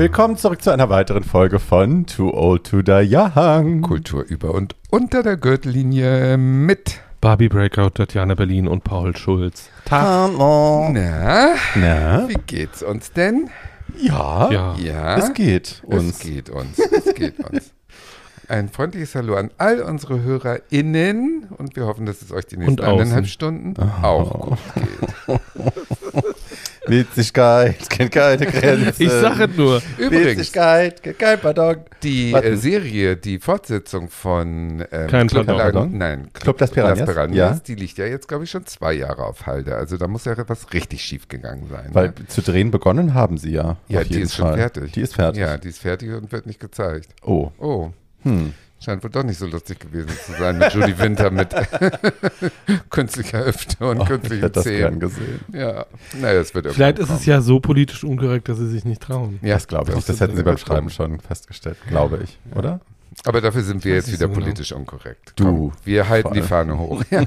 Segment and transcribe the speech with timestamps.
[0.00, 3.82] Willkommen zurück zu einer weiteren Folge von Too Old to Die Young.
[3.82, 9.68] Kultur über und unter der Gürtellinie mit Barbie Breakout, Tatjana Berlin und Paul Schulz.
[9.90, 10.88] Hallo.
[10.90, 12.26] Na, Na?
[12.30, 13.50] wie geht's uns denn?
[13.98, 14.74] Ja, Ja.
[14.82, 16.18] Ja, es geht es uns.
[16.20, 16.78] geht uns.
[16.78, 17.74] Es geht uns.
[18.48, 22.82] Ein freundliches Hallo an all unsere HörerInnen und wir hoffen, dass es euch die nächsten
[22.82, 25.40] eineinhalb Stunden auch gut geht.
[26.86, 29.02] Witzigkeit kennt keine Grenzen.
[29.02, 31.76] Ich sage nur, Übrigens, Witzigkeit kennt kein Pardon.
[32.02, 35.56] die äh, Serie, die Fortsetzung von ähm, Kein Club, Pardon.
[35.56, 35.98] Nein, Pardon?
[35.98, 37.34] nein, Club des Piranhas?
[37.34, 37.60] Ja.
[37.66, 39.74] die liegt ja jetzt, glaube ich, schon zwei Jahre auf Halde.
[39.76, 41.90] Also da muss ja was richtig schief gegangen sein.
[41.92, 42.26] Weil ne?
[42.28, 43.76] zu drehen begonnen haben sie ja.
[43.88, 44.56] Ja, auf die jeden ist schon Fall.
[44.56, 44.92] fertig.
[44.92, 45.40] Die ist fertig.
[45.40, 47.10] Ja, die ist fertig und wird nicht gezeigt.
[47.22, 47.50] Oh.
[47.58, 47.90] Oh,
[48.22, 48.52] Hm.
[48.82, 51.54] Scheint wohl doch nicht so lustig gewesen zu sein mit Judy Winter mit
[52.90, 55.00] künstlicher Hüfte und Oh, ich künstlichen das gern Zähnen.
[55.00, 55.40] gesehen.
[55.52, 55.86] Ja,
[56.20, 57.22] naja, es wird vielleicht ist es kommen.
[57.26, 59.38] ja so politisch unkorrekt, dass sie sich nicht trauen.
[59.42, 60.08] Ja, das glaube ich nicht.
[60.08, 62.38] Das hätten sie beim Schreiben schon festgestellt, glaube ich.
[62.56, 62.80] Oder?
[63.24, 64.40] Aber dafür sind wir jetzt ich wieder so genau.
[64.40, 65.32] politisch unkorrekt.
[65.36, 66.40] Du, Komm, wir halten die.
[66.42, 67.02] Fahne hoch.
[67.10, 67.24] Ja,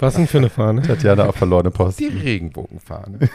[0.00, 0.82] Was denn für eine Fahne?
[0.82, 2.18] Tatjana auf verlorene die Posten.
[2.18, 3.18] Regenbogenfahne.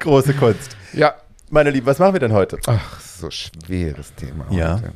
[0.00, 0.76] Große Kunst.
[0.92, 1.14] Ja.
[1.50, 2.58] Meine Lieben, was machen wir denn heute?
[2.66, 4.76] Ach, so schweres Thema Ja.
[4.76, 4.92] heute.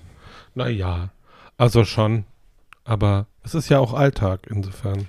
[0.55, 1.11] Naja,
[1.57, 2.25] also schon.
[2.85, 5.09] Aber es ist ja auch Alltag insofern.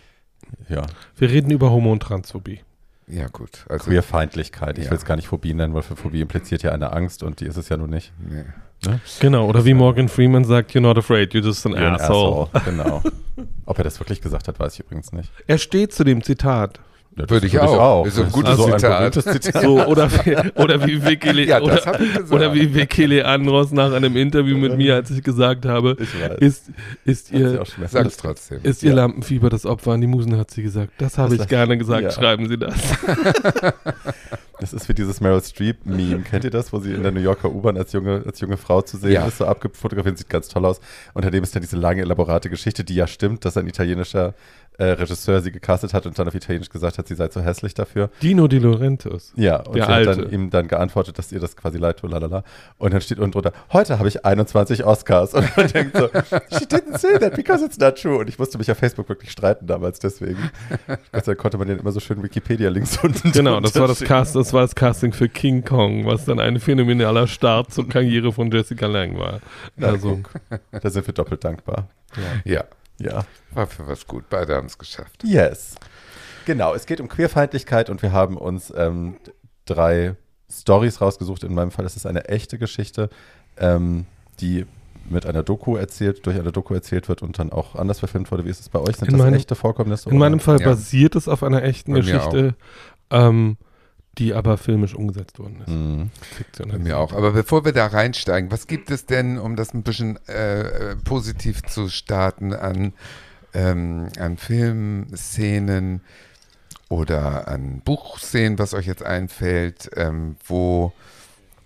[0.68, 0.84] Ja,
[1.16, 2.60] Wir reden über Homo- und Transphobie.
[3.08, 3.66] Ja, gut.
[3.70, 4.78] Also, Queerfeindlichkeit.
[4.78, 4.92] Ich Ja.
[4.92, 7.46] will es gar nicht Phobie nennen, weil für Phobie impliziert ja eine Angst und die
[7.46, 8.12] ist es ja nun nicht.
[8.20, 8.44] nee.
[9.20, 12.48] Genau, oder wie Morgan Freeman sagt, you're not afraid, you're just an You're an asshole.
[12.54, 12.64] asshole.
[12.64, 13.04] Genau.
[13.66, 15.30] Ob er das wirklich gesagt hat, weiß ich übrigens nicht.
[15.48, 16.80] Er steht zu dem Zitat.
[17.18, 18.06] Ja, das Würde ich auch.
[18.06, 19.14] Ist ein Das gutes so Zitat.
[19.14, 19.62] berühmtes Zitat.
[19.64, 22.00] So, oder, wie- oder wie Vicky Ja, das oder,
[22.32, 26.10] oder wie Vicky Leandros nach einem Interview mit mir, als ich gesagt habe, Ich
[26.40, 26.72] ist,
[27.06, 28.60] ist ihr Sag's trotzdem.
[28.64, 28.96] Ist ihr Ja.
[28.98, 30.94] Lampenfieber das Opfer an die Musen, hat sie gesagt.
[31.00, 32.12] Das habe Das- ich gerne gesagt, ja.
[32.12, 32.74] schreiben Sie das.
[34.62, 36.20] Das ist wie dieses Meryl Streep-Meme.
[36.24, 38.82] Kennt ihr das, wo sie in der New Yorker U-Bahn als junge, als junge Frau
[38.82, 39.26] zu sehen Ja.
[39.26, 40.82] ist, so abgefotografiert, sieht ganz toll aus.
[41.14, 44.34] Unter dem ist dann diese lange, elaborate Geschichte, die ja stimmt, dass ein italienischer
[44.80, 47.74] äh, Regisseur sie gecastet hat und dann auf Italienisch gesagt hat, sie sei zu hässlich
[47.74, 48.10] dafür.
[48.24, 49.34] Dino De Laurentiis.
[49.36, 50.22] Ja, und Der sie hat Alte.
[50.24, 52.44] dann ihm dann geantwortet, dass ihr das quasi leid tut, lalala.
[52.78, 55.34] Und dann steht unten drunter, heute habe ich 21 Oscars.
[55.34, 56.08] Und man denkt so,
[56.58, 58.18] she didn't say that because it's not true.
[58.18, 60.50] Und ich musste mich auf Facebook wirklich streiten damals deswegen.
[60.88, 64.00] Gott sei Dank konnte man ja immer so schön Wikipedia-Links unten Genau, das war das,
[64.00, 68.32] Cast, das war das Casting für King Kong, was dann ein phänomenaler Start zur Karriere
[68.32, 69.40] von Jessica Lange war.
[69.82, 70.22] Also.
[70.72, 71.90] Da sind wir doppelt dankbar.
[72.46, 72.64] Ja, Ja.
[73.52, 74.26] War für was gut.
[74.30, 75.24] Beide haben es geschafft.
[75.24, 75.76] Yes.
[76.46, 79.18] Genau, es geht um Queerfeindlichkeit und wir haben uns ähm,
[79.66, 80.16] drei
[80.52, 81.44] Stories rausgesucht.
[81.44, 83.10] In meinem Fall ist es eine echte Geschichte,
[83.58, 84.06] ähm,
[84.40, 84.66] die
[85.10, 88.46] mit einer Doku erzählt, durch eine Doku erzählt wird und dann auch anders verfilmt wurde.
[88.46, 88.96] Wie ist es bei euch?
[88.98, 90.10] Sind In das meinem- echte Vorkommnisse?
[90.10, 90.68] in meinem Fall Ja.
[90.70, 92.56] basiert es auf einer echten Bei mir Geschichte,
[93.10, 93.58] ähm,
[94.18, 95.70] die aber filmisch umgesetzt worden ist.
[95.70, 96.10] Mhm.
[96.20, 96.80] Bei Fiktional.
[96.80, 97.14] mir auch.
[97.14, 101.64] Aber bevor wir da reinsteigen, was gibt es denn, um das ein bisschen äh, positiv
[101.64, 102.94] zu starten, an,
[103.54, 106.02] ähm, an Filmszenen
[106.90, 110.92] oder an Buchszenen, was euch jetzt einfällt, ähm, wo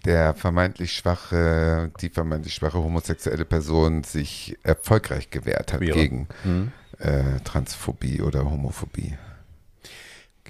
[0.06, 5.98] der vermeintlich schwache, die vermeintlich schwache homosexuelle Person sich erfolgreich gewehrt hat Queere.
[5.98, 6.72] gegen Mhm.
[7.00, 9.14] äh, Transphobie oder Homophobie.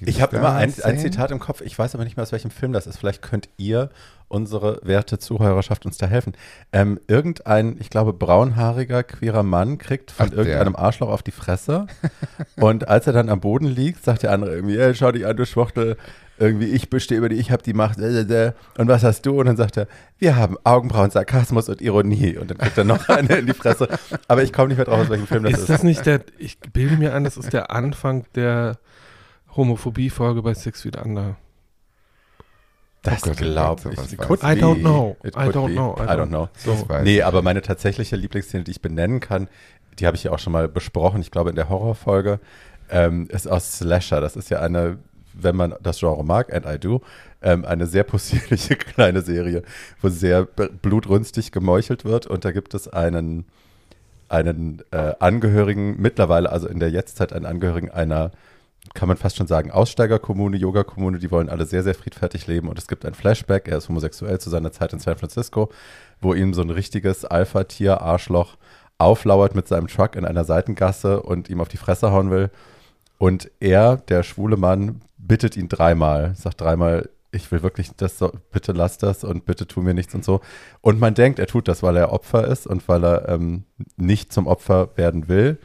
[0.01, 0.99] Ich habe immer ein, ein?
[0.99, 2.97] Zitat im Kopf, ich weiß aber nicht mehr, aus welchem Film das ist.
[2.97, 3.89] Vielleicht könnt ihr,
[4.27, 6.33] unsere werte Zuhörerschaft, uns da helfen.
[6.71, 10.39] Ähm, irgendein, ich glaube, braunhaariger, queerer Mann kriegt von Ach, der.
[10.39, 11.85] irgendeinem Arschloch auf die Fresse.
[12.55, 15.37] und als er dann am Boden liegt, sagt der andere irgendwie, hey, schau dich an,
[15.37, 15.97] du Schwuchtel.
[16.39, 17.99] Irgendwie, ich bestehe über die, ich habe die Macht.
[17.99, 18.51] äh, äh, äh.
[18.79, 19.39] Und was hast du?
[19.39, 19.87] Und dann sagt er,
[20.17, 22.37] wir haben Augenbrauen, Sarkasmus und Ironie.
[22.37, 23.87] Und dann kriegt er noch eine in die Fresse.
[24.27, 25.59] Aber ich komme nicht mehr drauf, aus welchem Film das ist.
[25.59, 28.79] Ist das nicht der, ich bilde mir ein, das ist der Anfang der
[29.55, 31.35] Homophobie-Folge bei Six Feet Under.
[33.03, 33.41] Das Oh Gott,
[33.91, 33.97] ich.
[33.97, 34.47] weiß could ich.
[34.49, 35.17] I don't know.
[35.25, 35.73] I don't be.
[35.73, 35.95] know.
[35.99, 36.49] I I don't- don't know.
[36.87, 39.49] Weiß Nee, aber meine tatsächliche Lieblingsszene, die ich benennen kann,
[39.99, 42.39] die habe ich ja auch schon mal besprochen, ich glaube in der Horrorfolge,
[42.89, 44.21] ähm, ist aus Slasher.
[44.21, 44.99] Das ist ja eine,
[45.33, 47.01] wenn man das Genre mag, and I do,
[47.41, 49.63] ähm, eine sehr possierliche kleine Serie,
[50.01, 52.25] wo sehr blutrünstig gemeuchelt wird.
[52.25, 53.45] Und da gibt es einen,
[54.29, 58.31] einen äh, Angehörigen, mittlerweile, also in der Jetztzeit einen Angehörigen einer
[58.93, 62.67] kann man fast schon sagen, Aussteigerkommune, Yoga-Kommune, die wollen alle sehr, sehr friedfertig leben.
[62.67, 65.69] Und es gibt ein Flashback, er ist homosexuell zu seiner Zeit in San Francisco,
[66.21, 68.57] wo ihm so ein richtiges Alpha-Tier, Arschloch
[68.97, 72.49] auflauert mit seinem Truck in einer Seitengasse und ihm auf die Fresse hauen will.
[73.17, 78.31] Und er, der schwule Mann, bittet ihn dreimal, sagt dreimal, ich will wirklich das, so,
[78.51, 80.41] bitte lass das und bitte tu mir nichts und so.
[80.81, 83.63] Und man denkt, er tut das, weil er Opfer ist und weil er ähm,
[83.97, 85.57] nicht zum Opfer werden will.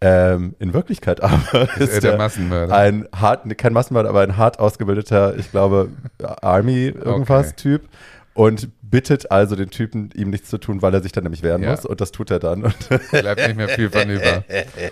[0.00, 2.74] Ähm, in Wirklichkeit aber Ist er der Massenmörder?
[2.76, 5.88] ein hart, kein Massenmörder, aber ein hart ausgebildeter, ich glaube,
[6.40, 7.56] Army irgendwas Okay.
[7.56, 7.88] Typ
[8.34, 11.62] und bittet also den Typen, ihm nichts zu tun, weil er sich dann nämlich wehren
[11.62, 11.72] Ja.
[11.72, 12.62] muss und das tut er dann.
[12.62, 12.76] Und
[13.10, 14.44] Bleibt nicht mehr viel von über.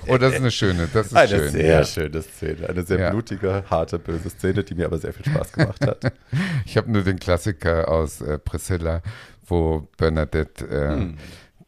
[0.08, 1.49] Oh, das ist eine schöne, das ist eine schön.
[1.50, 1.85] sehr ja.
[1.85, 3.11] schöne Szene, eine sehr Ja.
[3.11, 6.12] blutige, harte, böse Szene, die mir aber sehr viel Spaß gemacht hat.
[6.67, 9.00] Ich habe nur den Klassiker aus äh, Priscilla,
[9.47, 11.17] wo Bernadette äh, Hm.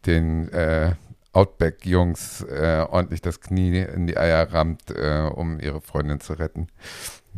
[0.04, 0.92] den äh,
[1.32, 6.68] Outback-Jungs äh, ordentlich das Knie in die Eier rammt, äh, um ihre Freundin zu retten.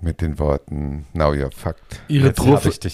[0.03, 2.01] Mit den Worten, now you're fucked.
[2.09, 2.33] Ihre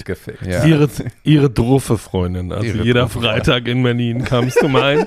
[0.04, 0.44] gefickt.
[0.44, 0.64] Ja.
[0.64, 0.88] ihre,
[1.22, 2.50] ihre Druffe Freundin.
[2.50, 3.20] Also Ihre jeder Druffe.
[3.20, 5.06] Freitag in Berlin comes to mind.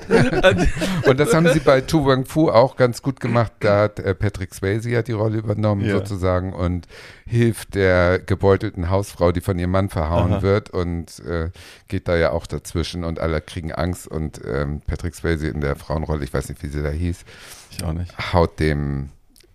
[1.06, 3.52] Und das haben sie bei Tu Wang Fu auch ganz gut gemacht.
[3.60, 5.92] Da hat äh, Patrick Swayze ja die Rolle übernommen Ja.
[5.98, 6.86] sozusagen und
[7.26, 10.42] hilft der gebeutelten Hausfrau, die von ihrem Mann verhauen Aha.
[10.42, 11.50] wird und äh,
[11.88, 15.76] geht da ja auch dazwischen und alle kriegen Angst und ähm, Patrick Swayze in der
[15.76, 17.24] Frauenrolle, ich weiß nicht, wie sie da hieß,
[17.72, 18.32] Ich auch nicht.
[18.32, 19.10] haut dem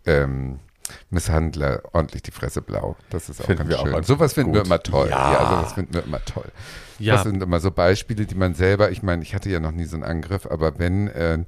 [0.05, 0.59] ähm,
[1.09, 2.95] Misshandler ordentlich die Fresse blau.
[3.09, 3.95] Das ist auch Finden ganz wir auch schön.
[3.95, 5.07] einfach sowas finden wir immer toll.
[5.09, 5.33] Ja.
[5.33, 6.45] Ja, sowas finden wir immer toll.
[6.99, 7.15] Ja.
[7.15, 9.85] Das sind immer so Beispiele, die man selber, ich meine, ich hatte ja noch nie
[9.85, 11.39] so einen Angriff, aber wenn, äh,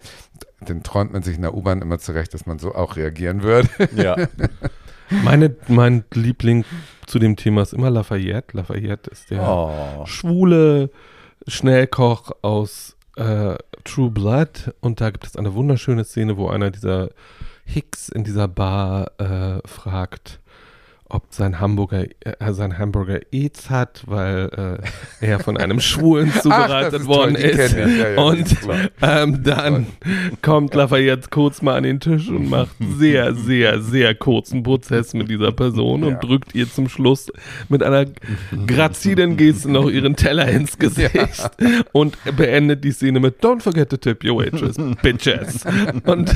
[0.62, 3.70] dann träumt man sich in der U-Bahn immer zurecht, dass man so auch reagieren würde.
[3.96, 4.16] Ja.
[5.24, 6.66] Meine, mein Liebling
[7.06, 8.58] zu dem Thema ist immer Lafayette.
[8.58, 10.06] Lafayette ist der Oh.
[10.06, 10.90] schwule
[11.48, 13.56] Schnellkoch aus äh,
[13.86, 14.74] True Blood.
[14.82, 17.10] Und da gibt es eine wunderschöne Szene, wo einer dieser
[17.68, 20.40] Hicks in dieser Bar äh, fragt,
[21.10, 24.80] ob sein Hamburger, äh, sein Hamburger AIDS hat, weil
[25.22, 27.76] äh, er von einem Schwulen zubereitet worden toll, ist.
[27.78, 28.46] ja, ja, und
[29.02, 29.88] ähm, dann
[30.42, 35.30] kommt Lafayette kurz mal an den Tisch und macht sehr, sehr, sehr kurzen Prozess mit
[35.30, 36.08] dieser Person Ja.
[36.10, 37.32] und drückt ihr zum Schluss
[37.70, 38.06] mit einer
[38.66, 41.50] grazilen Geste noch ihren Teller ins Gesicht
[41.94, 45.64] und beendet die Szene mit Don't forget to tip your waitress, bitches.
[46.06, 46.36] Und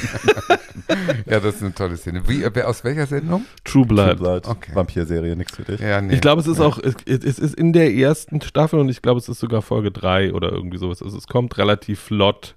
[1.26, 2.22] ja, das ist eine tolle Szene.
[2.28, 3.46] Wie, äh, aus welcher Sendung?
[3.64, 4.08] True Blood.
[4.08, 4.48] True Blood.
[4.48, 4.61] Okay.
[4.74, 5.80] Vampir-Serie, nichts für dich.
[5.80, 6.14] Ja, nee.
[6.16, 9.20] Ich glaube, es ist auch, es, es ist in der ersten Staffel und ich glaube,
[9.20, 11.02] es ist sogar Folge 3 oder irgendwie sowas.
[11.02, 12.56] Also es kommt relativ flott,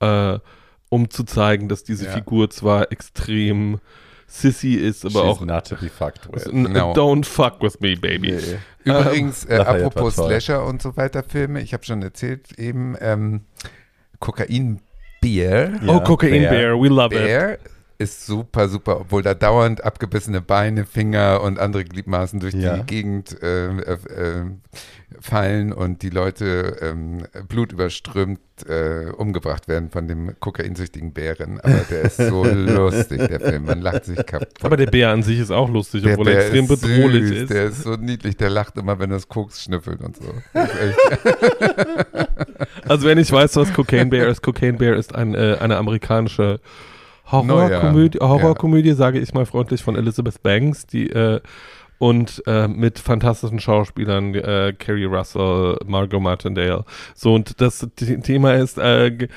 [0.00, 0.38] äh,
[0.88, 2.12] um zu zeigen, dass diese Ja.
[2.12, 3.78] Figur zwar extrem
[4.26, 6.46] sissy ist, aber She's auch not to be fucked with.
[6.52, 6.92] No.
[6.92, 8.32] don't fuck with me, baby.
[8.32, 8.58] Nee.
[8.84, 10.14] Übrigens, äh, Lafayette apropos.
[10.14, 13.42] Slasher und so weiter Filme, ich habe schon erzählt eben, ähm,
[14.20, 14.80] Kokain
[15.20, 15.72] Beer.
[15.82, 16.50] Ja, oh, Cocaine Bear.
[16.50, 17.58] Bear, we love it.
[18.00, 22.78] Ist super, super, obwohl da dauernd abgebissene Beine, Finger und andere Gliedmaßen durch Ja.
[22.78, 24.44] die Gegend äh, äh, äh,
[25.20, 31.60] fallen und die Leute ähm, blutüberströmt äh, umgebracht werden von dem kokainsüchtigen Bären.
[31.60, 33.66] Aber der ist so lustig, der Film.
[33.66, 34.48] Man lacht sich kaputt.
[34.62, 37.28] Aber der Bär an sich ist auch lustig, Der obwohl er Bär extrem ist bedrohlich
[37.28, 37.50] süß, ist.
[37.50, 40.32] Der ist so niedlich, der lacht immer, wenn er das Koks schnüffelt und so.
[42.88, 46.60] Also wenn ich weiß, was Cocaine Bear ist, Cocaine Bear ist ein, äh, eine amerikanische
[47.32, 51.40] Horrorkomödie, Neuer, Horrorkomödie, sage ich mal freundlich, von Elizabeth Banks, die äh,
[52.00, 56.86] und äh, mit fantastischen Schauspielern, äh, Carrie Russell, Margot Martindale.
[57.14, 59.28] So, und das The- Thema ist, äh,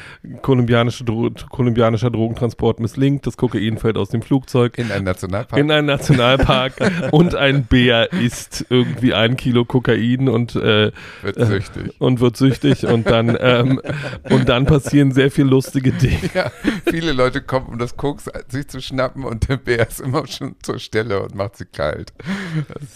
[0.42, 5.60] kolumbianische Dro kolumbianischer Drogentransport misslingt, das Kokain fällt aus dem Flugzeug in einem Nationalpark.
[5.60, 6.74] in einen Nationalpark
[7.12, 11.96] und ein Bär isst irgendwie ein Kilo Kokain und äh, wird äh, süchtig.
[12.00, 13.82] und wird süchtig und dann ähm,
[14.30, 16.18] und dann passieren sehr viel lustige Dinge.
[16.34, 16.50] Ja,
[16.90, 20.56] viele Leute kommen, um das Koks sich zu schnappen und der Bär ist immer schon
[20.64, 22.14] zur Stelle und macht sie kalt.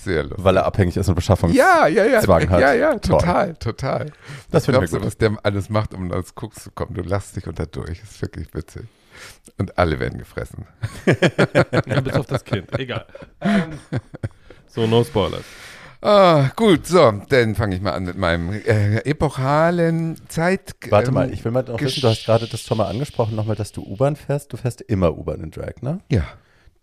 [0.03, 0.43] Sehr lustig.
[0.43, 1.51] Weil er abhängig ist und Beschaffung.
[1.51, 2.21] ja, ja, ja.
[2.21, 2.59] Zwang hat.
[2.59, 3.19] Ja, ja, Toll.
[3.19, 4.11] total, total.
[4.51, 5.07] Das finden wir glaubst du, gut.
[5.07, 6.93] was der alles macht, um ans Koks zu kommen?
[6.93, 7.99] Du lachst dich unter durch.
[8.01, 8.83] Das ist wirklich witzig.
[9.57, 10.65] Und alle werden gefressen.
[11.85, 12.77] Ja, bis auf das Kind.
[12.77, 13.05] Egal.
[13.41, 13.79] Ähm,
[14.67, 15.43] so, no spoilers.
[16.01, 20.75] Ah, gut, so, dann fange ich mal an mit meinem äh, epochalen Zeit.
[20.89, 23.35] Warte ähm, mal, ich will mal noch wissen, du hast gerade das schon mal angesprochen,
[23.35, 24.53] nochmal, dass du U-Bahn fährst.
[24.53, 25.99] Du fährst immer U-Bahn in Drag, ne?
[26.11, 26.23] Ja,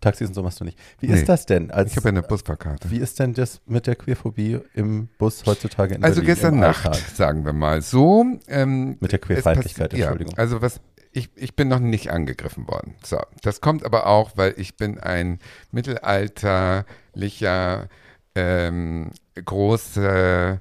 [0.05, 0.79] Taxis und so machst du nicht.
[1.01, 1.15] Wie Nee.
[1.15, 1.71] ist das denn?
[1.71, 2.91] Als, ich habe ja eine Busfahrkarte.
[2.91, 6.35] wie ist denn das mit der Queerphobie im Bus heutzutage in Also Berlin?
[6.35, 8.25] gestern Nacht, sagen wir mal so.
[8.47, 10.39] Ähm, Mit der Queerfeindlichkeit, passi- ja, Entschuldigung.
[10.39, 10.81] also was,
[11.13, 12.95] ich, ich bin noch nicht angegriffen worden.
[13.05, 15.39] So, das kommt aber auch, weil ich bin ein
[15.73, 17.89] mittelalterlicher,
[18.35, 19.11] ähm,
[19.45, 20.61] große,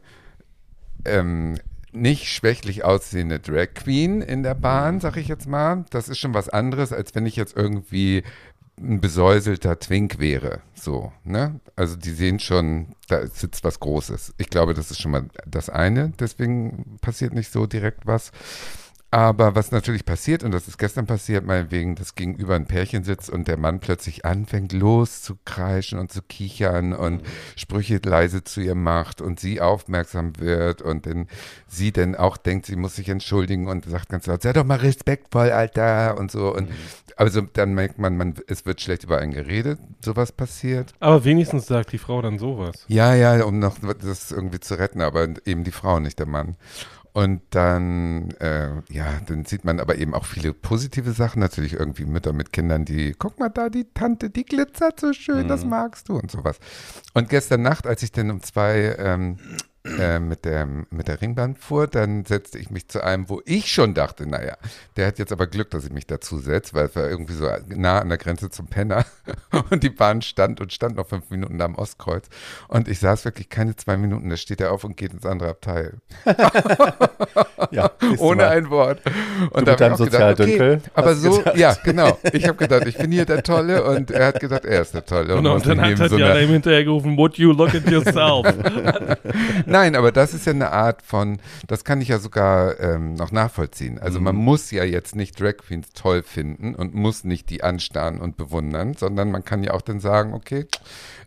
[1.06, 1.58] ähm,
[1.92, 5.86] nicht schwächlich aussehende Drag Queen in der Bahn, sag ich jetzt mal.
[5.92, 8.24] Das ist schon was anderes, als wenn ich jetzt irgendwie
[8.84, 10.62] ein besäuselter Twink wäre.
[10.76, 11.60] So, ne?
[11.76, 14.34] Also die sehen schon, da sitzt was Großes.
[14.38, 16.14] Ich glaube, das ist schon mal das eine.
[16.20, 18.32] Deswegen passiert nicht so direkt was.
[19.14, 23.30] Aber was natürlich passiert, und das ist gestern passiert, meinetwegen, dass gegenüber ein Pärchen sitzt
[23.30, 27.22] und der Mann plötzlich anfängt loszukreischen und zu kichern und
[27.56, 31.28] Sprüche leise zu ihr macht und sie aufmerksam wird und dann
[31.68, 34.80] sie dann auch denkt, sie muss sich entschuldigen und sagt ganz laut, sei doch mal
[34.80, 36.52] respektvoll, Alter und so.
[36.52, 36.70] Und
[37.16, 40.92] also dann merkt man, man, es wird schlecht über einen geredet, sowas passiert.
[41.00, 42.84] Aber wenigstens sagt die Frau dann sowas.
[42.88, 46.56] Ja, ja, um noch das irgendwie zu retten, aber eben die Frau, nicht der Mann.
[47.14, 51.40] Und dann, äh, ja, dann sieht man aber eben auch viele positive Sachen.
[51.40, 55.48] Natürlich irgendwie Mütter mit Kindern, die, guck mal da, die Tante, die glitzert so schön,
[55.48, 56.58] das magst du und sowas.
[57.14, 59.38] Und gestern Nacht, als ich dann um zwei ähm,
[59.86, 63.72] äh, mit, der, mit der Ringbahn fuhr, dann setzte ich mich zu einem, wo ich
[63.72, 64.56] schon dachte, naja,
[64.96, 67.50] der hat jetzt aber Glück, dass ich mich dazu setze, weil es war irgendwie so
[67.68, 69.06] nah an der Grenze zum Penner.
[69.70, 72.28] Und die Bahn stand und stand noch fünf Minuten da am Ostkreuz.
[72.68, 75.50] Und ich saß wirklich keine zwei Minuten, da steht er auf und geht ins andere
[75.50, 75.96] Abteil.
[77.72, 79.02] Ja, Ohne ein Wort.
[79.52, 81.58] Und da hab deinem ich auch gedacht, Sozialdünkel aber so, gedacht.
[81.58, 82.20] ja, genau.
[82.32, 85.06] Ich habe gedacht, ich bin hier der Tolle und er hat gedacht, er ist der
[85.06, 85.36] Tolle.
[85.36, 88.46] Genau, muss und dann hat jedem so ihm hinterher gerufen, would you look at yourself?
[89.74, 93.32] Nein, aber das ist ja eine Art von, das kann ich ja sogar ähm, noch
[93.32, 93.98] nachvollziehen.
[93.98, 98.22] Also man muss ja jetzt nicht Drag Queens toll finden und muss nicht die anstarren
[98.22, 100.68] und bewundern, sondern man kann ja auch dann sagen, okay,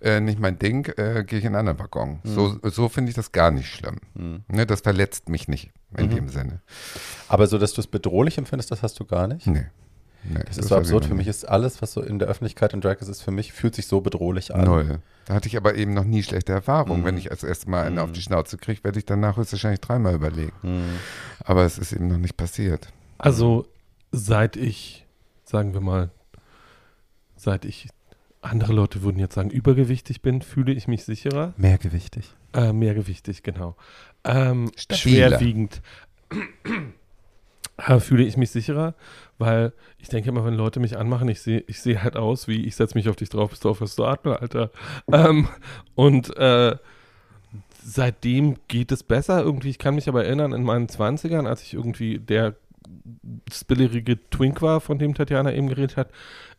[0.01, 2.21] äh, nicht mein Ding, äh, gehe ich in einen anderen Waggon.
[2.23, 3.99] So, so finde ich das gar nicht schlimm.
[4.47, 6.61] Ne, das verletzt mich nicht in dem Sinne.
[7.27, 9.49] Aber so, dass du es bedrohlich empfindest, das hast du gar nicht.
[9.49, 9.67] Nee.
[10.29, 11.07] Nee Das ist so absurd.
[11.07, 13.53] Für mich ist alles, was so in der Öffentlichkeit in Drag ist, ist für mich,
[13.53, 14.65] fühlt sich so bedrohlich an.
[14.65, 15.01] Null.
[15.27, 17.01] Da hatte ich aber eben noch nie schlechte Erfahrungen.
[17.01, 17.05] Mhm.
[17.05, 20.15] Wenn ich als erstes Mal einen auf die Schnauze kriege, werde ich danach höchstwahrscheinlich dreimal
[20.15, 20.53] überlegen.
[21.45, 22.93] Aber es ist eben noch nicht passiert.
[23.19, 23.67] Also,
[24.13, 25.07] seit ich,
[25.45, 26.11] sagen wir mal,
[27.37, 27.89] seit ich,
[28.41, 31.53] andere Leute würden jetzt sagen, übergewichtig bin, fühle ich mich sicherer.
[31.57, 32.35] Mehrgewichtig.
[32.53, 33.77] Äh, mehrgewichtig, genau.
[34.25, 35.83] Ähm, schwerwiegend
[37.77, 38.95] äh, fühle ich mich sicherer,
[39.39, 42.65] weil ich denke immer, wenn Leute mich anmachen, ich sehe ich sehe halt aus wie,
[42.67, 44.71] ich setze mich auf dich drauf, bist du auf, was du atmen, Alter.
[45.13, 45.49] Ähm,
[45.95, 46.77] und äh,
[47.83, 49.71] seitdem geht es besser irgendwie.
[49.71, 52.55] Ich kann mich aber erinnern, in meinen 20ern, als ich irgendwie der
[53.53, 56.09] spillerige Twink war, von dem Tatjana eben geredet hat,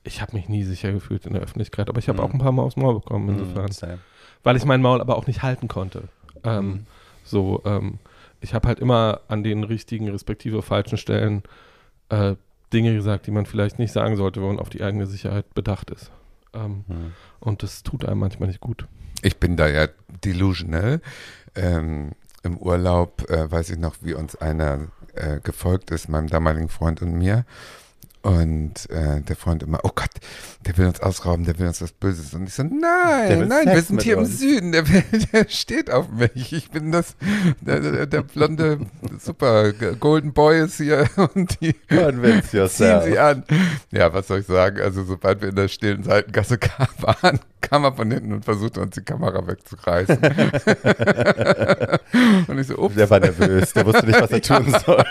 [0.03, 2.23] ich habe mich nie sicher gefühlt in der Öffentlichkeit, aber ich habe Mhm.
[2.25, 3.99] auch ein paar Mal aufs Maul bekommen, insofern Same.
[4.43, 6.03] weil ich mein Maul aber auch nicht halten konnte.
[6.43, 6.85] Ähm, Mhm.
[7.23, 7.99] So, ähm,
[8.39, 11.43] ich habe halt immer an den richtigen, respektive falschen Stellen
[12.09, 12.35] äh,
[12.73, 15.89] Dinge gesagt, die man vielleicht nicht sagen sollte, wenn man auf die eigene Sicherheit bedacht
[15.91, 16.11] ist.
[16.53, 17.13] Ähm, Mhm.
[17.39, 18.87] und das tut einem manchmal nicht gut.
[19.21, 19.87] Ich bin da ja
[20.25, 21.01] delusional.
[21.55, 22.11] Ähm,
[22.43, 27.01] Im Urlaub äh, weiß ich noch, wie uns einer äh, gefolgt ist, meinem damaligen Freund
[27.01, 27.45] und mir.
[28.27, 30.09] Und äh, der Freund immer, oh Gott,
[30.65, 32.33] der will uns ausrauben, der will uns was Böses.
[32.33, 34.31] Und ich so, nein, nein, Sex wir sind hier uns.
[34.31, 34.83] im Süden, der,
[35.31, 36.51] der steht auf mich.
[36.51, 37.15] Ich bin das,
[37.61, 38.79] der, der, der blonde,
[39.17, 43.05] super Golden Boy ist hier und die Convince ziehen yourself.
[43.05, 43.45] sie an.
[43.93, 44.81] Ja, was soll ich sagen?
[44.81, 46.59] Also sobald wir in der stillen Seitengasse
[46.99, 50.17] waren, kam er von hinten und versuchte uns die Kamera wegzureißen.
[52.47, 55.05] und ich so, ups, Der war nervös, der wusste nicht, was er tun soll.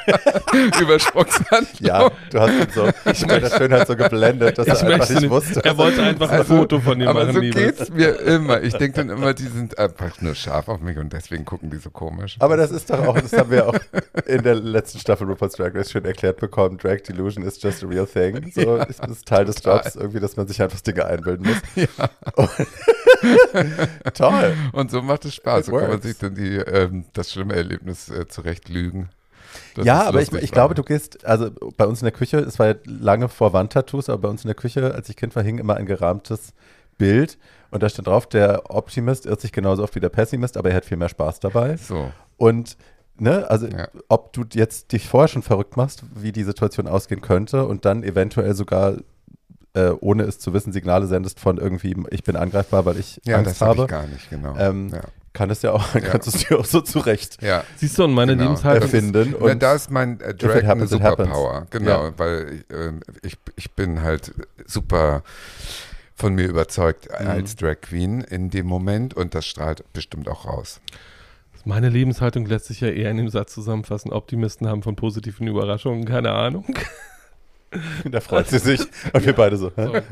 [0.83, 1.67] Übersprungshandlung.
[1.81, 4.89] Ja, du hast ihn so, ich meine, das schön halt so geblendet, dass Ich er
[4.95, 5.65] einfach nicht wusste.
[5.65, 7.59] er wollte einfach ein Also, Foto von ihm Aber machen, so Liebe.
[7.61, 8.63] geht's mir immer.
[8.63, 11.79] Ich denke dann immer, die sind einfach nur scharf auf mich und deswegen gucken die
[11.79, 12.37] so komisch.
[12.41, 13.75] Aber das ist doch auch, das haben wir auch
[14.27, 16.79] in der letzten Staffel RuPaul's Drag Race schon erklärt bekommen.
[16.79, 18.51] Drag Delusion is just a real thing.
[18.55, 19.83] So ist das Teil des total.
[19.83, 21.87] Jobs, irgendwie, dass man sich einfach Dinge einbilden muss.
[22.37, 22.51] Und-
[24.15, 24.55] Toll.
[24.73, 25.61] Und so macht es Spaß.
[25.61, 26.03] It So kann man works.
[26.07, 29.09] sich dann die, ähm, das schlimme Erlebnis äh, zurecht lügen.
[29.83, 32.67] Ja, aber ich, ich glaube, du gehst, also bei uns in der Küche, es war
[32.69, 35.59] ja lange vor Wandtattoos, aber bei uns in der Küche, als ich Kind war, hing
[35.59, 36.53] immer ein gerahmtes
[36.99, 37.39] Bild
[37.71, 40.77] und da stand drauf, der Optimist irrt sich genauso oft wie der Pessimist, aber er
[40.77, 41.77] hat viel mehr Spaß dabei.
[41.77, 42.11] So.
[42.37, 42.77] Und
[43.19, 43.89] ne, also Ja.
[44.09, 48.03] ob du jetzt dich vorher schon verrückt machst, wie die Situation ausgehen könnte und dann
[48.03, 48.97] eventuell sogar
[49.75, 53.37] äh, ohne es zu wissen Signale sendest von irgendwie ich bin angreifbar, weil ich Ja,
[53.37, 54.55] Angst das habe habe, ich gar nicht, genau.
[54.57, 55.03] ähm, ja.
[55.37, 57.62] Kann es ja auch, kannst du es dir auch so zurecht ja.
[57.76, 58.45] Siehst du, und meine Genau.
[58.50, 61.28] Lebenshaltung erfinden Ja, und da ist mein äh, Drag eine happens, happens.
[61.28, 61.66] Superpower.
[61.71, 62.12] Genau, Ja.
[62.19, 64.33] weil ich, ähm, ich, ich bin halt
[64.66, 65.23] super
[66.14, 67.26] von mir überzeugt Mhm.
[67.28, 70.81] als Drag Queen in dem Moment und das strahlt bestimmt auch raus.
[71.66, 76.05] meine Lebenshaltung lässt sich ja eher in dem Satz zusammenfassen, Optimisten haben von positiven Überraschungen
[76.07, 76.64] keine Ahnung.
[78.11, 78.81] da freut sie sich
[79.12, 79.71] und wir beide so.
[79.76, 79.93] So.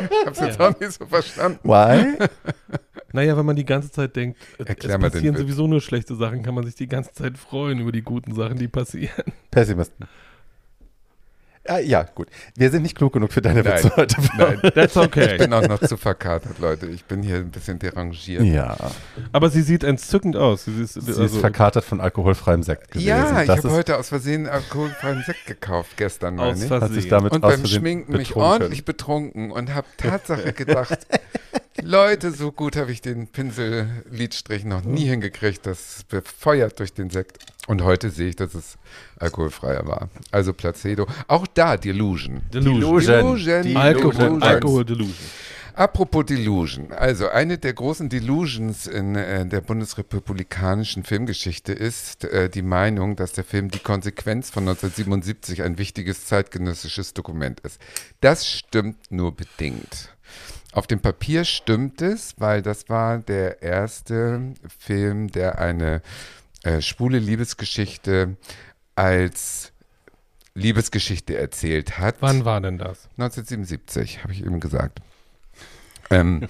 [0.00, 0.68] Ich hab's jetzt Ja.
[0.68, 1.60] auch nicht so verstanden.
[1.62, 2.18] Why?
[3.14, 6.42] Naja, wenn man die ganze Zeit denkt, äh, Erklär es passieren sowieso nur schlechte Sachen,
[6.42, 9.32] kann man sich die ganze Zeit freuen über die guten Sachen, die passieren.
[9.52, 10.08] Pessimisten.
[11.66, 12.26] Ja, ja, gut.
[12.56, 13.72] Wir sind nicht klug genug für deine Nein.
[13.84, 14.16] Witze heute.
[14.36, 15.32] Nein, That's okay.
[15.32, 16.86] ich bin auch noch zu verkatert, Leute.
[16.86, 18.42] Ich bin hier ein bisschen derangiert.
[18.42, 18.76] Ja,
[19.32, 20.64] Aber sie sieht entzückend aus.
[20.64, 23.06] Sie ist, sie ist also, verkatert von alkoholfreiem Sekt gewesen.
[23.06, 26.68] Ja, ich habe ist- heute aus Versehen alkoholfreien Sekt gekauft, gestern meine ich.
[26.68, 31.06] Hat sich damit Und beim Schminken mich ordentlich betrunken und habe Tatsache gedacht,
[31.82, 35.66] Leute, so gut habe ich den Pinsel-Lidstrich noch nie hingekriegt.
[35.66, 37.38] Das ist befeuert durch den Sekt.
[37.66, 38.76] Und heute sehe ich, dass es
[39.18, 40.08] alkoholfreier war.
[40.30, 41.06] Also Placebo.
[41.28, 42.42] Auch da Delusion.
[42.52, 43.00] Delusion.
[43.00, 43.62] Delusion.
[43.62, 44.42] Die Alkohol, Delusion.
[44.42, 45.26] Alkohol Delusion.
[45.76, 52.62] Apropos Delusion, also eine der großen Delusions in äh, der bundesrepublikanischen Filmgeschichte ist äh, die
[52.62, 57.80] Meinung, dass der Film Die Konsequenz von 1977 ein wichtiges zeitgenössisches Dokument ist.
[58.20, 60.13] Das stimmt nur bedingt.
[60.74, 66.02] Auf dem Papier stimmt es, weil das war der erste Film, der eine
[66.64, 68.36] äh, schwule Liebesgeschichte
[68.96, 69.72] als
[70.54, 72.16] Liebesgeschichte erzählt hat.
[72.18, 73.08] Wann war denn das?
[73.18, 75.00] 1977, habe ich eben gesagt.
[76.10, 76.48] Ähm,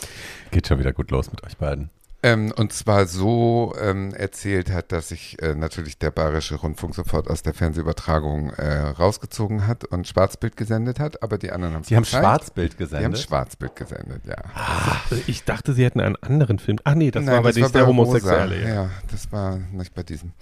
[0.50, 1.90] Geht schon wieder gut los mit euch beiden.
[2.24, 7.28] Ähm, und zwar so ähm, erzählt hat, dass sich äh, natürlich der Bayerische Rundfunk sofort
[7.28, 11.88] aus der Fernsehübertragung äh, rausgezogen hat und Schwarzbild gesendet hat, aber die anderen haben es
[11.88, 12.04] Die haben.
[12.06, 13.18] Schwarzbild Die haben gesendet.
[13.20, 14.36] Schwarzbild gesendet, ja.
[15.26, 16.78] Ich dachte, sie hätten einen anderen Film.
[16.84, 17.86] Ach nee, das Nein, war bei das der.
[17.86, 18.62] Homosexuelle.
[18.62, 18.74] Ja.
[18.74, 20.32] Ja, das war nicht bei diesem.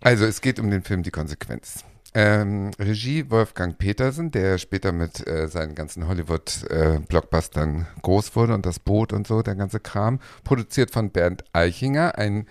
[0.00, 1.84] Also es geht um den Film Die Konsequenz.
[2.18, 8.78] Ähm, Regie Wolfgang Petersen, der später mit äh, seinen ganzen Hollywood-Blockbustern groß wurde und das
[8.78, 10.18] Boot und so, der ganze Kram.
[10.42, 12.46] Produziert von Bernd Eichinger, ein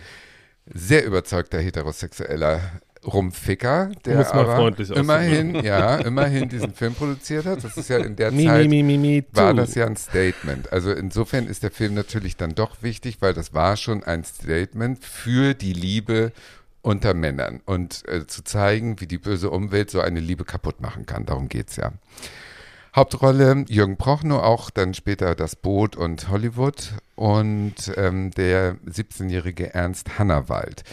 [0.72, 2.62] sehr überzeugter heterosexueller
[3.03, 7.63] Rumficker, der mal aber freundlich immerhin, ja, immerhin diesen Film produziert hat.
[7.63, 10.72] Das ist ja in der Mi, Zeit mi, mi, war das ja ein Statement.
[10.72, 15.03] Also insofern ist der Film natürlich dann doch wichtig, weil das war schon ein Statement
[15.03, 16.34] für die Liebe
[16.86, 21.06] unter Männern und äh, zu zeigen, wie die böse Umwelt so eine Liebe kaputt machen
[21.06, 21.25] kann.
[21.25, 21.92] Darum geht's ja.
[22.96, 30.19] Hauptrolle Jürgen Prochnow, auch dann später das Boot und Hollywood und ähm, der 17-jährige Ernst
[30.19, 30.84] Hannawald,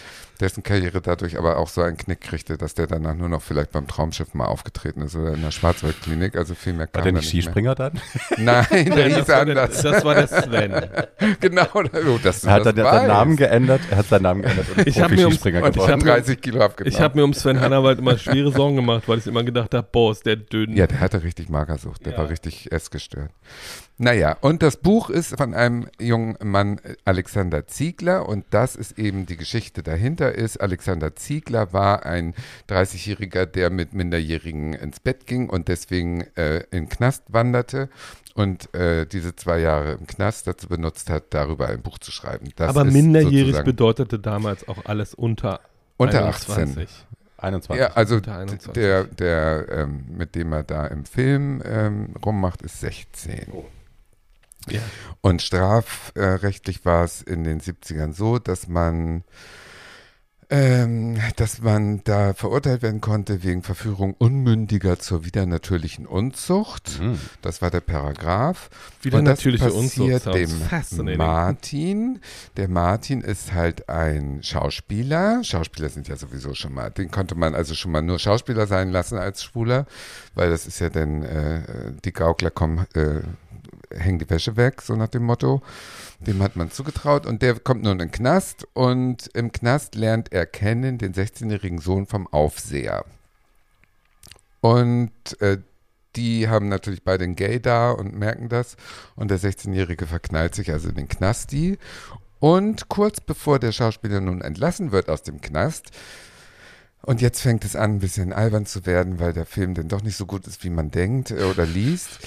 [0.41, 3.71] dessen Karriere dadurch aber auch so einen Knick kriegte, dass der danach nur noch vielleicht
[3.73, 7.13] beim Traumschiff mal aufgetreten ist oder in der Schwarzwaldklinik, also viel mehr War kam der
[7.13, 7.43] da nicht nicht mehr.
[7.45, 8.01] Skispringer dann?
[8.39, 9.83] Nein, der das, hieß war der, anders.
[9.83, 10.73] das war der Sven.
[11.41, 13.07] genau, oh, dass du Er hat das dann seinen.
[13.09, 13.81] Namen geändert.
[13.91, 15.77] Er hat seinen Namen geändert und Ich hab mir ich geworden.
[15.91, 16.93] habe 30 Kilo abgenommen.
[16.93, 19.89] Ich habe mir um Sven Hannawald immer schwere Sorgen gemacht, weil ich immer gedacht habe,
[19.93, 20.77] boah, ist der dünn.
[20.77, 22.19] ja, der hatte richtig Magersucht, der Ja.
[22.19, 23.31] war richtig essgestört.
[24.03, 28.99] Naja, und das Buch ist von einem jungen Mann, äh, Alexander Ziegler, und das ist
[28.99, 30.61] eben die Geschichte dahinter ist.
[30.61, 32.35] Alexander Ziegler war ein
[32.69, 37.91] 30-Jähriger, der mit Minderjährigen ins Bett ging und deswegen äh, in den Knast wanderte
[38.35, 42.49] und äh, diese zwei Jahre im Knast dazu benutzt hat, darüber ein Buch zu schreiben.
[42.57, 45.61] Das Aber ist minderjährig bedeutete damals auch alles unter,
[45.97, 46.89] unter 21.
[46.89, 46.89] 18.
[47.39, 47.81] 21.
[47.81, 48.73] Ja, also Unter 21.
[48.73, 53.47] der, der ähm, mit dem er da im Film ähm, rummacht, ist 16.
[54.69, 54.81] Ja.
[55.21, 59.25] Und strafrechtlich war es in den 70ern so, dass man
[60.53, 67.01] ähm, dass man da verurteilt werden konnte wegen Verführung Unmündiger zur widernatürlichen Unzucht.
[67.01, 67.19] Mhm.
[67.41, 68.69] Das war der Paragraph.
[69.01, 69.61] Wieder Und das Unzucht.
[69.61, 71.17] passiert sounds dem.
[71.17, 72.21] Martin.
[72.59, 75.43] Der Martin ist halt ein Schauspieler.
[75.43, 78.91] Schauspieler sind ja sowieso schon mal, den konnte man also schon mal nur Schauspieler sein
[78.91, 79.87] lassen als Schwuler,
[80.35, 81.63] weil das ist ja dann, äh,
[82.05, 83.21] die Gaukler kommen, äh,
[83.97, 85.63] hängen die Wäsche weg, so nach dem Motto.
[86.21, 90.33] Dem hat man zugetraut und der kommt nun in den Knast und im Knast lernt
[90.33, 93.05] er kennen den 16-jährigen Sohn vom Aufseher.
[94.61, 95.59] Und äh,
[96.15, 98.77] die haben natürlich beide einen Gay da und merken das.
[99.17, 101.79] Und der 16-Jährige verknallt sich also in den Knasti.
[102.39, 105.91] Und kurz bevor der Schauspieler nun entlassen wird aus dem Knast,
[107.05, 110.03] und jetzt fängt es an, ein bisschen albern zu werden, weil der Film dann doch
[110.03, 112.21] nicht so gut ist, wie man denkt äh, oder liest.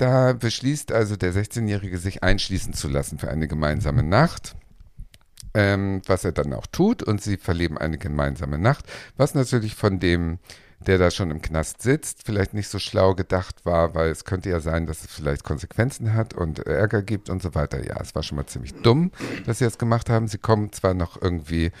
[0.00, 4.56] Da beschließt also der 16-Jährige, sich einschließen zu lassen für eine gemeinsame Nacht.
[5.52, 8.86] Ähm, was er dann auch tut und sie verleben eine gemeinsame Nacht,
[9.16, 10.38] was natürlich von dem,
[10.78, 14.48] der da schon im Knast sitzt, vielleicht nicht so schlau gedacht war, weil es könnte
[14.48, 17.84] ja sein, dass es vielleicht Konsequenzen hat und Ärger gibt und so weiter.
[17.84, 19.10] Ja, es war schon mal ziemlich dumm,
[19.44, 20.28] dass sie das gemacht haben.
[20.28, 21.72] Sie kommen zwar noch irgendwie,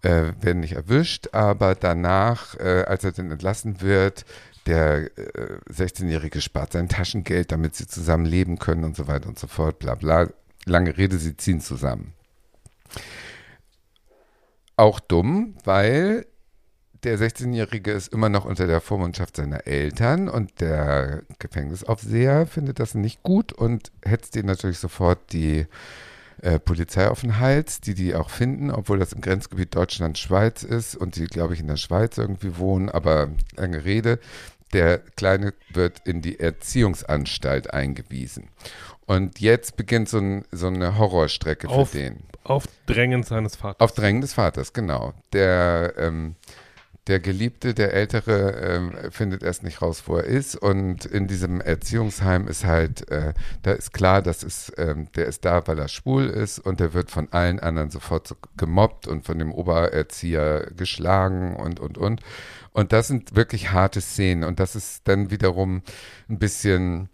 [0.00, 4.24] äh, werden nicht erwischt, aber danach, äh, als er dann entlassen wird,
[4.66, 9.38] der äh, 16-Jährige spart sein Taschengeld, damit sie zusammen leben können und so weiter und
[9.38, 10.28] so fort, bla bla.
[10.64, 12.12] Lange Rede, sie ziehen zusammen.
[14.76, 16.26] Auch dumm, weil
[17.02, 22.94] der 16-Jährige ist immer noch unter der Vormundschaft seiner Eltern und der Gefängnisaufseher findet das
[22.94, 25.66] nicht gut und hetzt ihn natürlich sofort die
[26.42, 30.96] äh, Polizei auf den Hals, die die auch finden, obwohl das im Grenzgebiet Deutschland-Schweiz ist
[30.96, 34.18] und die, glaube ich, in der Schweiz irgendwie wohnen, aber lange Rede.
[34.72, 38.48] Der Kleine wird in die Erziehungsanstalt eingewiesen.
[39.06, 42.24] Und jetzt beginnt so, ein, so eine Horrorstrecke für Auf- den.
[42.44, 43.78] Auf Drängen seines Vaters.
[43.80, 45.14] Auf Drängen des Vaters, genau.
[45.32, 46.34] Der, ähm,
[47.08, 50.54] der Geliebte, der Ältere, ähm, findet erst nicht raus, wo er ist.
[50.54, 55.44] Und in diesem Erziehungsheim ist halt, äh, da ist klar, das ist, ähm, der ist
[55.44, 59.26] da, weil er schwul ist und der wird von allen anderen sofort so gemobbt und
[59.26, 62.20] von dem Obererzieher geschlagen und, und, und.
[62.72, 64.44] Und das sind wirklich harte Szenen.
[64.44, 65.82] Und das ist dann wiederum
[66.28, 67.08] ein bisschen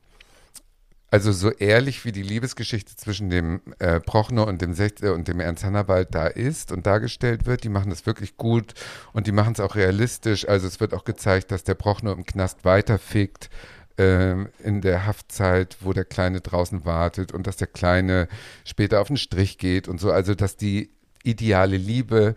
[1.11, 5.41] also so ehrlich wie die Liebesgeschichte zwischen dem äh, Prochnow und dem Sech und dem
[5.41, 8.75] Ernst Hannawald da ist und dargestellt wird, die machen das wirklich gut
[9.13, 10.47] und die machen es auch realistisch.
[10.47, 13.49] Also es wird auch gezeigt, dass der Prochnow im Knast weiterfickt
[13.97, 18.29] ähm, in der Haftzeit, wo der Kleine draußen wartet und dass der Kleine
[18.65, 20.13] später auf den Strich geht und so.
[20.13, 20.91] Also dass die
[21.25, 22.35] ideale Liebe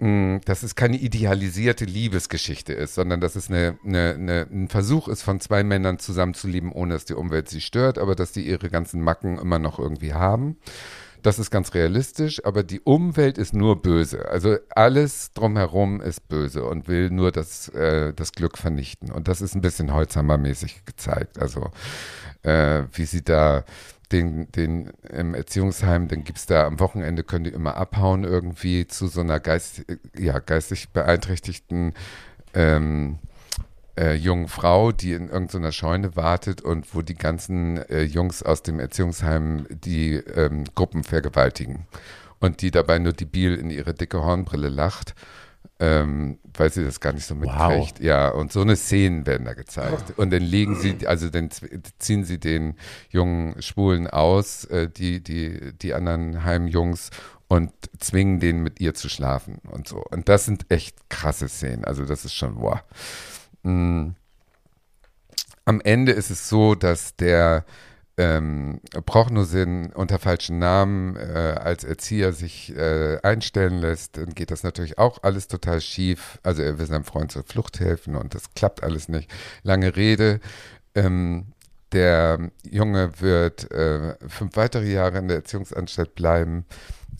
[0.00, 5.22] dass es keine idealisierte Liebesgeschichte ist, sondern dass es eine, eine, eine, ein Versuch ist,
[5.22, 9.02] von zwei Männern zusammenzuleben, ohne dass die Umwelt sie stört, aber dass die ihre ganzen
[9.02, 10.56] Macken immer noch irgendwie haben.
[11.22, 14.26] Das ist ganz realistisch, aber die Umwelt ist nur böse.
[14.30, 19.12] Also alles drumherum ist böse und will nur das, äh, das Glück vernichten.
[19.12, 21.38] Und das ist ein bisschen Holzhammer-mäßig gezeigt.
[21.38, 21.72] Also
[22.42, 23.64] äh, wie sie da
[24.12, 28.86] den, den im Erziehungsheim, dann gibt es da am Wochenende, können die immer abhauen irgendwie
[28.86, 29.82] zu so einer geist,
[30.18, 31.94] ja, geistig beeinträchtigten
[32.54, 33.18] ähm,
[33.96, 38.62] äh, jungen Frau, die in irgendeiner Scheune wartet und wo die ganzen äh, Jungs aus
[38.62, 41.86] dem Erziehungsheim die ähm, Gruppen vergewaltigen.
[42.40, 45.14] Und die dabei nur debil in ihre dicke Hornbrille lacht,
[45.80, 48.00] ähm, weil sie das gar nicht so mitkriegt.
[48.00, 50.12] Ja, und so eine Szenen werden da gezeigt.
[50.18, 51.48] Und dann legen sie, also dann
[51.98, 52.74] ziehen sie den
[53.08, 57.08] jungen Schwulen aus, äh, die, die, die anderen Heimjungs
[57.48, 60.04] und zwingen den mit ihr zu schlafen und so.
[60.10, 61.86] Und das sind echt krasse Szenen.
[61.86, 62.84] Also das ist schon, boah.
[63.62, 64.10] Mm.
[65.64, 67.64] Am Ende ist es so, dass der
[68.20, 74.62] ähm, Prochnosin unter falschen Namen äh, als Erzieher sich äh, einstellen lässt, dann geht das
[74.62, 76.38] natürlich auch alles total schief.
[76.42, 79.30] Also er will seinem Freund zur Flucht helfen und das klappt alles nicht.
[79.62, 80.40] Lange Rede.
[80.94, 81.46] Ähm,
[81.92, 86.64] der Junge wird äh, fünf weitere Jahre in der Erziehungsanstalt bleiben.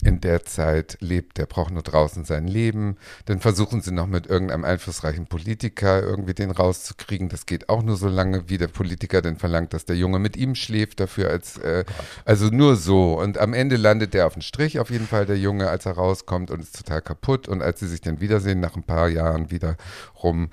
[0.03, 2.97] In der Zeit lebt der braucht nur draußen sein Leben.
[3.25, 7.29] Dann versuchen sie noch mit irgendeinem einflussreichen Politiker irgendwie den rauszukriegen.
[7.29, 10.37] Das geht auch nur so lange, wie der Politiker dann verlangt, dass der Junge mit
[10.37, 11.85] ihm schläft, dafür als, äh,
[12.25, 13.19] also nur so.
[13.19, 15.93] Und am Ende landet der auf den Strich, auf jeden Fall, der Junge, als er
[15.93, 17.47] rauskommt und ist total kaputt.
[17.47, 19.77] Und als sie sich dann wiedersehen, nach ein paar Jahren wieder
[20.23, 20.49] rum,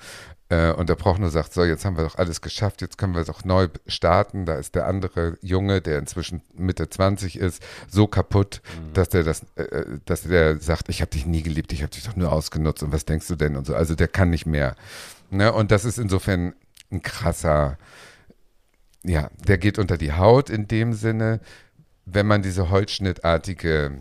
[0.49, 3.45] und der Prochnow sagt, so, jetzt haben wir doch alles geschafft, jetzt können wir doch
[3.45, 4.45] neu starten.
[4.45, 8.61] Da ist der andere Junge, der inzwischen Mitte 20 ist, so kaputt,
[8.93, 12.03] dass der das, äh, dass der sagt, ich habe dich nie geliebt, ich habe dich
[12.03, 13.75] doch nur ausgenutzt und was denkst du denn und so.
[13.75, 14.75] Also der kann nicht mehr.
[15.29, 15.53] Ne?
[15.53, 16.55] Und das ist insofern
[16.91, 17.77] ein krasser,
[19.03, 21.41] ja, der geht unter die Haut in dem Sinne,
[22.05, 23.99] wenn man diese holzschnittartige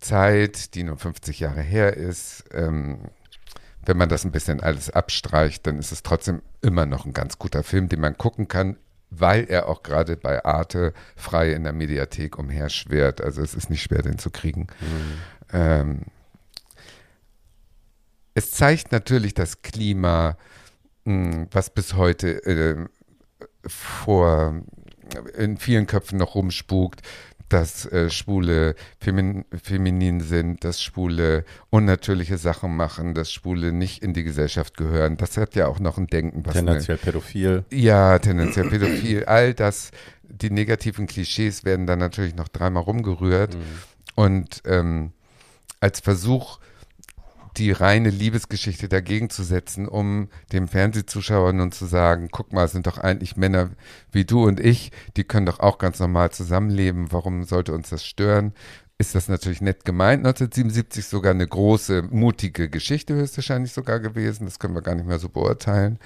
[0.00, 2.98] Zeit, die nur 50 Jahre her ist, ähm,
[3.88, 7.38] wenn man das ein bisschen alles abstreicht, dann ist es trotzdem immer noch ein ganz
[7.38, 8.76] guter Film, den man gucken kann,
[9.08, 13.22] weil er auch gerade bei Arte frei in der Mediathek umherschwert.
[13.22, 14.66] Also es ist nicht schwer, den zu kriegen.
[15.54, 16.02] Ähm,
[18.34, 20.36] es zeigt natürlich das Klima,
[21.04, 22.84] mh, was bis heute äh,
[23.66, 24.60] vor
[25.34, 27.00] in vielen Köpfen noch rumspukt,
[27.48, 34.12] dass äh, Schwule femin, feminin sind, dass Schwule unnatürliche Sachen machen, dass Schwule nicht in
[34.12, 35.16] die Gesellschaft gehören.
[35.16, 37.64] Das hat ja auch noch ein Denken, was eine, Tendenziell pädophil.
[37.70, 39.24] ja, tendenziell pädophil.
[39.24, 39.90] All das,
[40.22, 43.56] die negativen Klischees werden dann natürlich noch dreimal rumgerührt.
[44.14, 45.12] Und ähm,
[45.80, 46.58] als Versuch,
[47.58, 52.72] die reine Liebesgeschichte dagegen zu setzen, um dem Fernsehzuschauer nun zu sagen, guck mal, es
[52.72, 53.70] sind doch eigentlich Männer
[54.12, 58.04] wie du und ich, die können doch auch ganz normal zusammenleben, warum sollte uns das
[58.04, 58.52] stören?
[58.96, 64.58] Ist das natürlich nett gemeint, 1977 sogar eine große, mutige Geschichte höchstwahrscheinlich sogar gewesen, das
[64.58, 65.98] können wir gar nicht mehr so beurteilen.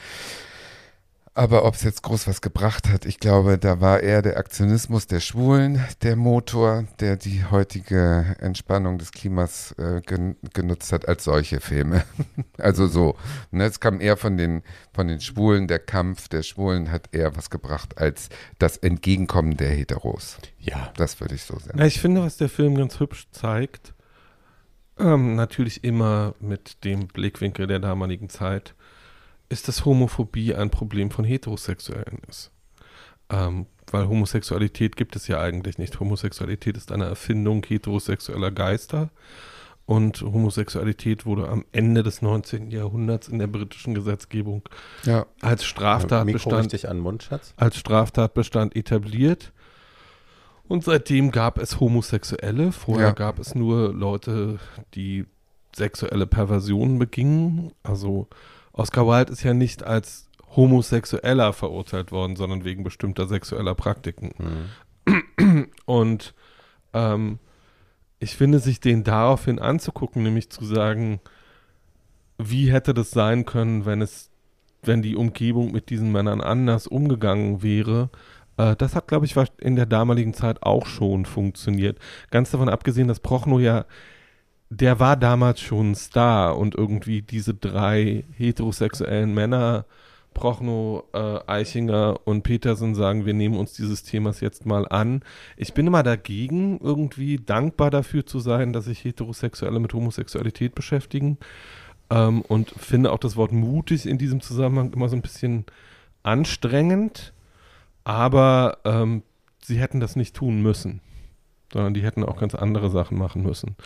[1.35, 5.07] Aber ob es jetzt groß was gebracht hat, ich glaube, da war eher der Aktionismus
[5.07, 11.25] der Schwulen der Motor, der die heutige Entspannung des Klimas äh, gen genutzt hat als
[11.25, 12.05] solche Filme.
[12.59, 13.17] also so.
[13.51, 17.35] Ne, es kam eher von den, von den Schwulen, der Kampf der Schwulen hat eher
[17.35, 20.37] was gebracht als das Entgegenkommen der Heteros.
[20.59, 20.93] Ja.
[20.97, 21.79] Das würde ich so sagen.
[21.79, 23.95] Ja, ich finde, was der Film ganz hübsch zeigt,
[24.99, 28.75] ähm, natürlich immer mit dem Blickwinkel der damaligen Zeit,
[29.53, 32.51] ist, dass Homophobie ein Problem von Heterosexuellen ist.
[33.31, 36.01] Ähm, weil Homosexualität gibt es ja eigentlich nicht.
[36.01, 39.11] Homosexualität ist eine Erfindung heterosexueller Geister.
[39.85, 42.71] und Homosexualität wurde am Ende des 19.
[42.71, 44.63] Jahrhunderts in der britischen Gesetzgebung
[45.05, 45.27] Ja.
[45.41, 49.53] als Mikro Straftatbestand, richtig an Mund, als Straftatbestand etabliert.
[50.69, 52.71] Und seitdem gab es Homosexuelle.
[52.71, 53.13] Vorher Ja.
[53.13, 54.61] gab es nur Leute,
[54.95, 55.27] die
[55.75, 57.73] sexuelle Perversionen begingen.
[57.83, 58.29] Also
[58.73, 64.33] Oscar Wilde ist ja nicht als Homosexueller verurteilt worden, sondern wegen bestimmter sexueller Praktiken.
[65.07, 65.69] Hm.
[65.87, 66.35] Und
[66.93, 67.39] ähm,
[68.19, 71.21] ich finde, sich den daraufhin anzugucken, nämlich zu sagen,
[72.39, 74.31] wie hätte das sein können, wenn es,
[74.83, 78.11] wenn die Umgebung mit diesen Männern anders umgegangen wäre,
[78.57, 81.99] äh, das hat, glaube ich, in der damaligen Zeit auch schon funktioniert.
[82.31, 83.87] Ganz davon abgesehen, dass Prochnow ja,
[84.73, 89.85] der war damals schon ein Star und irgendwie diese drei heterosexuellen Männer,
[90.33, 95.21] Prochnow, äh, Eichinger und Petersen sagen, wir nehmen uns dieses Themas jetzt mal an.
[95.59, 101.37] Ich bin immer dagegen, irgendwie dankbar dafür zu sein, dass sich Heterosexuelle mit Homosexualität beschäftigen.
[102.09, 105.67] Ähm, und finde auch das Wort mutig in diesem Zusammenhang immer so ein bisschen
[106.23, 107.35] anstrengend.
[108.05, 109.23] Aber ähm,
[109.61, 111.03] sie hätten das nicht tun müssen,
[111.75, 113.77] sondern die hätten auch ganz andere Sachen machen müssen.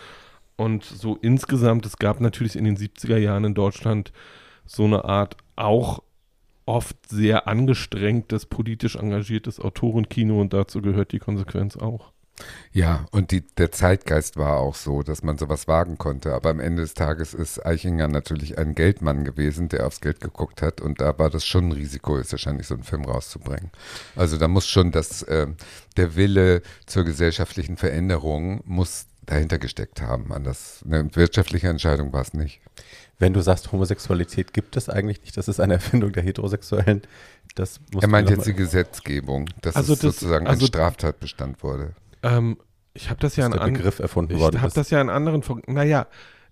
[0.57, 4.13] Und so insgesamt, es gab natürlich in den 70er Jahren in Deutschland
[4.65, 6.03] so eine Art auch
[6.65, 12.13] oft sehr angestrengtes, politisch engagiertes Autorenkino und dazu gehört die Konsequenz auch.
[12.73, 16.35] Ja, und die, der Zeitgeist war auch so, dass man sowas wagen konnte.
[16.35, 20.61] Aber am Ende des Tages ist Eichinger natürlich ein Geldmann gewesen, der aufs Geld geguckt
[20.61, 20.83] hat.
[20.83, 23.71] Und da war das schon ein Risiko, ist wahrscheinlich so einen Film rauszubringen.
[24.15, 25.47] Also da muss schon das, äh,
[25.97, 30.33] der Wille zur gesellschaftlichen Veränderung muss dahinter gesteckt haben.
[30.33, 32.61] Anders, eine wirtschaftliche Entscheidung war es nicht.
[33.19, 37.03] Wenn du sagst, Homosexualität gibt es eigentlich nicht, das ist eine Erfindung der Heterosexuellen.
[37.55, 41.95] Das Er meint jetzt die Gesetzgebung, dass Also es das- sozusagen also- ein Straftatbestand wurde.
[42.23, 42.57] Ähm,
[42.95, 44.77] ich habe das ja dass in der an- Begriff erfunden Ich worden habe ist.
[44.77, 45.43] das ja in anderen.
[45.67, 46.07] Naja,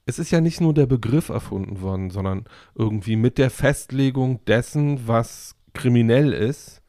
[0.06, 5.06] es ist ja nicht nur der Begriff erfunden worden, sondern irgendwie mit der Festlegung dessen,
[5.08, 6.82] was kriminell ist,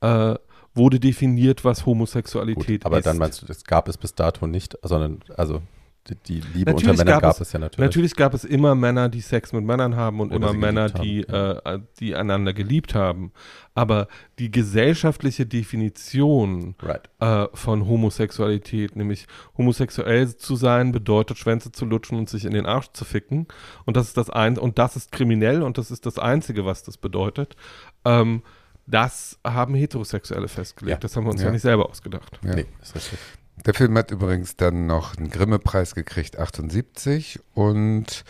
[0.00, 0.34] äh,
[0.76, 3.06] wurde definiert, was Homosexualität Gut, aber ist.
[3.06, 5.62] dann meinst du, das gab es bis dato nicht, sondern also
[6.08, 7.80] die, die Liebe Natürlich unter Männern gab gab, es- es, ja natürlich.
[7.84, 11.22] Natürlich gab es immer Männer, die Sex mit Männern haben und Oder immer Männer, die,
[11.22, 13.32] äh, die einander geliebt haben.
[13.74, 14.06] Aber
[14.38, 17.10] die gesellschaftliche Definition Right.
[17.20, 19.26] äh, von Homosexualität, nämlich
[19.58, 23.46] homosexuell zu sein, bedeutet Schwänze zu lutschen und sich in den Arsch zu ficken.
[23.84, 26.84] Und das ist das ein und das ist kriminell und das ist das Einzige, was
[26.84, 27.56] das bedeutet.
[28.04, 28.42] Ähm,
[28.86, 30.98] das haben Heterosexuelle festgelegt.
[30.98, 31.00] Ja.
[31.00, 31.52] Das haben wir uns ja, Ja.
[31.52, 32.38] nicht selber ausgedacht.
[32.42, 32.54] Ja.
[32.54, 33.18] Nee, ist richtig.
[33.64, 38.24] Der Film hat übrigens dann noch einen Grimme-Preis gekriegt, 78, und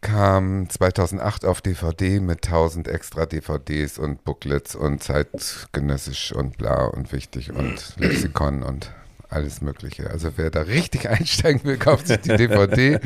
[0.00, 7.12] kam 2008 auf DVD mit 1000 extra DVDs und Booklets und zeitgenössisch und bla und
[7.12, 8.92] wichtig und Lexikon und
[9.28, 10.08] alles Mögliche.
[10.08, 13.00] Also wer da richtig einsteigen will, kauft sich die DVD.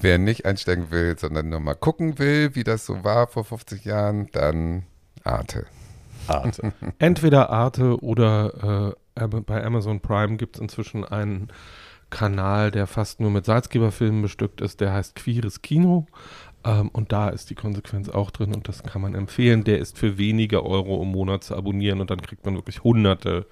[0.00, 3.84] wer nicht einsteigen will, sondern nur mal gucken will, wie das so war vor 50
[3.84, 4.84] Jahren, dann
[5.24, 5.66] Arte.
[6.26, 6.72] Arte.
[6.98, 11.48] Entweder Arte oder äh, bei Amazon Prime gibt es inzwischen einen
[12.10, 16.06] Kanal, der fast nur mit Salzgeberfilmen bestückt ist, der heißt Queeres Kino.
[16.64, 19.64] Ähm, und da ist die Konsequenz auch drin und das kann man empfehlen.
[19.64, 23.46] Der ist für wenige Euro im Monat zu abonnieren und dann kriegt man wirklich hunderte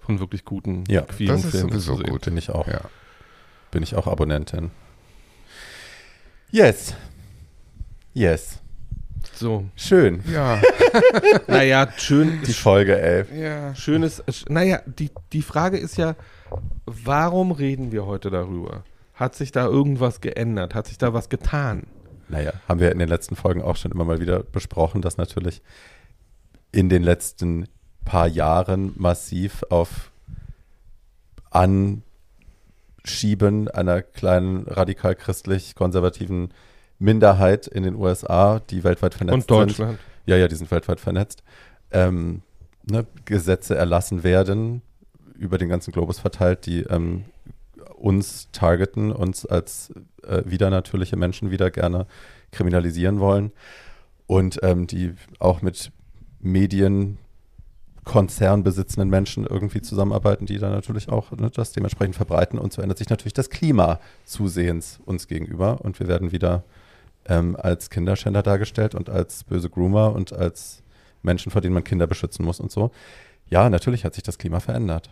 [0.00, 2.24] von wirklich guten Ja, queeren das ist Filmen sowieso gut.
[2.24, 2.66] Bin ich auch.
[2.66, 2.80] Ja.
[3.70, 4.70] Bin ich auch Abonnentin.
[6.50, 6.94] Yes.
[8.14, 8.62] Yes.
[9.36, 10.22] So, Schön.
[10.32, 10.60] Ja,
[11.48, 13.32] naja, schön, Die Folge 11.
[13.34, 13.74] ja.
[13.74, 16.14] schönes, sch- naja, die, die Frage ist ja,
[16.86, 18.84] warum reden wir heute darüber?
[19.14, 20.74] Hat sich da irgendwas geändert?
[20.74, 21.84] Hat sich da was getan?
[22.28, 25.62] Naja, haben wir in den letzten Folgen auch schon immer mal wieder besprochen, dass natürlich
[26.72, 27.66] in den letzten
[28.04, 30.10] paar Jahren massiv auf
[31.50, 32.02] Anschieben
[33.68, 36.52] einer kleinen radikal-christlich-konservativen
[37.04, 39.98] Minderheit in den USA, die weltweit vernetzt Und Deutschland.
[39.98, 40.00] sind.
[40.26, 41.42] Ja, ja, die sind weltweit vernetzt.
[41.90, 42.42] Ähm,
[42.84, 44.82] ne, Gesetze erlassen werden,
[45.36, 47.24] über den ganzen Globus verteilt, die ähm,
[47.96, 49.92] uns targeten, uns als
[50.26, 52.06] äh, wieder natürliche Menschen wieder gerne
[52.52, 53.52] kriminalisieren wollen
[54.26, 55.92] und ähm, die auch mit
[56.40, 57.18] Medien
[58.04, 62.58] konzernbesitzenden Menschen irgendwie zusammenarbeiten, die dann natürlich auch ne, das dementsprechend verbreiten.
[62.58, 65.80] Und so ändert sich natürlich das Klima zusehends uns gegenüber.
[65.80, 66.64] Und wir werden wieder
[67.26, 70.82] ähm, als Kinderschänder dargestellt und als böse Groomer und als
[71.22, 72.90] Menschen, vor denen man Kinder beschützen muss und so.
[73.48, 75.10] Ja, natürlich hat sich das Klima verändert.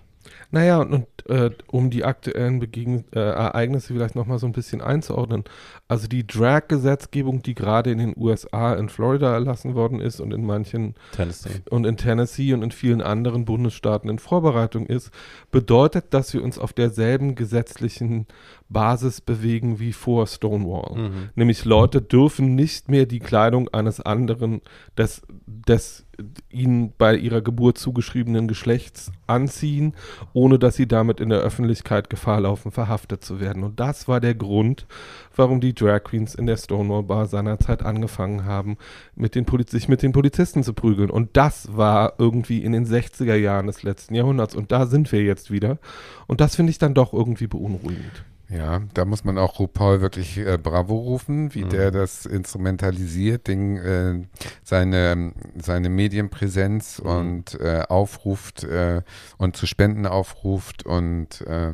[0.50, 4.80] Naja, und, und äh, um die aktuellen Begegn äh, Ereignisse vielleicht nochmal so ein bisschen
[4.80, 5.44] einzuordnen.
[5.88, 10.44] Also die Drag-Gesetzgebung, die gerade in den USA, in Florida erlassen worden ist und in
[10.44, 11.62] manchen Tennessee.
[11.70, 15.10] und in Tennessee und in vielen anderen Bundesstaaten in Vorbereitung ist,
[15.50, 18.26] bedeutet, dass wir uns auf derselben gesetzlichen
[18.68, 20.96] Basis bewegen wie vor Stonewall.
[20.96, 21.28] Mhm.
[21.34, 24.62] Nämlich Leute dürfen nicht mehr die Kleidung eines anderen,
[24.96, 26.01] des, des
[26.50, 29.94] ihnen bei ihrer Geburt zugeschriebenen Geschlechts anziehen,
[30.32, 33.64] ohne dass sie damit in der Öffentlichkeit Gefahr laufen, verhaftet zu werden.
[33.64, 34.86] Und das war der Grund,
[35.34, 38.76] warum die Drag Queens in der Stonewall Bar seinerzeit angefangen haben,
[39.14, 41.10] mit den sich mit den Polizisten zu prügeln.
[41.10, 44.54] Und das war irgendwie in den 60er Jahren des letzten Jahrhunderts.
[44.54, 45.78] Und da sind wir jetzt wieder.
[46.26, 48.24] Und das finde ich dann doch irgendwie beunruhigend.
[48.54, 51.68] Ja, da muss man auch RuPaul wirklich äh, Bravo rufen, wie Mhm.
[51.70, 54.26] der das instrumentalisiert, den, äh,
[54.62, 57.06] seine, seine Medienpräsenz Mhm.
[57.10, 59.02] und äh, aufruft äh,
[59.38, 61.72] und zu Spenden aufruft und äh,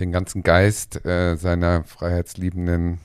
[0.00, 2.98] den ganzen Geist äh, seiner freiheitsliebenden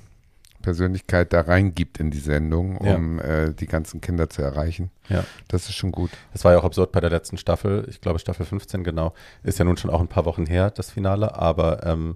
[0.62, 2.96] Persönlichkeit da reingibt in die Sendung, Ja.
[2.96, 4.90] um äh, die ganzen Kinder zu erreichen.
[5.10, 5.24] Ja.
[5.48, 6.10] Das ist schon gut.
[6.34, 7.86] Das war ja auch absurd bei der letzten Staffel.
[7.88, 9.14] Ich glaube, Staffel 15 genau.
[9.44, 11.36] Ist ja nun schon auch ein paar Wochen her, das Finale.
[11.36, 12.16] Aber ähm,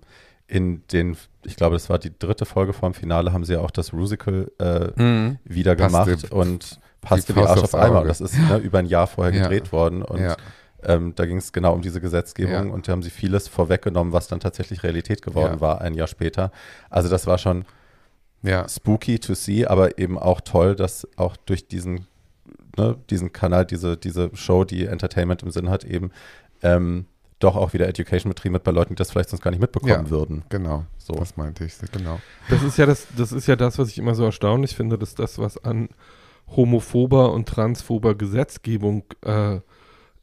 [0.50, 3.60] in den, ich glaube, das war die dritte Folge vor dem Finale, haben sie ja
[3.60, 7.74] auch das Rusical äh, wieder Passte gemacht und passte wie Arsch.
[7.76, 8.00] Auge.
[8.00, 9.44] Und das ist ne, über ein Jahr vorher Ja.
[9.44, 10.02] gedreht worden.
[10.02, 10.36] Und Ja.
[10.84, 12.74] ähm, da ging es genau um diese Gesetzgebung Ja.
[12.74, 16.52] und da haben sie vieles vorweggenommen, was dann tatsächlich Realität geworden war, ein Jahr später.
[16.90, 17.66] Also das war schon
[18.42, 18.68] Ja.
[18.68, 22.08] spooky to see, aber eben auch toll, dass auch durch diesen,
[22.76, 26.12] ne, diesen Kanal, diese, diese Show, die Entertainment im Sinn hat, eben
[26.64, 27.06] ähm,
[27.40, 30.06] doch auch wieder Education betrieben wird bei Leuten, die das vielleicht sonst gar nicht mitbekommen
[30.06, 30.10] Ja.
[30.10, 30.44] würden.
[30.50, 31.14] Genau, So.
[31.14, 31.74] das meinte ich.
[31.92, 32.20] Genau.
[32.50, 35.16] Das ist ja das, das ist ja das, was ich immer so erstaunlich finde, dass
[35.16, 35.90] das, was an
[36.56, 39.60] homophober und transphober Gesetzgebung äh,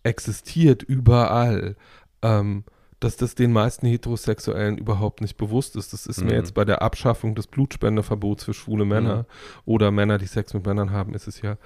[0.02, 1.76] existiert, überall,
[2.22, 2.64] ähm,
[3.00, 5.92] dass das den meisten Heterosexuellen überhaupt nicht bewusst ist.
[5.92, 6.36] Das ist mir Mhm.
[6.38, 9.26] jetzt bei der Abschaffung des Blutspendeverbots für schwule Männer
[9.66, 11.56] oder Männer, die Sex mit Männern haben, ist es ja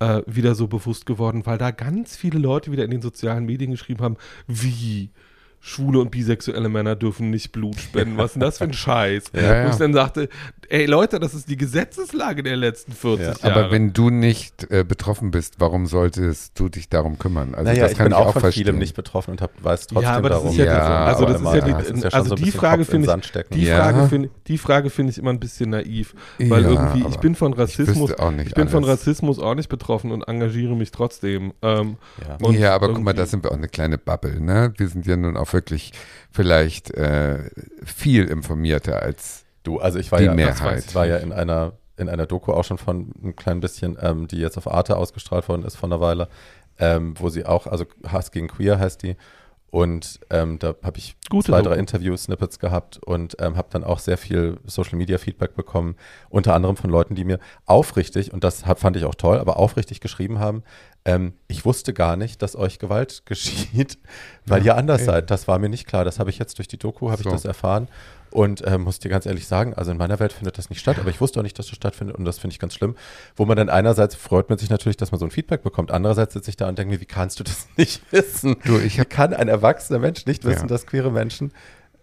[0.00, 3.70] äh, wieder so bewusst geworden, weil da ganz viele Leute wieder in den sozialen Medien
[3.70, 5.10] geschrieben haben, wie
[5.60, 8.16] schwule und bisexuelle Männer dürfen nicht Blut spenden.
[8.16, 9.24] Was ist denn das für ein Scheiß?
[9.34, 10.28] Ja, Wo ich dann sagte,
[10.68, 13.60] ey Leute, das ist die Gesetzeslage der letzten 40 Ja, Jahre.
[13.64, 17.54] Aber wenn du nicht äh, betroffen bist, warum solltest du dich darum kümmern?
[17.54, 18.64] Also naja, das ich kann bin ich auch auch von verstehen.
[18.64, 20.50] vielem nicht betroffen und hab, weiß trotzdem ja, aber das darum.
[20.52, 22.34] ist ja, Ja, die, also aber das ist ja die, das ist ja also so
[22.36, 23.76] die Frage finde ich, die Ja.
[23.76, 27.34] Frage finde die Frage finde ich immer ein bisschen naiv, weil Ja, irgendwie ich bin
[27.34, 28.84] von Rassismus, nicht ich bin von.
[28.84, 31.52] Rassismus auch nicht betroffen und engagiere mich trotzdem.
[31.62, 32.46] Ähm, Ja.
[32.46, 34.72] und ja, aber guck mal, da sind wir auch eine kleine Bubble, ne?
[34.76, 35.92] Wir sind ja nun auch wirklich
[36.30, 37.50] vielleicht äh,
[37.84, 40.84] viel informierter als Du, also ich war Die ja, Mehrheit.
[40.86, 44.28] ich war ja in einer in einer Doku auch schon von ein klein bisschen, ähm,
[44.28, 46.28] die jetzt auf Arte ausgestrahlt worden ist vor einer Weile,
[46.78, 49.16] ähm, wo sie auch, also Hass gegen Queer heißt die.
[49.70, 53.98] Und ähm, da habe ich Gute zwei, drei Interview-Snippets gehabt und ähm, habe dann auch
[53.98, 55.96] sehr viel Social-Media-Feedback bekommen,
[56.30, 60.00] unter anderem von Leuten, die mir aufrichtig, und das fand ich auch toll, aber aufrichtig
[60.00, 60.62] geschrieben haben,
[61.04, 63.98] ähm, ich wusste gar nicht, dass euch Gewalt geschieht,
[64.46, 65.06] weil Ja, ihr anders ey.
[65.06, 65.30] seid.
[65.30, 66.04] Das war mir nicht klar.
[66.04, 67.28] Das habe ich jetzt durch die Doku, habe So.
[67.28, 67.88] ich das erfahren.
[68.30, 70.98] Und ähm, muss dir ganz ehrlich sagen, also in meiner Welt findet das nicht statt,
[70.98, 72.94] aber ich wusste auch nicht, dass das stattfindet und das finde ich ganz schlimm.
[73.36, 76.34] Wo man dann einerseits freut man sich natürlich, dass man so ein Feedback bekommt, andererseits
[76.34, 78.56] sitze ich da und denke mir, wie kannst du das nicht wissen?
[78.64, 80.66] Du, ich Wie hab- kann ein erwachsener Mensch nicht wissen, Ja.
[80.66, 81.52] dass queere Menschen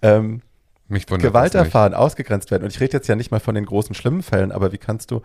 [0.02, 0.42] ähm,
[0.90, 2.64] Gewalt erfahren, ausgegrenzt werden?
[2.64, 5.12] Und ich rede jetzt ja nicht mal von den großen schlimmen Fällen, aber wie kannst
[5.12, 5.22] du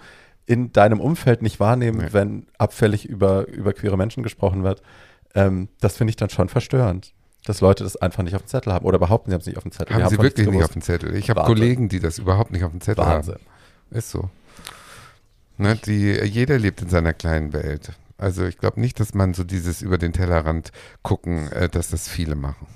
[0.47, 2.13] in deinem Umfeld nicht wahrnehmen, Nee.
[2.13, 4.83] wenn abfällig über, über queere Menschen gesprochen wird?
[5.35, 7.13] Ähm, das finde ich dann schon verstörend.
[7.45, 9.57] Dass Leute das einfach nicht auf dem Zettel haben oder behaupten, sie haben es nicht
[9.57, 9.95] auf dem Zettel.
[9.97, 11.15] Haben Die sie wirklich nicht auf dem Zettel?
[11.15, 11.43] Ich habe.
[11.43, 13.35] Kollegen, die das überhaupt nicht auf dem Zettel Wahnsinn.
[13.35, 13.97] haben.
[13.99, 14.29] Ist so.
[15.57, 17.93] Ne, die, jeder lebt in seiner kleinen Welt.
[18.19, 20.73] Also ich glaube nicht, dass man so dieses über den Tellerrand
[21.03, 22.67] gucken, äh, dass das viele machen.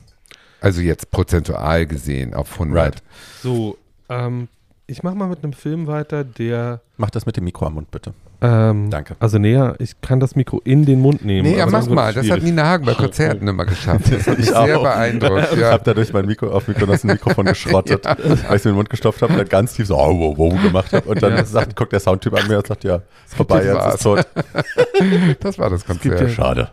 [0.61, 2.77] Also jetzt prozentual gesehen auf 100.
[2.77, 3.03] Right.
[3.43, 3.77] so,
[4.09, 4.49] ähm,
[4.87, 7.91] ich mache mal mit einem Film weiter, der Mach das mit dem Mikro am Mund,
[7.91, 8.15] bitte.
[8.41, 9.17] Ähm, Danke.
[9.21, 11.49] Also näher, ich kann das Mikro in den Mund nehmen.
[11.51, 12.13] Nee, ja, mach mal.
[12.13, 12.43] Das hat.
[12.43, 14.13] Nina Hagen bei Konzerten immer geschafft.
[14.13, 14.83] Das hat mich Ich sehr auch.
[14.83, 15.49] beeindruckt.
[15.53, 15.71] Ich Ja.
[15.73, 18.75] habe dadurch mein Mikro auf Mikronas ein Mikrofon geschrottet, weil ich es mir in den
[18.75, 21.09] Mund gestopft habe und dann ganz tief so oh, wow, wow gemacht habe.
[21.09, 21.45] Und dann Ja.
[21.45, 24.27] sagt, guckt der Soundtyp an mir und sagt, ja, ist vorbei, Das jetzt ist tot.
[25.41, 26.21] Das war das gibt Konzert.
[26.21, 26.71] ja- Schade.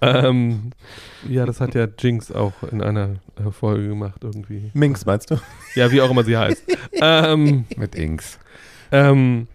[0.00, 0.70] ähm,
[1.28, 3.10] ja, das hat ja Jinx auch in einer
[3.50, 4.70] Folge gemacht irgendwie.
[4.74, 5.36] Minx, meinst du?
[5.74, 6.62] Ja, wie auch immer sie heißt.
[7.00, 8.38] ähm, Mit Inks.
[8.92, 9.46] ähm,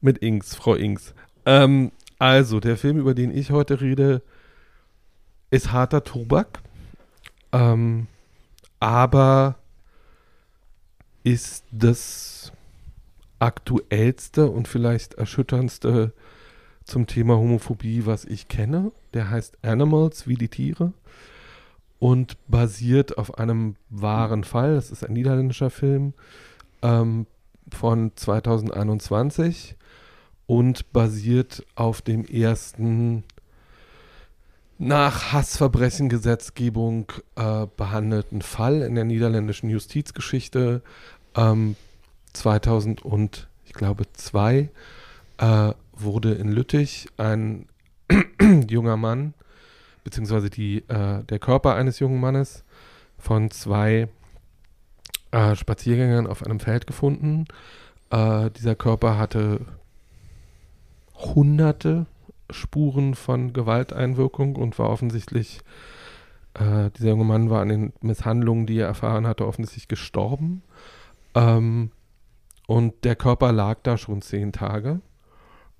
[0.00, 1.14] mit Inks, Frau Inks.
[1.46, 4.22] Ähm, also, der Film, über den ich heute rede,
[5.50, 6.60] ist harter Tobak.
[7.52, 8.06] Ähm,
[8.80, 9.56] aber
[11.24, 12.52] ist das
[13.38, 16.12] aktuellste und vielleicht erschütterndste
[16.84, 18.92] zum Thema Homophobie, was ich kenne.
[19.14, 20.92] Der heißt Animals, wie die Tiere.
[21.98, 24.74] Und basiert auf einem wahren Fall.
[24.74, 26.14] Das ist ein niederländischer Film
[26.82, 27.26] ähm,
[27.70, 29.76] von 2021
[30.48, 33.22] und basiert auf dem ersten
[34.78, 40.82] nach Hassverbrechengesetzgebung äh, behandelten Fall in der niederländischen Justizgeschichte
[41.36, 41.76] ähm,
[42.32, 44.70] 2000 und ich glaube zwei
[45.36, 47.66] äh, wurde in Lüttich ein
[48.68, 49.34] junger Mann
[50.02, 52.64] beziehungsweise die, äh, der Körper eines jungen Mannes
[53.18, 54.08] von zwei
[55.30, 57.44] äh, Spaziergängern auf einem Feld gefunden.
[58.10, 59.60] Äh, dieser Körper hatte
[61.18, 62.06] hunderte
[62.50, 65.60] Spuren von Gewalteinwirkung und war offensichtlich,
[66.54, 70.62] äh, dieser junge Mann war an den Misshandlungen, die er erfahren hatte, offensichtlich gestorben.
[71.34, 71.90] Ähm,
[72.66, 75.00] und der Körper lag da schon zehn Tage.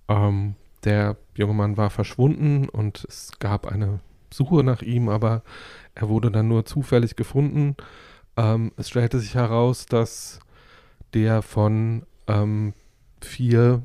[0.09, 4.01] Ähm, der junge Mann war verschwunden und es gab eine
[4.33, 5.43] Suche nach ihm, aber
[5.95, 7.77] er wurde dann nur zufällig gefunden.
[8.37, 10.41] Ähm, es stellte sich heraus, dass
[11.15, 12.75] der von ähm,
[13.21, 13.83] vier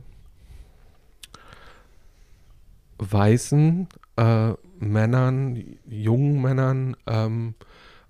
[3.12, 3.88] weißen
[4.18, 7.56] äh, Männern, jungen Männern, ähm,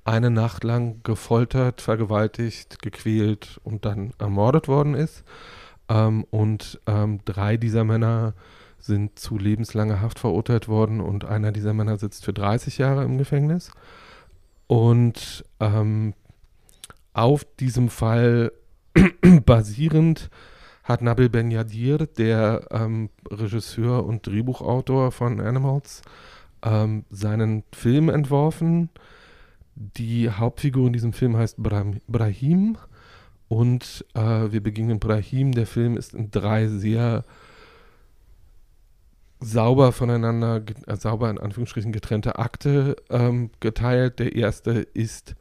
[0.06, 5.24] eine Nacht lang gefoltert, vergewaltigt, gequält und dann ermordet worden ist.
[5.90, 8.34] Ähm, und ähm, drei dieser Männer
[8.80, 13.18] sind zu lebenslanger Haft verurteilt worden und einer dieser Männer sitzt für 30 Jahre im
[13.18, 13.72] Gefängnis.
[14.68, 16.14] Und ähm,
[17.14, 18.52] auf diesem Fall
[19.46, 20.30] basierend
[20.84, 26.02] hat Nabil Ben Yadir, der ähm, Regisseur und Drehbuchautor von Animals,
[26.64, 28.90] ähm, seinen Film entworfen.
[29.76, 32.78] Die Hauptfigur in diesem Film heißt Brahim
[33.48, 35.52] und äh, wir begegnen Brahim.
[35.54, 37.24] Der Film ist in drei sehr
[39.40, 44.20] sauber voneinander, äh, sauber in Anführungsstrichen getrennte Akte ähm, geteilt.
[44.20, 45.36] Der erste ist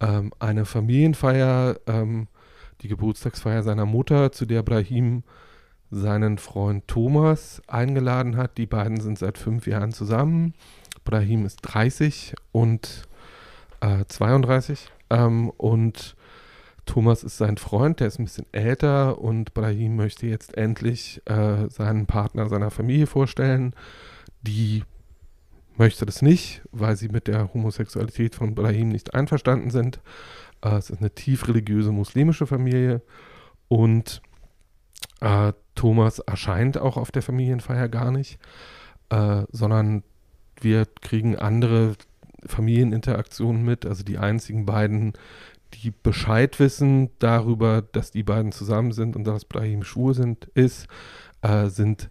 [0.00, 2.28] ähm, eine Familienfeier, ähm,
[2.82, 5.22] die Geburtstagsfeier seiner Mutter, zu der Brahim
[5.90, 8.58] seinen Freund Thomas eingeladen hat.
[8.58, 10.54] Die beiden sind seit fünf Jahren zusammen.
[11.04, 13.08] Brahim ist 30 und
[13.80, 16.16] äh, 32 ähm, und
[16.86, 21.68] Thomas ist sein Freund, der ist ein bisschen älter und Brahim möchte jetzt endlich äh,
[21.68, 23.74] seinen Partner seiner Familie vorstellen.
[24.42, 24.84] Die
[25.76, 30.00] möchte das nicht, weil sie mit der Homosexualität von Brahim nicht einverstanden sind.
[30.62, 33.02] Äh, es ist eine tief religiöse muslimische Familie
[33.68, 34.22] und
[35.20, 38.38] äh, Thomas erscheint auch auf der Familienfeier gar nicht,
[39.10, 40.02] äh, sondern
[40.60, 41.94] wir kriegen andere
[42.46, 43.86] Familieninteraktionen mit.
[43.86, 45.12] Also die einzigen beiden,
[45.74, 50.86] die Bescheid wissen darüber, dass die beiden zusammen sind und dass Brahim schwul sind, ist,
[51.42, 52.10] äh, sind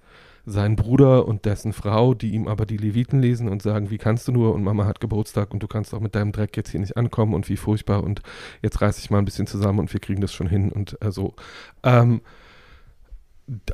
[0.50, 4.28] sein Bruder und dessen Frau, die ihm aber die Leviten lesen und sagen, wie kannst
[4.28, 4.54] du nur?
[4.54, 7.34] Und Mama hat Geburtstag und du kannst auch mit deinem Dreck jetzt hier nicht ankommen
[7.34, 8.04] und wie furchtbar.
[8.04, 8.22] Und
[8.62, 10.72] jetzt reiß ich mal ein bisschen zusammen und wir kriegen das schon hin.
[10.72, 11.36] Und äh, so.
[11.84, 12.22] Ähm,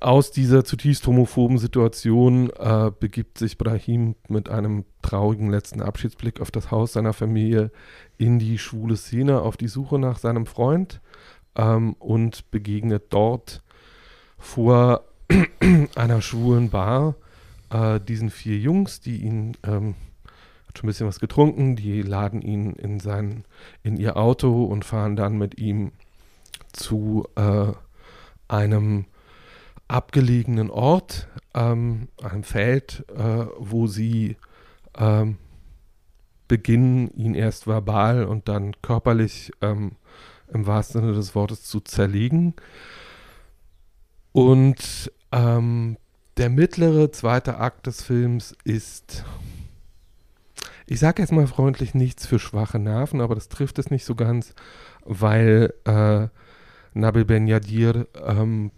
[0.01, 6.49] aus dieser zutiefst homophoben Situation äh, begibt sich Brahim mit einem traurigen letzten Abschiedsblick auf
[6.49, 7.71] das Haus seiner Familie
[8.17, 11.01] in die schwule Szene auf die Suche nach seinem Freund
[11.57, 13.63] ähm, und begegnet dort
[14.37, 15.03] vor
[15.95, 17.15] einer schwulen Bar
[17.69, 19.95] äh, diesen vier Jungs, die ihn ähm,
[20.67, 23.45] hat schon ein bisschen was getrunken, die laden ihn in sein
[23.83, 25.91] in ihr Auto und fahren dann mit ihm
[26.73, 27.71] zu äh,
[28.47, 29.05] einem
[29.87, 34.37] abgelegenen Ort, ähm, einem Feld, äh, wo sie
[34.97, 35.37] ähm,
[36.47, 39.93] beginnen, ihn erst verbal und dann körperlich ähm,
[40.51, 42.53] im wahrsten Sinne des Wortes zu zerlegen.
[44.35, 45.95] Und ähm,
[46.35, 49.23] der mittlere zweite Akt des Films ist,
[50.87, 54.13] ich sage jetzt mal freundlich, nichts für schwache Nerven, aber das trifft es nicht so
[54.13, 54.53] ganz,
[55.05, 56.27] weil äh,
[56.93, 58.71] Nabil Ben Yadir ähm,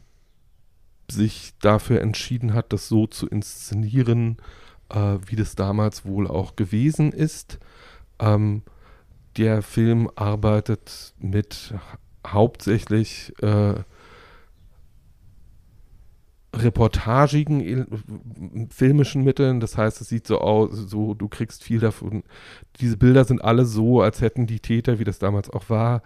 [1.09, 4.37] sich dafür entschieden hat, das so zu inszenieren,
[4.89, 7.57] äh, wie das damals wohl auch gewesen ist.
[8.19, 8.61] Ähm,
[9.37, 11.73] der Film arbeitet mit
[12.27, 13.73] hauptsächlich äh,
[16.63, 17.87] reportagigen
[18.69, 19.59] filmischen Mitteln.
[19.59, 22.23] Das heißt, es sieht so aus, so du kriegst viel davon.
[22.79, 26.01] Diese Bilder sind alle so, als hätten die Täter, wie das damals auch war,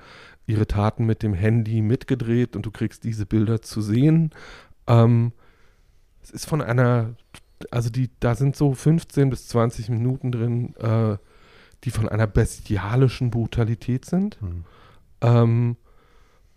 [0.47, 4.31] ihre Taten mit dem Handy mitgedreht und du kriegst diese Bilder zu sehen.
[4.87, 5.33] Ähm,
[6.21, 7.15] es ist von einer,
[7.71, 11.17] also die, da sind so 15 bis 20 Minuten drin, äh,
[11.83, 14.41] die von einer bestialischen Brutalität sind.
[14.41, 14.63] Mhm.
[15.21, 15.77] Ähm,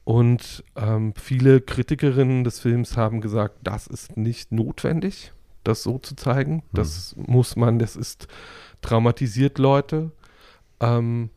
[0.05, 5.33] und ähm, viele Kritikerinnen des Films haben gesagt, das ist nicht notwendig,
[5.65, 6.57] das so zu zeigen.
[6.57, 6.63] Mhm.
[6.73, 8.29] Das muss man, das ist
[8.83, 10.13] traumatisiert Leute.
[10.81, 11.31] Ähm,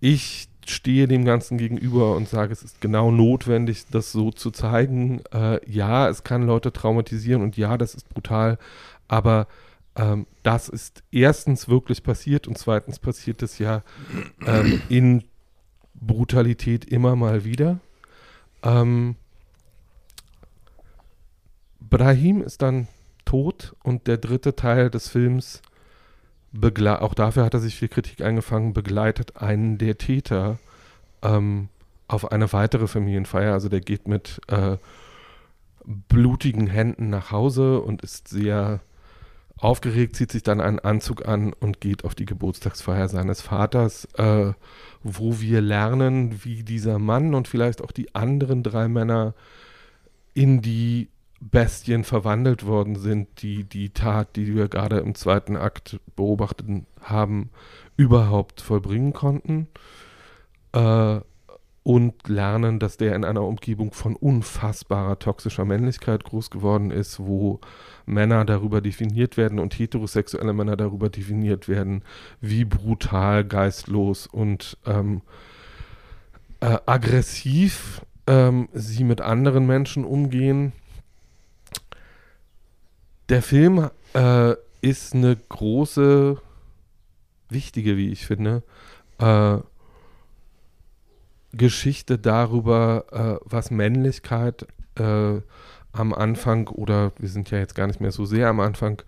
[0.00, 5.22] ich stehe dem Ganzen gegenüber und sage, es ist genau notwendig, das so zu zeigen.
[5.32, 8.58] Äh, ja, es kann Leute traumatisieren und ja, das ist brutal,
[9.08, 9.46] aber
[9.96, 13.82] ähm, das ist erstens wirklich passiert und zweitens passiert es ja
[14.46, 15.24] ähm, in
[16.00, 17.80] Brutalität immer mal wieder.
[18.62, 19.16] Ähm,
[21.80, 22.88] Brahim ist dann
[23.24, 25.62] tot und der dritte Teil des Films,
[26.52, 30.58] auch dafür hat er sich viel Kritik eingefangen, begleitet einen der Täter
[31.22, 31.68] ähm,
[32.08, 33.52] auf eine weitere Familienfeier.
[33.52, 34.76] Also der geht mit äh,
[35.84, 38.80] blutigen Händen nach Hause und ist sehr
[39.58, 44.52] aufgeregt, zieht sich dann einen Anzug an und geht auf die Geburtstagsfeier seines Vaters, äh,
[45.02, 49.34] wo wir lernen, wie dieser Mann und vielleicht auch die anderen drei Männer
[50.34, 51.08] in die
[51.40, 56.66] Bestien verwandelt worden sind, die die Tat, die wir gerade im zweiten Akt beobachtet
[57.00, 57.50] haben,
[57.96, 59.68] überhaupt vollbringen konnten.
[60.72, 61.20] Äh,
[61.88, 67.60] und lernen, dass der in einer Umgebung von unfassbarer toxischer Männlichkeit groß geworden ist, wo
[68.04, 72.02] Männer darüber definiert werden und heterosexuelle Männer darüber definiert werden,
[72.42, 75.22] wie brutal, geistlos und ähm,
[76.60, 80.74] äh, aggressiv ähm, sie mit anderen Menschen umgehen.
[83.30, 86.36] Der Film äh, ist eine große,
[87.48, 88.62] wichtige, wie ich finde,
[89.20, 89.56] äh,
[91.52, 95.40] Geschichte darüber, äh, was Männlichkeit äh,
[95.92, 99.02] am Anfang oder wir sind ja jetzt gar nicht mehr so sehr am Anfang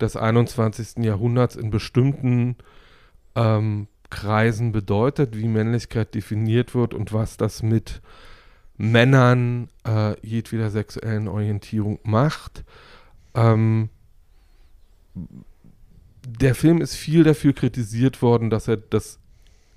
[0.00, 1.04] des 21.
[1.04, 2.56] Jahrhunderts in bestimmten
[3.34, 8.02] ähm, Kreisen bedeutet, wie Männlichkeit definiert wird und was das mit
[8.76, 12.64] Männern äh, jedweder sexuellen Orientierung macht.
[13.34, 13.88] Ähm,
[16.26, 19.18] der Film ist viel dafür kritisiert worden, dass er das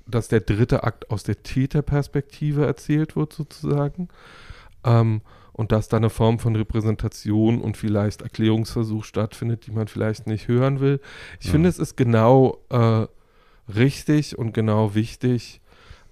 [0.08, 4.10] dass der dritte Akt aus der Täterperspektive erzählt wird, sozusagen.
[4.84, 10.28] Ähm, und dass da eine Form von Repräsentation und vielleicht Erklärungsversuch stattfindet, die man vielleicht
[10.28, 11.00] nicht hören will.
[11.40, 11.54] Ich ja.
[11.54, 13.08] finde, es ist genau äh,
[13.74, 15.62] richtig und genau wichtig,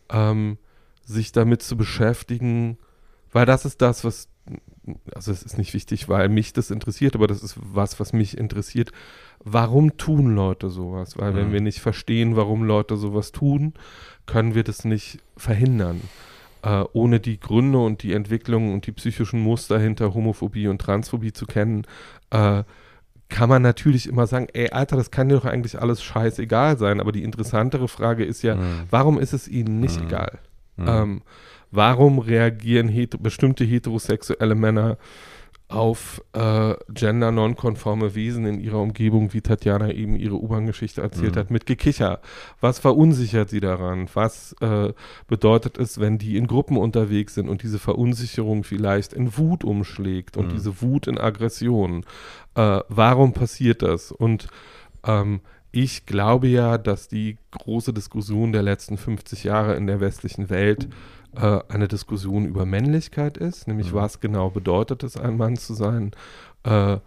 [0.10, 0.58] ähm,
[1.04, 2.78] sich damit zu beschäftigen,
[3.34, 4.30] weil das ist das, was,
[5.14, 8.38] also es ist nicht wichtig, weil mich das interessiert, aber das ist was, was mich
[8.38, 8.92] interessiert
[9.44, 11.18] warum tun Leute sowas?
[11.18, 11.36] Weil mhm.
[11.38, 13.74] wenn wir nicht verstehen, warum Leute sowas tun,
[14.26, 16.02] können wir das nicht verhindern.
[16.62, 21.34] Äh, ohne die Gründe und die Entwicklung und die psychischen Muster hinter Homophobie und Transphobie
[21.34, 21.86] zu kennen,
[22.30, 22.64] äh,
[23.30, 27.00] kann man natürlich immer sagen, ey, Alter, das kann dir doch eigentlich alles scheißegal sein.
[27.02, 28.84] Aber die interessantere Frage ist ja, mhm.
[28.90, 30.08] warum ist es ihnen nicht mhm.
[30.08, 30.40] egal?
[30.78, 30.86] Mhm.
[30.88, 31.22] Ähm,
[31.72, 34.98] warum reagieren het bestimmte heterosexuelle Männer
[35.74, 41.40] auf äh, gender-nonkonforme Wesen in ihrer Umgebung, wie Tatjana eben ihre U-Bahn-Geschichte erzählt mhm.
[41.40, 42.20] hat, mit Gekicher.
[42.62, 44.08] Was verunsichert sie daran?
[44.14, 44.94] Was äh,
[45.28, 50.38] bedeutet es, wenn die in Gruppen unterwegs sind und diese Verunsicherung vielleicht in Wut umschlägt
[50.38, 50.52] und mhm.
[50.52, 52.06] diese Wut in Aggression?
[52.54, 54.12] Äh, warum passiert das?
[54.12, 54.48] Und
[55.04, 60.52] ähm, ich glaube ja, dass die große Diskussion der letzten 50 Jahre in der westlichen
[60.52, 60.88] Welt
[61.36, 63.96] äh, eine Diskussion über Männlichkeit ist, nämlich mhm.
[63.96, 66.12] was genau bedeutet es, ein Mann zu sein
[66.64, 66.98] äh,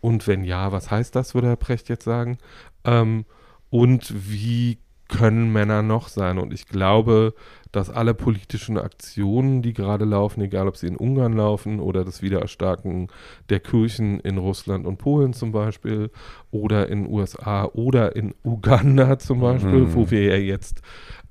[0.00, 2.38] und wenn ja, was heißt das, würde Herr Precht jetzt sagen,
[2.84, 3.24] ähm,
[3.70, 4.78] und wie
[5.08, 6.38] können Männer noch sein?
[6.38, 7.34] Und ich glaube,
[7.72, 12.22] dass alle politischen Aktionen, die gerade laufen, egal ob sie in Ungarn laufen oder das
[12.22, 13.08] Wiedererstarken
[13.48, 16.10] der Kirchen in Russland und Polen zum Beispiel
[16.50, 19.94] oder in USA oder in Uganda zum Beispiel, mhm.
[19.94, 20.82] wo wir ja jetzt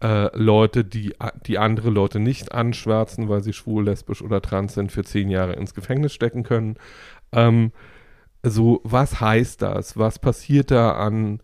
[0.01, 1.13] äh, Leute, die,
[1.45, 5.53] die andere Leute nicht anschwärzen, weil sie schwul, lesbisch oder trans sind, für zehn Jahre
[5.53, 6.75] ins Gefängnis stecken können.
[7.31, 7.71] Ähm,
[8.43, 9.97] so, was heißt das?
[9.97, 11.39] Was passiert da an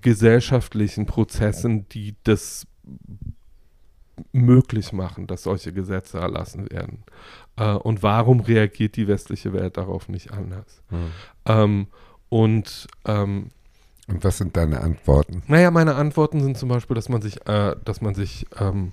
[0.00, 2.66] gesellschaftlichen Prozessen, die das
[4.32, 7.04] möglich machen, dass solche Gesetze erlassen werden?
[7.56, 10.82] Äh, und warum reagiert die westliche Welt darauf nicht anders?
[10.88, 11.10] Hm.
[11.46, 11.86] Ähm,
[12.28, 13.50] und ähm,
[14.12, 15.42] und was sind deine Antworten?
[15.48, 18.92] Naja, meine Antworten sind zum Beispiel, dass man sich, äh, dass man sich, ähm,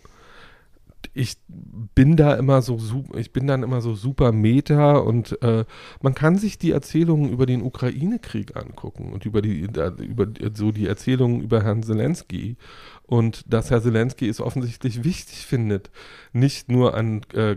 [1.13, 2.79] ich bin da immer so,
[3.15, 5.65] ich bin dann immer so super meta und äh,
[6.01, 10.87] man kann sich die Erzählungen über den Ukraine-Krieg angucken und über die, über so die
[10.87, 12.57] Erzählungen über Herrn Zelensky
[13.03, 15.89] und dass Herr Zelensky es offensichtlich wichtig findet,
[16.31, 17.55] nicht nur ein äh,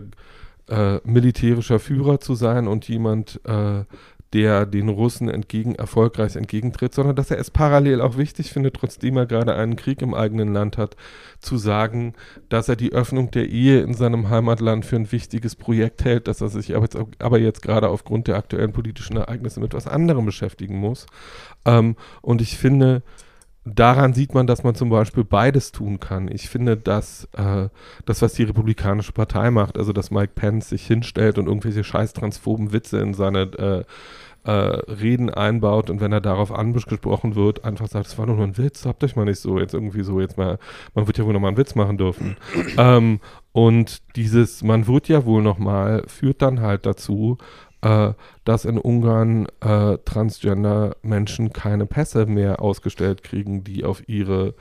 [0.67, 3.83] äh, militärischer Führer zu sein und jemand, äh,
[4.33, 9.15] der den Russen entgegen, erfolgreich entgegentritt, sondern dass er es parallel auch wichtig findet, trotzdem
[9.17, 10.95] er gerade einen Krieg im eigenen Land hat,
[11.39, 12.13] zu sagen,
[12.49, 16.41] dass er die Öffnung der Ehe in seinem Heimatland für ein wichtiges Projekt hält, dass
[16.41, 20.25] er sich aber jetzt, aber jetzt gerade aufgrund der aktuellen politischen Ereignisse mit etwas anderem
[20.25, 21.05] beschäftigen muss.
[21.65, 23.03] Ähm, und ich finde,
[23.65, 26.29] daran sieht man, dass man zum Beispiel beides tun kann.
[26.29, 27.69] Ich finde, dass äh,
[28.05, 32.13] das, was die Republikanische Partei macht, also dass Mike Pence sich hinstellt und irgendwelche scheiß
[32.13, 33.83] transphoben Witze in seine äh,
[34.45, 38.57] äh, Reden einbaut und wenn er darauf angesprochen wird, einfach sagt, es war nur ein
[38.57, 40.59] Witz, habt euch mal nicht so, jetzt irgendwie so, jetzt mal,
[40.93, 42.35] man wird ja wohl nochmal einen Witz machen dürfen.
[42.77, 43.19] ähm,
[43.53, 47.37] und dieses, man wird ja wohl nochmal, führt dann halt dazu,
[47.83, 48.13] äh,
[48.45, 54.55] dass in Ungarn äh, Transgender-Menschen keine Pässe mehr ausgestellt kriegen, die auf ihre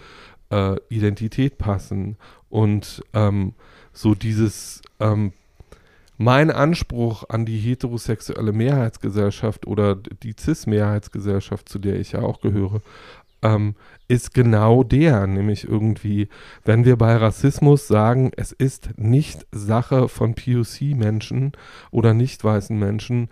[0.50, 2.16] äh, Identität passen.
[2.50, 3.54] Und ähm,
[3.92, 5.32] so dieses, ähm,
[6.18, 12.80] mein Anspruch an die heterosexuelle Mehrheitsgesellschaft oder die CIS-Mehrheitsgesellschaft, zu der ich ja auch gehöre,
[13.42, 13.74] ähm,
[14.08, 16.28] ist genau der, nämlich irgendwie,
[16.64, 21.52] wenn wir bei Rassismus sagen, es ist nicht Sache von POC-Menschen
[21.90, 23.28] oder nicht weißen Menschen,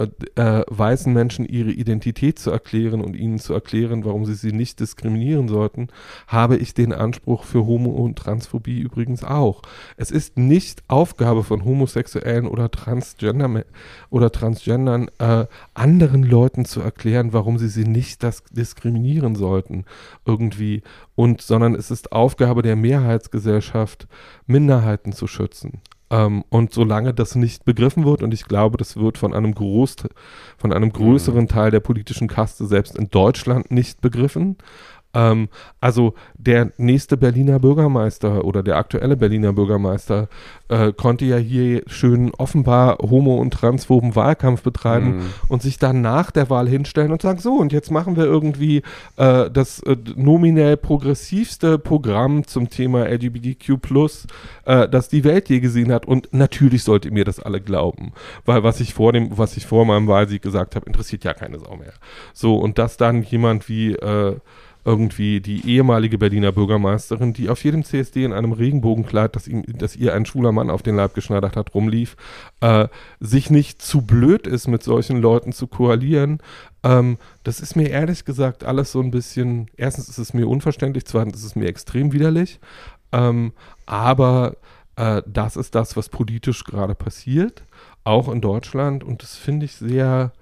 [0.00, 4.52] äh, äh, weißen Menschen ihre Identität zu erklären und ihnen zu erklären, warum sie sie
[4.52, 5.88] nicht diskriminieren sollten,
[6.26, 9.60] habe ich den Anspruch für Homo- und Transphobie übrigens auch.
[9.98, 13.64] Es ist nicht Aufgabe von Homosexuellen oder Transgender
[14.08, 19.84] oder Transgendern, äh, anderen Leuten zu erklären, warum sie sie nicht diskriminieren sollten,
[20.24, 20.82] irgendwie,
[21.14, 24.08] und, sondern es ist Aufgabe der Mehrheitsgesellschaft,
[24.46, 25.82] Minderheiten zu schützen.
[26.10, 29.96] Ähm, und solange das nicht begriffen wird, und ich glaube, das wird von einem, Groß,
[30.58, 31.48] von einem größeren mhm.
[31.48, 34.56] Teil der politischen Kaste selbst in Deutschland nicht begriffen,
[35.14, 35.48] ähm,
[35.80, 40.28] also der nächste Berliner Bürgermeister oder der aktuelle Berliner Bürgermeister
[40.68, 45.32] äh, konnte ja hier schön offenbar homo- und transphoben Wahlkampf betreiben mm.
[45.48, 48.82] und sich dann nach der Wahl hinstellen und sagen, so, und jetzt machen wir irgendwie
[49.16, 53.70] äh, das äh, nominell progressivste Programm zum Thema LGBTQ+,
[54.64, 56.06] äh, das die Welt je gesehen hat.
[56.06, 58.12] Und natürlich sollt ihr mir das alle glauben,
[58.44, 61.58] weil was ich vor dem, was ich vor meinem Wahlsieg gesagt habe, interessiert ja keine
[61.58, 61.94] Sau mehr.
[62.32, 64.36] So, und dass dann jemand wie äh,
[64.90, 69.94] irgendwie die ehemalige Berliner Bürgermeisterin, die auf jedem CSD in einem Regenbogenkleid, das, ihm, das
[69.94, 72.16] ihr ein schwuler Mann auf den Leib geschneidert hat, rumlief,
[72.60, 72.88] äh,
[73.20, 76.38] sich nicht zu blöd ist, mit solchen Leuten zu koalieren.
[76.82, 81.06] Ähm, das ist mir ehrlich gesagt alles so ein bisschen, erstens ist es mir unverständlich,
[81.06, 82.58] zweitens ist es mir extrem widerlich,
[83.12, 83.52] ähm,
[83.86, 84.56] aber
[84.96, 87.62] äh, das ist das, was politisch gerade passiert,
[88.02, 89.04] auch in Deutschland.
[89.04, 90.32] Und das finde ich sehr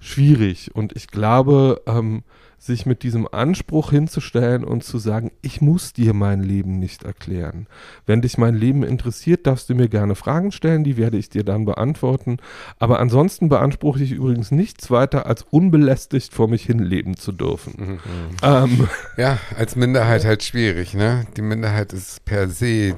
[0.00, 0.74] schwierig.
[0.74, 2.22] Und ich glaube, ähm,
[2.58, 7.66] sich mit diesem Anspruch hinzustellen und zu sagen, ich muss dir mein Leben nicht erklären.
[8.04, 11.44] Wenn dich mein Leben interessiert, darfst du mir gerne Fragen stellen, die werde ich dir
[11.44, 12.38] dann beantworten.
[12.78, 17.74] Aber ansonsten beanspruche ich übrigens nichts weiter, als unbelästigt vor mich hin leben zu dürfen.
[17.78, 17.98] Mhm.
[18.42, 18.88] Ähm.
[19.16, 21.26] Ja, als Minderheit halt schwierig, ne?
[21.36, 22.94] Die Minderheit ist per se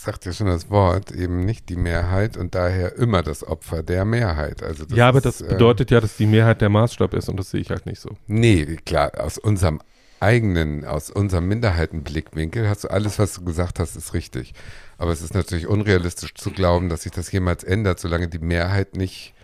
[0.00, 3.82] das sagt ja schon das Wort, eben nicht die Mehrheit und daher immer das Opfer
[3.82, 4.62] der Mehrheit.
[4.62, 7.36] Also ja, aber ist, das äh, bedeutet ja, dass die Mehrheit der Maßstab ist und
[7.36, 8.16] das sehe ich halt nicht so.
[8.26, 9.82] Nee, klar, aus unserem
[10.18, 14.54] eigenen, aus unserem Minderheitenblickwinkel hast du alles, was du gesagt hast, ist richtig.
[14.96, 18.96] Aber es ist natürlich unrealistisch zu glauben, dass sich das jemals ändert, solange die Mehrheit
[18.96, 19.34] nicht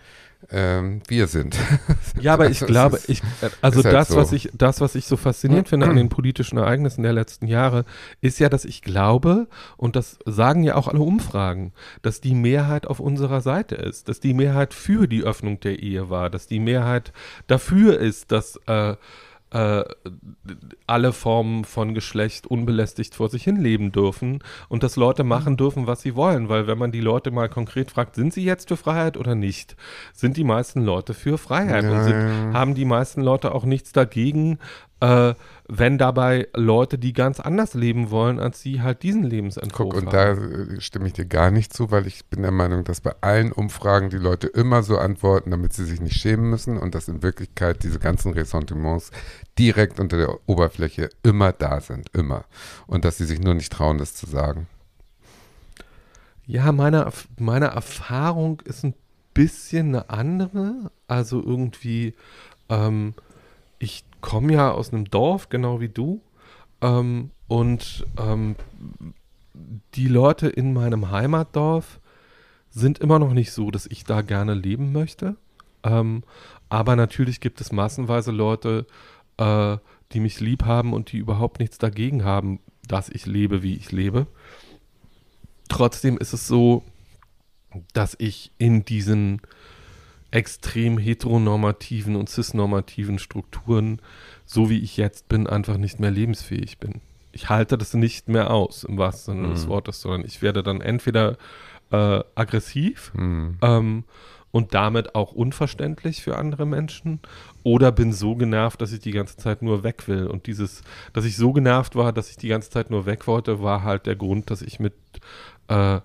[0.51, 1.57] ähm, wir sind.
[2.19, 4.17] Ja, aber ich glaube, ich, äh, also halt das, so.
[4.17, 7.85] was ich, das, was ich so faszinierend finde an den politischen Ereignissen der letzten Jahre,
[8.21, 12.87] ist ja, dass ich glaube, und das sagen ja auch alle Umfragen, dass die Mehrheit
[12.87, 16.59] auf unserer Seite ist, dass die Mehrheit für die Öffnung der Ehe war, dass die
[16.59, 17.13] Mehrheit
[17.45, 18.95] dafür ist, dass äh,
[19.51, 19.83] äh,
[20.87, 25.87] alle Formen von Geschlecht unbelästigt vor sich hin leben dürfen und dass Leute machen dürfen,
[25.87, 26.49] was sie wollen.
[26.49, 29.75] Weil wenn man die Leute mal konkret fragt, sind sie jetzt für Freiheit oder nicht,
[30.13, 31.83] sind die meisten Leute für Freiheit.
[31.83, 34.59] Ja, und sind, haben die meisten Leute auch nichts dagegen,
[34.99, 35.35] äh,
[35.67, 40.13] wenn dabei Leute, die ganz anders leben wollen, als sie halt diesen Lebensentwurf Guck, und
[40.13, 40.67] haben.
[40.71, 43.13] da äh, stimme ich dir gar nicht zu, weil ich bin der Meinung, dass bei
[43.21, 47.07] allen Umfragen die Leute immer so antworten, damit sie sich nicht schämen müssen und dass
[47.07, 49.11] in Wirklichkeit diese ganzen Ressentiments
[49.59, 52.45] direkt unter der Oberfläche immer da sind, immer.
[52.87, 54.67] Und dass sie sich nur nicht trauen, das zu sagen.
[56.47, 58.93] Ja, meine, meine Erfahrung ist ein
[59.33, 60.91] bisschen eine andere.
[61.07, 62.15] Also irgendwie,
[62.69, 63.13] ähm,
[63.79, 66.21] ich komme ja aus einem Dorf, genau wie du.
[66.81, 68.55] Ähm, und ähm,
[69.95, 71.99] die Leute in meinem Heimatdorf
[72.69, 75.35] sind immer noch nicht so, dass ich da gerne leben möchte.
[75.83, 76.23] Ähm,
[76.69, 78.85] aber natürlich gibt es massenweise Leute,
[79.37, 79.77] äh,
[80.11, 83.91] die mich lieb haben und die überhaupt nichts dagegen haben, dass ich lebe, wie ich
[83.91, 84.27] lebe.
[85.69, 86.83] Trotzdem ist es so,
[87.93, 89.41] dass ich in diesen
[90.31, 94.01] extrem heteronormativen und cisnormativen Strukturen,
[94.45, 97.01] so wie ich jetzt bin, einfach nicht mehr lebensfähig bin.
[97.31, 99.51] Ich halte das nicht mehr aus, im wahrsten Sinne mhm.
[99.53, 101.37] des Wortes, sondern ich werde dann entweder
[101.91, 103.57] äh, aggressiv Hm.
[103.61, 104.03] ähm,
[104.51, 107.19] und damit auch unverständlich für andere Menschen
[107.63, 110.25] oder bin so genervt, dass ich die ganze Zeit nur weg will.
[110.25, 110.81] Und dieses,
[111.13, 114.05] dass ich so genervt war, dass ich die ganze Zeit nur weg wollte, war halt
[114.05, 114.93] der Grund, dass ich mit,
[115.67, 115.99] äh,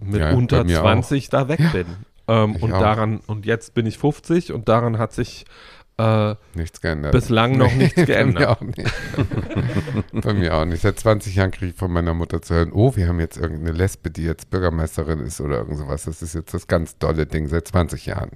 [0.00, 1.86] mit Ja, unter mir 20 da weg bin.
[2.28, 2.80] Ähm, und auch.
[2.80, 5.44] daran, und jetzt bin ich 50 und daran hat sich
[5.98, 7.12] äh, Nichts geändert.
[7.12, 8.46] bislang noch nichts Bei mir geändert.
[8.48, 8.82] auch nicht.
[10.12, 10.82] Bei mir auch nicht.
[10.82, 13.72] Seit 20 Jahren kriege ich von meiner Mutter zu hören, oh, wir haben jetzt irgendeine
[13.72, 16.04] Lesbe, die jetzt Bürgermeisterin ist oder irgend sowas.
[16.04, 18.30] Das ist jetzt das ganz dolle Ding seit 20 Jahren.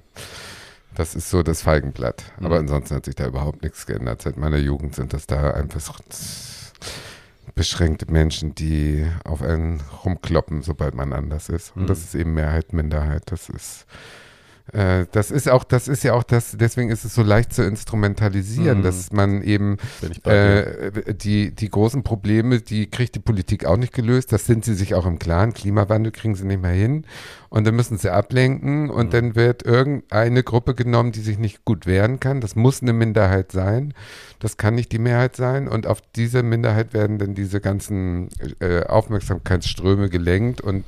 [0.95, 2.25] Das ist so das Feigenblatt.
[2.39, 2.63] Aber Mhm.
[2.63, 4.23] ansonsten hat sich da überhaupt nichts geändert.
[4.23, 5.93] Seit meiner Jugend sind das da einfach so
[7.55, 11.75] beschränkte Menschen, die auf einen rumkloppen, sobald man anders ist.
[11.77, 11.87] Und Mhm.
[11.89, 13.23] das ist eben Mehrheit, Minderheit.
[13.27, 13.87] Das ist
[14.73, 17.65] äh, das ist auch, das ist ja auch das, deswegen ist es so leicht zu
[17.65, 18.83] instrumentalisieren, Mhm.
[18.85, 19.79] dass man eben
[20.25, 24.33] äh, die, die großen Probleme, die kriegt die Politik auch nicht gelöst.
[24.33, 25.55] Das sind sie sich auch im Klaren.
[25.55, 27.05] Klimawandel kriegen sie nicht mehr hin.
[27.51, 29.11] Und dann müssen sie ablenken und Mhm.
[29.11, 32.41] dann wird irgendeine Gruppe genommen, die sich nicht gut wehren kann.
[32.41, 33.93] Das muss eine Minderheit sein.
[34.39, 35.67] Das kann nicht die Mehrheit sein.
[35.67, 38.29] Und auf diese Minderheit werden dann diese ganzen
[38.61, 40.61] äh, Aufmerksamkeitsströme gelenkt.
[40.61, 40.85] Und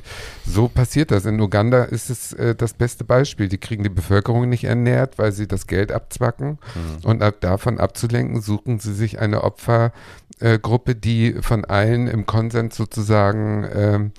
[0.46, 1.26] so passiert das.
[1.26, 3.48] In Uganda ist es äh, das beste Beispiel.
[3.48, 6.60] Die kriegen die Bevölkerung nicht ernährt, weil sie das Geld abzwacken.
[6.74, 7.04] Mhm.
[7.04, 14.12] Und ab davon abzulenken, suchen sie sich eine Opfergruppe, die von allen im Konsens sozusagen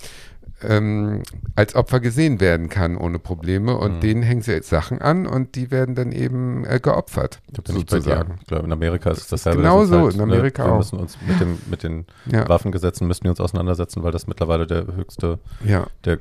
[0.67, 1.23] ähm,
[1.55, 3.77] als Opfer gesehen werden kann ohne Probleme.
[3.77, 3.99] Und Mhm.
[4.01, 8.35] denen hängen sie jetzt Sachen an und die werden dann eben äh, geopfert, sozusagen.
[8.41, 9.61] Ich glaube, in Amerika ist es Das dasselbe.
[9.61, 10.77] genau Das so, halt, in Amerika ne, Wir auch.
[10.77, 14.65] müssen uns mit, dem, mit den Ja, Waffengesetzen müssen wir uns auseinandersetzen, weil das mittlerweile
[14.67, 15.87] der höchste, ja.
[16.05, 16.19] der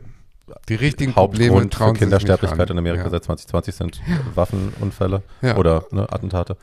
[0.69, 3.11] Die richtigen Probleme trauen für Kindersterblichkeit in Amerika ja.
[3.11, 4.01] seit 2020 sind
[4.35, 5.57] Waffenunfälle Ja.
[5.57, 6.57] oder ne, Attentate.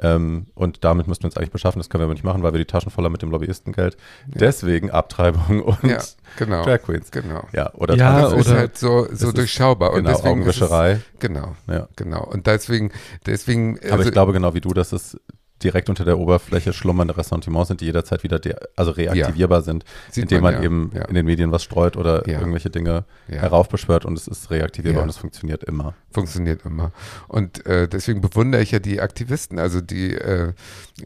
[0.00, 1.78] Ähm, und damit müssen wir uns eigentlich beschaffen.
[1.78, 3.96] Das können wir aber nicht machen, weil wir die Taschen voller mit dem Lobbyistengeld.
[4.26, 4.32] Ja.
[4.38, 5.98] Deswegen Abtreibung und Ja,
[6.36, 6.64] genau.
[6.64, 7.10] Drag Queens.
[7.12, 7.46] Genau.
[7.52, 9.90] Ja, oder Ja, Das ist oder- halt so, so ist- durchschaubar.
[9.92, 11.00] Und genau, deswegen ist es, Augenwischerei.
[11.20, 11.88] genau, Ja.
[11.96, 12.24] genau.
[12.24, 12.90] Und deswegen,
[13.26, 13.78] deswegen.
[13.84, 15.16] Aber also- ich glaube genau wie du, dass es
[15.62, 20.24] direkt unter der Oberfläche schlummernde Ressentiments sind, die jederzeit wieder de also reaktivierbar sind, sieht
[20.24, 20.62] indem man, ja.
[20.62, 21.04] eben ja.
[21.06, 22.38] in den Medien was streut oder Ja.
[22.40, 23.36] irgendwelche Dinge ja.
[23.40, 25.02] heraufbeschwört und es ist reaktivierbar Ja.
[25.04, 25.94] und es funktioniert immer.
[26.10, 26.92] Funktioniert immer.
[27.28, 30.52] Und äh, deswegen bewundere ich ja die Aktivisten, also die äh,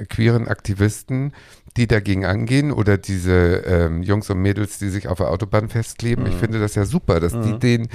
[0.09, 1.33] queeren Aktivisten,
[1.77, 6.27] die dagegen angehen oder diese ähm, Jungs und Mädels, die sich auf der Autobahn festkleben.
[6.27, 6.39] Ich Mhm.
[6.39, 7.61] finde das ja super, dass die Mhm.
[7.61, 7.89] den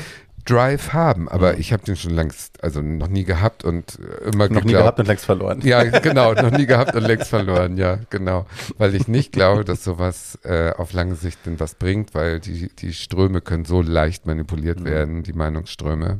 [0.46, 1.30] Drive haben.
[1.30, 4.72] Aber ich habe den schon längst, also noch nie gehabt und äh, immer Noch nie
[4.74, 5.62] geglaubt- gehabt und längst verloren.
[5.64, 8.46] Ja, genau, noch nie gehabt und längst verloren, ja, genau.
[8.78, 12.70] Weil ich nicht glaube, dass sowas äh, auf lange Sicht denn was bringt, weil die,
[12.80, 14.86] die Ströme können so leicht manipuliert Mhm.
[14.86, 16.20] werden, die Meinungsströme.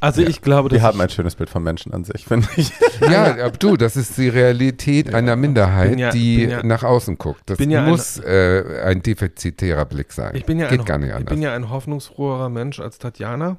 [0.00, 0.28] Also Ja.
[0.28, 2.70] ich glaube, Wir haben ich, ein schönes Bild vom Menschen an sich, finde ich.
[3.00, 7.42] Ja, aber du, das ist die Realität einer Minderheit, ja- die ja- nach außen guckt.
[7.46, 10.34] Das ja ein- muss äh, ein defizitärer Blick sein.
[10.34, 11.30] ich bin ja Geht ein, gar nicht ich anders.
[11.34, 13.56] bin ja ein hoffnungsfroherer Mensch als Tatjana,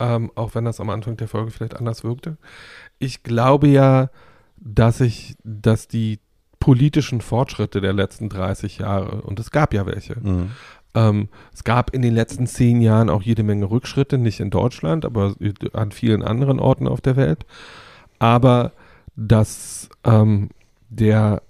[0.00, 2.36] ähm, auch wenn das am Anfang der Folge vielleicht anders wirkte.
[2.98, 4.10] Ich glaube ja,
[4.56, 6.18] dass ich, dass die
[6.60, 10.50] politischen Fortschritte der letzten 30 Jahre, und es gab ja welche, Mhm.
[10.96, 15.04] Ähm, es gab in den letzten zehn Jahren auch jede Menge Rückschritte, nicht in Deutschland,
[15.04, 15.34] aber
[15.74, 17.44] an vielen anderen Orten auf der Welt.
[18.18, 18.72] Aber
[19.14, 20.48] dass ähm,
[20.88, 21.42] der,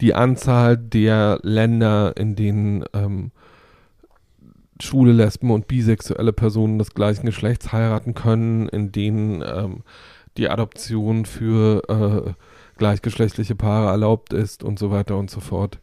[0.00, 3.30] die Anzahl der Länder, in denen ähm,
[4.80, 9.82] schwule, Lesben und bisexuelle Personen des gleichen Geschlechts heiraten können, in denen ähm,
[10.38, 12.32] die Adoption für äh,
[12.78, 15.78] gleichgeschlechtliche Paare erlaubt ist und so weiter und so fort.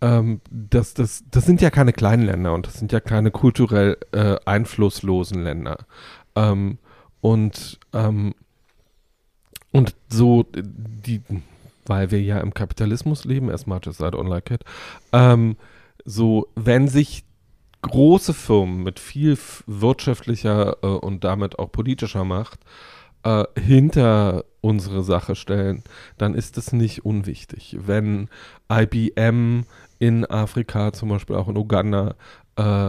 [0.00, 3.98] Ähm, das, das, das sind ja keine kleinen Länder und das sind ja keine kulturell
[4.12, 5.86] äh, einflusslosen Länder.
[6.36, 6.78] Ähm,
[7.20, 8.34] und, ähm,
[9.72, 11.22] und so, die,
[11.86, 14.64] weil wir ja im Kapitalismus leben, as much as I don't like it,
[15.12, 15.56] ähm,
[16.04, 17.24] so, wenn sich
[17.82, 22.60] große Firmen mit viel wirtschaftlicher äh, und damit auch politischer Macht
[23.22, 25.82] äh, hinter unsere Sache stellen,
[26.18, 27.76] dann ist es nicht unwichtig.
[27.80, 28.28] Wenn
[28.70, 29.64] IBM
[30.00, 32.16] in Afrika, zum Beispiel auch in Uganda,
[32.56, 32.88] äh,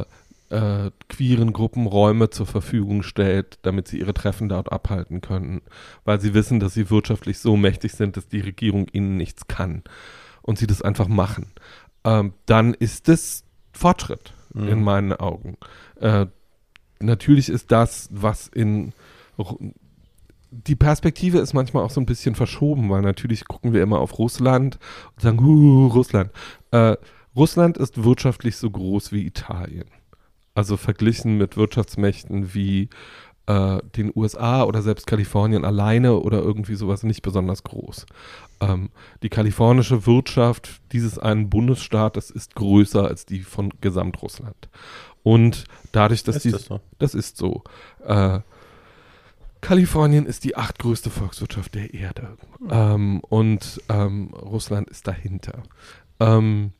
[0.50, 5.62] äh, queeren Gruppen Räume zur Verfügung stellt, damit sie ihre Treffen dort abhalten können,
[6.04, 9.84] weil sie wissen, dass sie wirtschaftlich so mächtig sind, dass die Regierung ihnen nichts kann
[10.42, 11.52] und sie das einfach machen,
[12.04, 14.68] ähm, dann ist es Fortschritt Mhm.
[14.68, 15.58] in meinen Augen.
[16.00, 16.26] Äh,
[17.00, 18.94] natürlich ist das, was in
[20.52, 24.20] die Perspektive ist manchmal auch so ein bisschen verschoben, weil natürlich gucken wir immer auf
[24.20, 24.78] Russland
[25.16, 26.32] und sagen, uh, Russland.
[26.72, 26.98] Äh,
[27.36, 29.86] Russland ist wirtschaftlich so groß wie Italien.
[30.54, 32.90] Also verglichen mit Wirtschaftsmächten wie,
[33.48, 38.06] äh, den USA oder selbst Kalifornien alleine oder irgendwie sowas nicht besonders groß.
[38.60, 38.90] Ähm,
[39.24, 44.70] die kalifornische Wirtschaft dieses einen Bundesstaates ist größer als die von Gesamtrussland.
[45.24, 46.80] Und dadurch, dass Ist die, das so?
[47.00, 47.64] das ist so.
[48.06, 48.40] Äh,
[49.62, 52.38] Kalifornien ist die achtgrößte Volkswirtschaft der Erde.
[52.70, 55.64] Ähm, und ähm, Russland ist dahinter.
[56.20, 56.72] Ähm,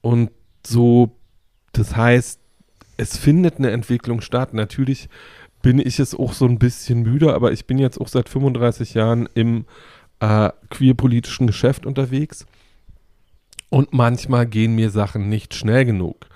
[0.00, 0.30] und
[0.66, 1.12] so,
[1.72, 2.40] das heißt,
[2.96, 4.52] es findet eine Entwicklung statt.
[4.52, 5.08] Natürlich
[5.62, 8.94] bin ich es auch so ein bisschen müde, aber ich bin jetzt auch seit 35
[8.94, 9.64] Jahren im
[10.20, 12.46] äh, queerpolitischen Geschäft unterwegs.
[13.70, 16.26] Und manchmal gehen mir Sachen nicht schnell genug.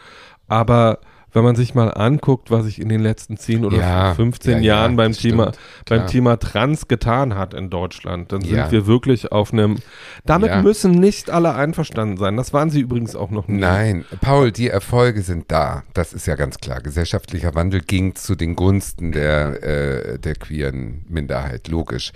[0.49, 1.01] Aber
[1.37, 4.59] wenn man sich mal anguckt, was sich in den letzten 10 oder Ja, 15 ja,
[4.59, 6.07] ja, Jahren beim das Thema, stimmt, beim.
[6.07, 8.63] Thema Trans getan hat in Deutschland, dann Ja.
[8.63, 9.77] sind wir wirklich auf einem.
[10.25, 10.63] Damit Ja.
[10.63, 12.39] müssen nicht alle einverstanden sein.
[12.39, 13.59] Das waren sie übrigens auch noch nie.
[13.61, 15.83] Nein, Paul, die Erfolge sind da.
[15.93, 16.81] Das ist ja ganz klar.
[16.81, 22.13] Gesellschaftlicher Wandel ging zu den Gunsten der, äh, der queeren Minderheit, logisch.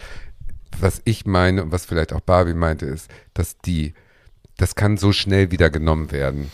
[0.81, 3.93] Was ich meine und was vielleicht auch Barbie meinte, ist, dass die,
[4.57, 6.51] das kann so schnell wieder genommen werden.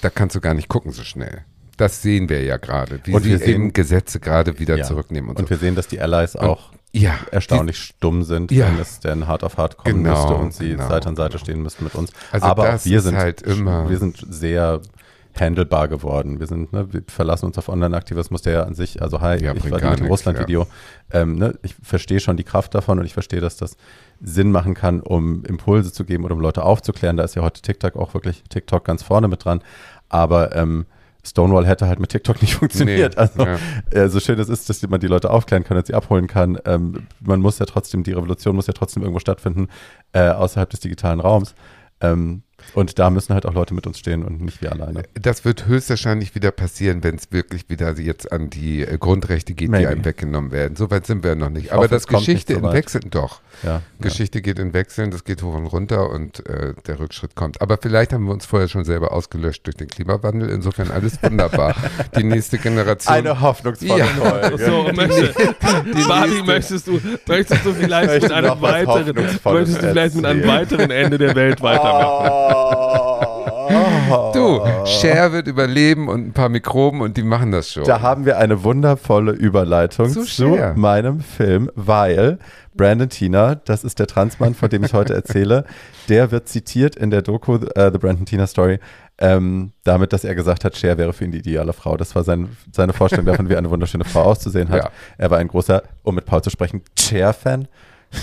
[0.00, 1.44] Da kannst du gar nicht gucken so schnell.
[1.76, 4.84] Das sehen wir ja gerade, wie Und sie wir sehen- eben Gesetze gerade wieder Ja.
[4.84, 5.50] zurücknehmen und, Und so.
[5.50, 8.68] wir sehen, dass die Allies auch ja, erstaunlich stumm sind, Ja.
[8.68, 11.32] wenn es denn hart auf hart kommen Genau, müsste und sie genau, Seite an Seite
[11.32, 11.44] genau.
[11.44, 12.10] stehen müssten mit uns.
[12.32, 14.80] Also Aber wir sind halt immer- wir sind sehr
[15.38, 16.40] handelbar geworden.
[16.40, 19.52] Wir sind, ne, wir verlassen uns auf Online-Aktivismus, der ja an sich, also hi, Ja,
[19.54, 20.66] ich war mit dem Russland-Video.
[21.12, 23.76] Ähm, ne, ich verstehe schon die Kraft davon und ich verstehe, dass das
[24.22, 27.18] Sinn machen kann, um Impulse zu geben oder um Leute aufzuklären.
[27.18, 29.60] Da ist ja heute TikTok auch wirklich TikTok ganz vorne mit dran.
[30.08, 30.86] Aber ähm,
[31.26, 33.14] Stonewall hätte halt mit TikTok nicht funktioniert.
[33.14, 33.58] Nee, also ja.
[33.90, 36.58] äh, so schön es ist, dass man die Leute aufklären kann und sie abholen kann,
[36.64, 39.68] ähm, man muss ja trotzdem, die Revolution muss ja trotzdem irgendwo stattfinden,
[40.12, 41.54] äh, außerhalb des digitalen Raums.
[42.00, 42.42] Ähm,
[42.74, 45.02] und da müssen halt auch Leute mit uns stehen und nicht wir alleine.
[45.14, 49.68] Das wird höchstwahrscheinlich wieder passieren, wenn es wirklich wieder jetzt an die äh, Grundrechte geht,
[49.68, 49.88] die Maybe.
[49.88, 50.76] einem weggenommen werden.
[50.76, 51.66] So weit sind wir noch nicht.
[51.66, 52.72] Ich Aber hoffe, das Geschichte so in.
[52.72, 53.40] Wechseln doch.
[53.62, 57.60] Ja, Geschichte geht in Wechseln, das geht hoch und runter und äh, der Rückschritt kommt.
[57.62, 60.50] Aber vielleicht haben wir uns vorher schon selber ausgelöscht durch den Klimawandel.
[60.50, 61.74] Insofern alles wunderbar.
[62.16, 63.14] die nächste Generation.
[63.14, 64.06] Eine hoffnungsvolle Ja.
[64.06, 64.56] Folge.
[64.66, 65.32] So, möchte,
[66.08, 70.90] Barbie, möchtest du, möchtest du vielleicht mit einem weiteren, möchtest du vielleicht mit einem weiteren
[70.90, 72.30] Ende der Welt weitermachen?
[72.32, 72.55] Oh.
[74.32, 77.84] Du, Cher wird überleben und ein paar Mikroben und die machen das schon.
[77.84, 80.74] Da haben wir eine wundervolle Überleitung Zu zu Cher.
[80.76, 82.38] meinem Film, weil
[82.74, 85.64] Brandon Tina, das ist der Transmann, von dem ich heute erzähle,
[86.08, 88.78] der wird zitiert in der Doku äh, The Brandon Tina Story,
[89.18, 91.96] ähm, damit, dass er gesagt hat, Cher wäre für ihn die ideale Frau.
[91.96, 94.84] Das war sein, seine Vorstellung davon, wie eine wunderschöne Frau auszusehen hat.
[94.84, 94.90] Ja.
[95.16, 97.66] Er war ein großer, um mit Paul zu sprechen, Cher-Fan.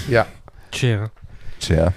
[0.08, 0.26] ja,
[0.72, 1.10] Tja.
[1.60, 1.94] Cher.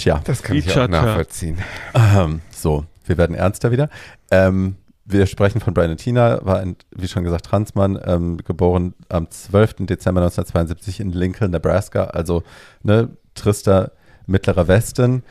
[0.00, 0.20] Tja.
[0.24, 1.58] das kann ich auch nachvollziehen.
[1.94, 3.88] Ähm, so, wir werden ernster wieder.
[4.30, 9.30] Ähm, wir sprechen von Brian Tina, war ein, wie schon gesagt, Transmann, ähm, geboren am
[9.30, 9.86] 12.
[9.86, 12.42] Dezember 1972 in Lincoln, Nebraska, also
[12.82, 13.92] ne, trister
[14.26, 15.22] mittlerer Westen.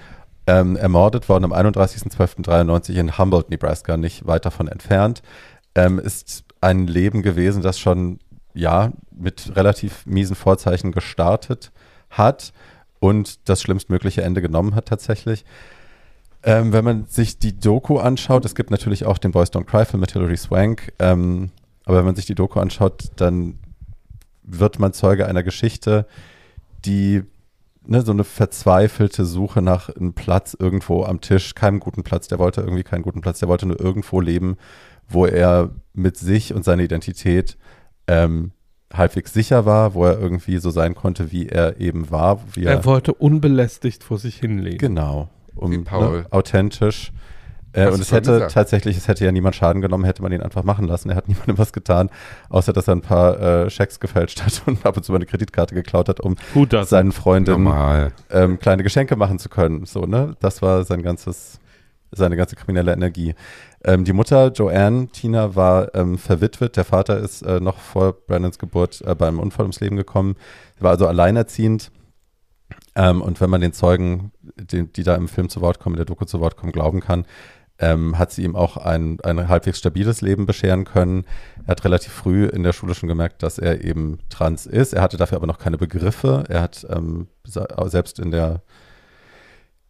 [0.47, 5.21] Ähm, ermordet worden am 31.12.93 in Humboldt, Nebraska, nicht weit davon entfernt.
[5.75, 8.19] Ähm, ist ein Leben gewesen, das schon
[8.53, 11.71] ja mit relativ miesen Vorzeichen gestartet
[12.09, 12.51] hat
[12.99, 15.45] und das schlimmstmögliche Ende genommen hat tatsächlich.
[16.43, 19.85] Ähm, wenn man sich die Doku anschaut, es gibt natürlich auch den Boys Don't Cry
[19.85, 21.51] Film mit Hilary Swank, ähm,
[21.85, 23.59] aber wenn man sich die Doku anschaut, dann
[24.43, 26.05] wird man Zeuge einer Geschichte,
[26.85, 27.23] die
[27.85, 32.39] ne, so eine verzweifelte Suche nach einem Platz irgendwo am Tisch, keinem guten Platz, der
[32.39, 34.57] wollte irgendwie keinen guten Platz, der wollte nur irgendwo leben,
[35.07, 37.57] wo er mit sich und seiner Identität
[38.07, 38.51] ähm,
[38.93, 42.73] halbwegs sicher war, wo er irgendwie so sein konnte, wie er eben war, wie er,
[42.73, 44.77] Er wollte unbelästigt vor sich hinlegen.
[44.79, 45.29] Genau.
[45.55, 46.21] Um, Wie Paul.
[46.21, 47.11] Ne, authentisch.
[47.73, 48.53] Äh, und es hätte gesagt.
[48.53, 51.09] tatsächlich, es hätte ja niemand Schaden genommen, hätte man ihn einfach machen lassen.
[51.09, 52.09] Er hat niemandem was getan,
[52.49, 55.25] außer dass er ein paar äh, Schecks gefälscht hat und ab und zu mal eine
[55.25, 56.35] Kreditkarte geklaut hat, um
[56.83, 58.11] seinen Freundinnen Normal.
[58.31, 59.85] ähm, kleine Geschenke machen zu können.
[59.85, 60.35] So, ne?
[60.39, 61.59] Das war sein ganzes,
[62.11, 63.35] seine ganze kriminelle Energie.
[63.83, 66.75] Ähm, die Mutter, Joanne Tina, war ähm, verwitwet.
[66.75, 70.35] Der Vater ist äh, noch vor Brandons Geburt äh, beim Unfall ums Leben gekommen.
[70.77, 71.91] Er war also alleinerziehend.
[72.95, 75.99] Ähm, und wenn man den Zeugen, die, die da im Film zu Wort kommen, in
[75.99, 77.25] der Doku zu Wort kommen, glauben kann,
[77.81, 81.23] ähm, hat sie ihm auch ein, ein halbwegs stabiles Leben bescheren können.
[81.65, 84.93] Er hat relativ früh in der Schule schon gemerkt, dass er eben trans ist.
[84.93, 86.43] Er hatte dafür aber noch keine Begriffe.
[86.49, 88.61] Er hat ähm, se- selbst in der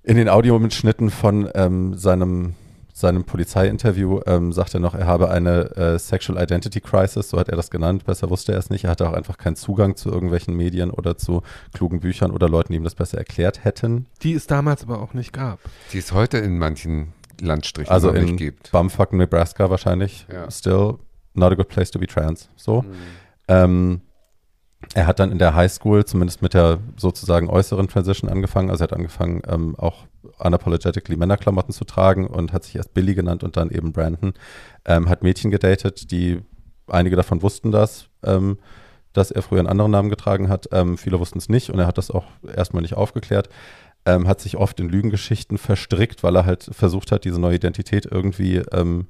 [0.04, 2.54] in den Audiomitschnitten von ähm, seinem
[3.00, 7.50] seinem Polizeiinterview ähm, sagt er noch, er habe eine äh, Sexual Identity Crisis, so hat
[7.50, 8.06] er das genannt.
[8.06, 8.84] Besser wusste er es nicht.
[8.84, 11.42] Er hatte auch einfach keinen Zugang zu irgendwelchen Medien oder zu
[11.74, 14.06] klugen Büchern oder Leuten, die ihm das besser erklärt hätten.
[14.22, 15.60] Die es damals aber auch nicht gab.
[15.94, 18.72] Die es heute in manchen Landstrichen Also noch in nicht gibt.
[18.72, 20.28] Bumfuck, Nebraska wahrscheinlich.
[20.32, 20.52] Ja.
[20.52, 20.96] Still
[21.34, 22.50] not a good place to be trans.
[22.56, 22.82] So.
[22.82, 22.88] Mhm.
[23.48, 24.02] Ähm,
[24.94, 28.70] er hat dann in der Highschool zumindest mit der sozusagen äußeren Transition angefangen.
[28.70, 30.06] Also er hat angefangen, ähm, auch
[30.38, 34.34] unapologetically Männerklamotten zu tragen und hat sich erst Billy genannt und dann eben Brandon.
[34.86, 36.42] Ähm, hat Mädchen gedatet, die
[36.88, 38.58] einige davon wussten das, ähm,
[39.14, 40.70] dass er früher einen anderen Namen getragen hat.
[40.72, 43.50] Ähm, viele wussten es nicht und er hat das auch erstmal nicht aufgeklärt.
[44.06, 48.06] Ähm, hat sich oft in Lügengeschichten verstrickt, weil er halt versucht hat, diese neue Identität
[48.06, 49.08] irgendwie ähm,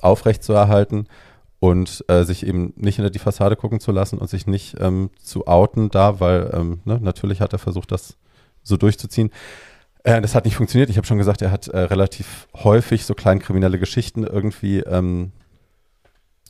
[0.00, 1.06] aufrechtzuerhalten
[1.60, 5.10] und äh, sich eben nicht hinter die Fassade gucken zu lassen und sich nicht ähm,
[5.22, 8.16] zu outen da, weil ne, natürlich hat er versucht, das
[8.62, 9.30] so durchzuziehen.
[10.04, 10.90] Äh, das hat nicht funktioniert.
[10.90, 15.32] Ich habe schon gesagt, er hat äh, relativ häufig so kleinkriminelle Geschichten irgendwie ähm,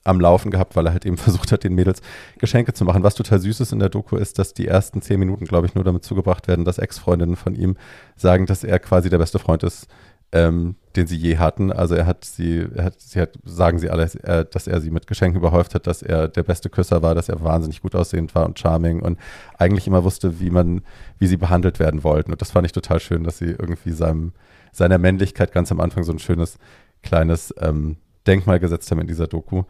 [0.04, 2.00] am Laufen gehabt, weil er halt eben versucht hat, den Mädels
[2.38, 3.02] Geschenke zu machen.
[3.02, 5.74] Was total süß ist in der Doku ist, dass die ersten zehn Minuten, glaube ich,
[5.74, 7.76] nur damit zugebracht werden, dass Ex-Freundinnen von ihm
[8.16, 9.88] sagen, dass er quasi der beste Freund ist,
[10.32, 11.72] ähm, den sie je hatten.
[11.72, 14.08] Also er hat sie, er hat, sie hat, sagen sie alle,
[14.44, 17.42] dass er sie mit Geschenken überhäuft hat, dass er der beste Küsser war, dass er
[17.42, 19.18] wahnsinnig gut aussehend war und charming und
[19.58, 20.82] eigentlich immer wusste, wie man,
[21.18, 22.32] wie sie behandelt werden wollten.
[22.32, 24.32] Und das fand ich total schön, dass sie irgendwie seinem,
[24.72, 26.58] seiner Männlichkeit ganz am Anfang so ein schönes
[27.02, 29.62] kleines ähm, Denkmal gesetzt haben in dieser Doku.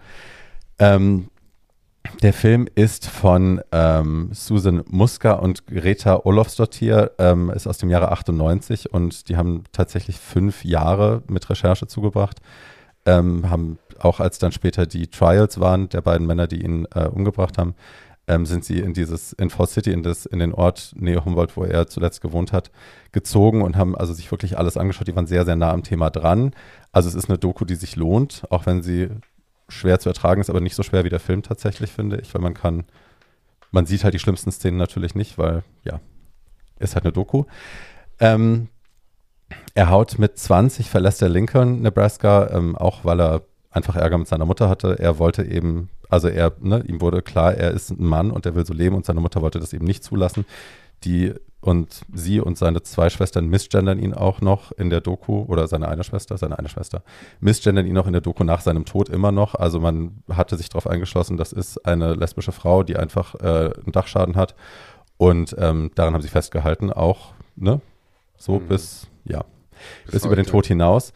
[0.78, 1.28] Ähm,
[2.22, 8.12] der Film ist von ähm, Susan Muska und Greta Olofsdottir, ähm, ist aus dem Jahre
[8.12, 12.40] 98 und die haben tatsächlich fünf Jahre mit Recherche zugebracht.
[13.06, 17.06] Ähm, haben auch als dann später die Trials waren, der beiden Männer, die ihn äh,
[17.06, 17.74] umgebracht haben,
[18.30, 21.56] ähm, sind sie in dieses, in Fall City, in, das, in den Ort Nähe Humboldt,
[21.56, 22.70] wo er zuletzt gewohnt hat,
[23.12, 25.08] gezogen und haben also sich wirklich alles angeschaut.
[25.08, 26.52] Die waren sehr, sehr nah am Thema dran.
[26.92, 29.08] Also es ist eine Doku, die sich lohnt, auch wenn sie
[29.70, 32.42] schwer zu ertragen ist, aber nicht so schwer wie der Film tatsächlich, finde ich, weil
[32.42, 32.84] man kann,
[33.70, 36.00] man sieht halt die schlimmsten Szenen natürlich nicht, weil, ja,
[36.78, 37.44] ist halt eine Doku.
[38.18, 38.68] Ähm,
[39.74, 44.28] er haut mit 20, verlässt er Lincoln, Nebraska, ähm, auch weil er einfach Ärger mit
[44.28, 44.98] seiner Mutter hatte.
[44.98, 48.54] Er wollte eben, also er, ne, ihm wurde klar, er ist ein Mann und er
[48.54, 50.44] will so leben und seine Mutter wollte das eben nicht zulassen.
[51.04, 55.68] Die und sie und seine zwei Schwestern missgendern ihn auch noch in der Doku, oder
[55.68, 57.02] seine eine Schwester, seine eine Schwester,
[57.40, 59.54] missgendern ihn auch in der Doku nach seinem Tod immer noch.
[59.54, 63.92] Also man hatte sich darauf eingeschlossen, das ist eine lesbische Frau, die einfach äh, einen
[63.92, 64.54] Dachschaden hat.
[65.18, 67.82] Und ähm, daran haben sie festgehalten, auch, ne?
[68.38, 68.68] So mhm.
[68.68, 69.44] bis, ja,
[70.06, 71.12] bis, bis über den Tod hinaus.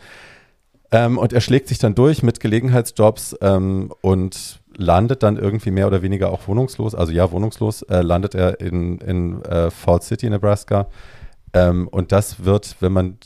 [0.92, 5.86] Ähm, und er schlägt sich dann durch mit Gelegenheitsjobs ähm, und landet dann irgendwie mehr
[5.86, 10.28] oder weniger auch wohnungslos, also ja, wohnungslos, äh, landet er in, in äh, Falls City,
[10.28, 10.88] Nebraska.
[11.52, 13.18] Ähm, und das wird, wenn man,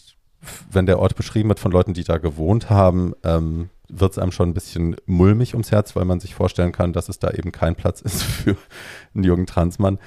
[0.70, 4.32] wenn der Ort beschrieben wird von Leuten, die da gewohnt haben, ähm, wird es einem
[4.32, 7.52] schon ein bisschen mulmig ums Herz, weil man sich vorstellen kann, dass es da eben
[7.52, 8.56] kein Platz ist für
[9.14, 9.98] einen jungen Transmann.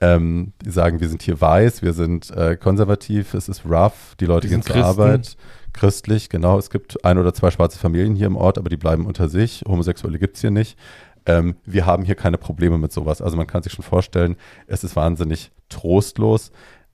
[0.00, 4.26] Ähm, die sagen, wir sind hier weiß, wir sind äh, konservativ, es ist rough, die
[4.26, 4.88] Leute gehen zur Christen.
[4.88, 5.36] Arbeit
[5.72, 6.58] christlich, genau.
[6.58, 9.64] Es gibt ein oder zwei schwarze Familien hier im Ort, aber die bleiben unter sich.
[9.66, 10.78] Homosexuelle gibt es hier nicht.
[11.26, 13.20] Ähm, wir haben hier keine Probleme mit sowas.
[13.22, 16.50] Also man kann sich schon vorstellen, es ist wahnsinnig trostlos.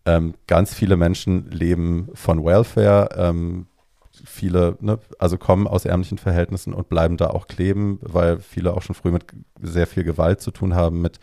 [0.07, 3.11] Ähm, ganz viele Menschen leben von Welfare.
[3.17, 3.67] Ähm,
[4.25, 8.83] viele, ne, also kommen aus ärmlichen Verhältnissen und bleiben da auch kleben, weil viele auch
[8.83, 9.25] schon früh mit
[9.61, 11.19] sehr viel Gewalt zu tun haben, mit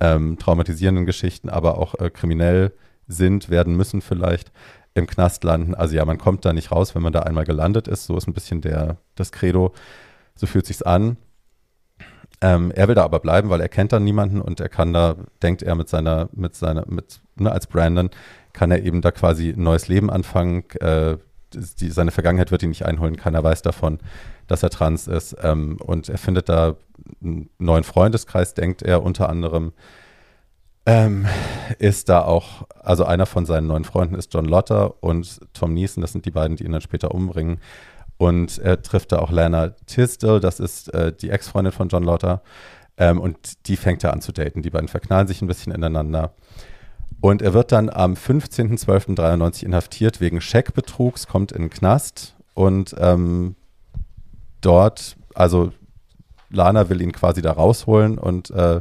[0.00, 2.72] ähm, traumatisierenden Geschichten, aber auch äh, kriminell
[3.08, 4.50] sind, werden müssen vielleicht
[4.96, 5.74] im Knast landen.
[5.74, 8.06] Also ja, man kommt da nicht raus, wenn man da einmal gelandet ist.
[8.06, 9.72] So ist ein bisschen der, das Credo.
[10.34, 11.18] So fühlt sich's an.
[12.40, 15.16] Ähm, er will da aber bleiben, weil er kennt dann niemanden und er kann da,
[15.42, 18.10] denkt er mit seiner, mit seiner, mit, ne, als Brandon,
[18.52, 20.64] kann er eben da quasi ein neues Leben anfangen.
[20.80, 21.16] Äh,
[21.52, 23.98] die, seine Vergangenheit wird ihn nicht einholen, keiner weiß davon,
[24.46, 25.36] dass er trans ist.
[25.42, 26.76] Ähm, und er findet da
[27.22, 29.72] einen neuen Freundeskreis, denkt er unter anderem
[30.86, 31.26] ähm,
[31.78, 36.00] ist da auch, also einer von seinen neuen Freunden ist John Lotter und Tom Neeson,
[36.00, 37.58] das sind die beiden, die ihn dann später umbringen.
[38.18, 42.40] Und er trifft da auch Lana Tisdale, das ist äh, die Ex-Freundin von John Lotter.
[42.96, 44.62] Ähm, und die fängt er an zu daten.
[44.62, 46.32] Die beiden verknallen sich ein bisschen ineinander.
[47.20, 53.56] Und er wird dann am 15.12.93 inhaftiert wegen Scheckbetrugs, kommt in den Knast und ähm,
[54.60, 55.72] dort, also
[56.50, 58.80] Lana will ihn quasi da rausholen und äh,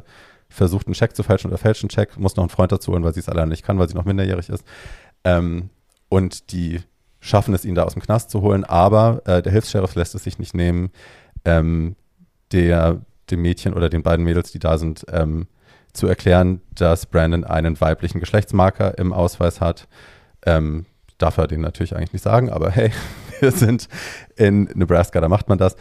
[0.56, 3.04] versucht, einen Check zu fälschen oder fälscht einen Check, muss noch einen Freund dazu holen,
[3.04, 4.64] weil sie es alleine nicht kann, weil sie noch minderjährig ist.
[5.24, 5.70] Ähm,
[6.10, 6.82] und die
[7.20, 10.24] schaffen es, ihn da aus dem Knast zu holen, aber äh, der Hilfs-Sheriff lässt es
[10.24, 10.92] sich nicht nehmen,
[11.44, 11.96] ähm,
[12.52, 13.02] der,
[13.32, 15.48] dem Mädchen oder den beiden Mädels, die da sind, ähm,
[15.94, 19.88] zu erklären, dass Brandon einen weiblichen Geschlechtsmarker im Ausweis hat.
[20.46, 20.86] Ähm,
[21.18, 22.92] darf er den natürlich eigentlich nicht sagen, aber hey,
[23.40, 23.88] wir sind
[24.36, 25.76] in Nebraska, da macht man das.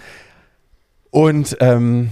[1.11, 2.11] Und ähm,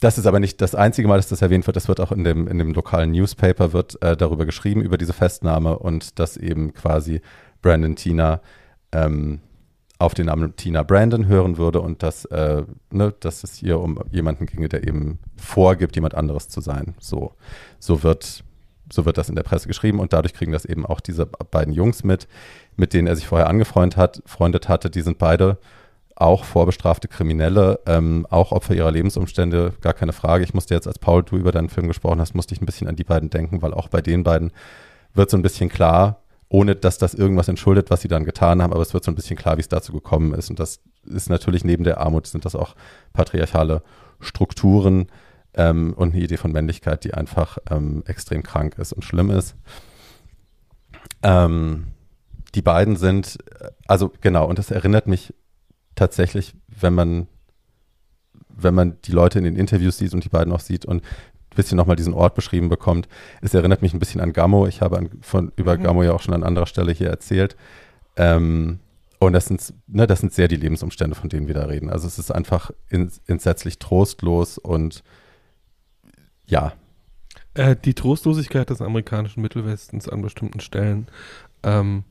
[0.00, 1.76] das ist aber nicht das einzige Mal, dass das erwähnt wird.
[1.76, 5.12] Das wird auch in dem, in dem lokalen Newspaper wird äh, darüber geschrieben, über diese
[5.12, 7.20] Festnahme und dass eben quasi
[7.62, 8.40] Brandon Tina
[8.92, 9.40] ähm,
[9.98, 13.98] auf den Namen Tina Brandon hören würde und dass, äh, ne, dass es hier um
[14.12, 16.94] jemanden ginge, der eben vorgibt, jemand anderes zu sein.
[17.00, 17.32] So,
[17.80, 18.44] so wird,
[18.92, 21.74] so wird das in der Presse geschrieben und dadurch kriegen das eben auch diese beiden
[21.74, 22.28] Jungs mit,
[22.76, 24.88] mit denen er sich vorher angefreundet hat, freundet hatte.
[24.90, 25.58] Die sind beide
[26.20, 30.42] auch vorbestrafte Kriminelle, ähm, auch Opfer ihrer Lebensumstände, gar keine Frage.
[30.42, 32.88] Ich musste jetzt, als Paul, du über deinen Film gesprochen hast, musste ich ein bisschen
[32.88, 34.50] an die beiden denken, weil auch bei den beiden
[35.14, 38.72] wird so ein bisschen klar, ohne dass das irgendwas entschuldet, was sie dann getan haben,
[38.72, 40.50] aber es wird so ein bisschen klar, wie es dazu gekommen ist.
[40.50, 42.74] Und das ist natürlich neben der Armut, sind das auch
[43.12, 43.82] patriarchale
[44.18, 45.06] Strukturen
[45.54, 49.54] ähm, und eine Idee von Männlichkeit, die einfach ähm, extrem krank ist und schlimm ist.
[51.22, 51.88] Ähm,
[52.54, 53.38] die beiden sind,
[53.86, 55.32] also genau, und das erinnert mich
[55.98, 57.28] tatsächlich, wenn man,
[58.48, 61.02] wenn man die Leute in den Interviews sieht und die beiden auch sieht und
[61.58, 63.08] bisschen nochmal diesen Ort beschrieben bekommt.
[63.42, 64.66] Es erinnert mich ein bisschen an Gammo.
[64.66, 65.82] Ich habe an, von, über mhm.
[65.82, 67.56] Gammo ja auch schon an anderer Stelle hier erzählt.
[68.16, 68.78] Ähm,
[69.18, 71.90] und das sind, ne, das sind sehr die Lebensumstände, von denen wir da reden.
[71.90, 75.02] Also es ist einfach ins, entsetzlich trostlos und
[76.46, 76.72] ja.
[77.54, 81.08] Äh, die Trostlosigkeit des amerikanischen Mittelwestens an bestimmten Stellen.
[81.64, 82.04] Ähm,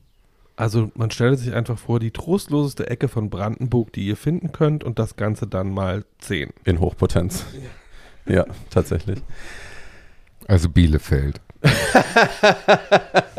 [0.58, 4.82] also man stellt sich einfach vor, die trostloseste Ecke von Brandenburg, die ihr finden könnt
[4.82, 6.50] und das Ganze dann mal 10.
[6.64, 7.46] In Hochpotenz.
[8.26, 8.34] Ja.
[8.34, 9.20] Ja, tatsächlich.
[10.46, 11.40] Also Bielefeld.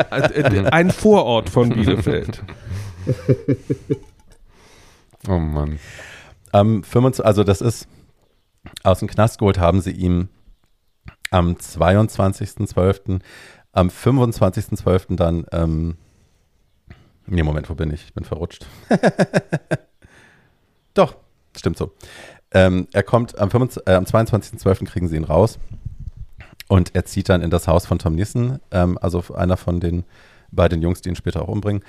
[0.10, 2.42] Also, äh, ein Vorort von Bielefeld.
[5.28, 5.78] oh Mann.
[6.52, 7.88] Am 25, also das ist
[8.84, 10.30] aus dem Knast geholt haben sie ihm
[11.30, 13.20] am 22.12.,
[13.72, 15.16] am 25.12.
[15.16, 15.98] dann, ähm,
[17.30, 18.06] nee, Moment, wo bin ich?
[18.06, 18.66] Ich bin verrutscht.
[20.94, 21.16] Doch,
[21.56, 21.92] stimmt so.
[22.52, 24.86] Ähm, er kommt am, äh, am 22.12.
[24.86, 25.60] kriegen sie ihn raus
[26.68, 30.04] und er zieht dann in das Haus von Tom Nissen, ähm, also einer von den
[30.52, 31.84] beiden Jungs, die ihn später auch umbringen,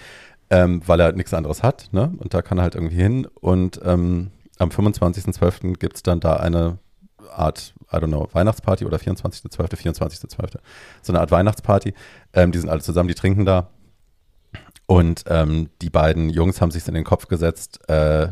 [0.51, 1.89] ähm, weil er nichts anderes hat.
[1.93, 2.13] Ne?
[2.19, 3.27] Und da kann er halt irgendwie hin.
[3.41, 5.79] Und ähm, am 25.12.
[5.79, 6.79] gibt es dann da eine
[7.33, 10.59] Art, I don't know, Weihnachtsparty oder 24.12., 24.12.,
[11.03, 11.95] so eine Art Weihnachtsparty.
[12.33, 13.69] Ähm, die sind alle zusammen, die trinken da.
[14.91, 18.31] Und ähm, die beiden Jungs haben sich in den Kopf gesetzt, äh,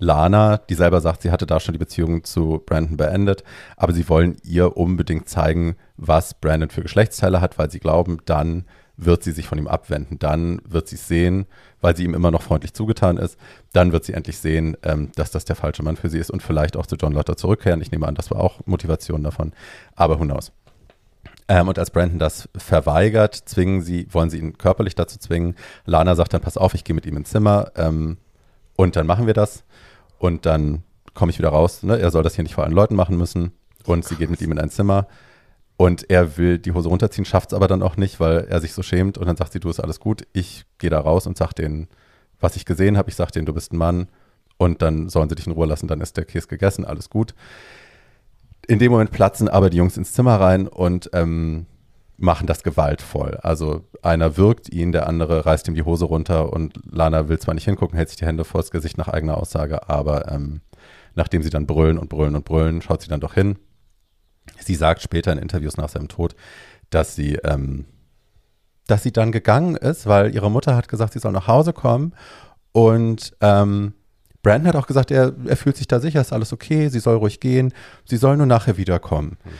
[0.00, 3.44] Lana, die selber sagt, sie hatte da schon die Beziehung zu Brandon beendet,
[3.76, 8.64] aber sie wollen ihr unbedingt zeigen, was Brandon für Geschlechtsteile hat, weil sie glauben, dann
[8.96, 10.18] wird sie sich von ihm abwenden.
[10.18, 11.46] Dann wird sie sehen,
[11.80, 13.38] weil sie ihm immer noch freundlich zugetan ist.
[13.72, 16.42] Dann wird sie endlich sehen, ähm, dass das der falsche Mann für sie ist und
[16.42, 17.80] vielleicht auch zu John Lotter zurückkehren.
[17.80, 19.52] Ich nehme an, das war auch Motivation davon.
[19.94, 20.50] Aber who knows?
[21.48, 25.56] Ähm, und als Brandon das verweigert, zwingen sie, wollen sie ihn körperlich dazu zwingen.
[25.84, 28.18] Lana sagt dann, pass auf, ich gehe mit ihm ins Zimmer ähm,
[28.76, 29.64] und dann machen wir das.
[30.18, 30.82] Und dann
[31.14, 31.82] komme ich wieder raus.
[31.82, 31.98] Ne?
[31.98, 33.52] Er soll das hier nicht vor allen Leuten machen müssen.
[33.84, 35.08] Und sie geht mit ihm in ein Zimmer.
[35.76, 38.72] Und er will die Hose runterziehen, schafft es aber dann auch nicht, weil er sich
[38.72, 39.18] so schämt.
[39.18, 40.22] Und dann sagt sie, du ist alles gut.
[40.32, 41.88] Ich gehe da raus und sag denen,
[42.38, 43.10] was ich gesehen habe.
[43.10, 44.08] Ich sag denen, du bist ein Mann.
[44.58, 45.88] Und dann sollen sie dich in Ruhe lassen.
[45.88, 47.34] Dann ist der Käse gegessen, alles gut.
[48.68, 51.66] In dem Moment platzen aber die Jungs ins Zimmer rein und ähm,
[52.16, 53.38] machen das gewaltvoll.
[53.42, 57.54] Also einer wirkt ihn, der andere reißt ihm die Hose runter und Lana will zwar
[57.54, 60.60] nicht hingucken, hält sich die Hände vors Gesicht nach eigener Aussage, aber ähm,
[61.14, 63.58] nachdem sie dann brüllen und brüllen und brüllen, schaut sie dann doch hin.
[64.58, 66.36] Sie sagt später in Interviews nach seinem Tod,
[66.90, 67.86] dass sie, ähm,
[68.86, 72.14] dass sie dann gegangen ist, weil ihre Mutter hat gesagt, sie soll nach Hause kommen
[72.70, 73.94] und ähm,
[74.42, 77.16] Brandon hat auch gesagt, er, er fühlt sich da sicher, ist alles okay, sie soll
[77.16, 77.72] ruhig gehen,
[78.04, 79.38] sie soll nur nachher wiederkommen.
[79.44, 79.50] Mhm.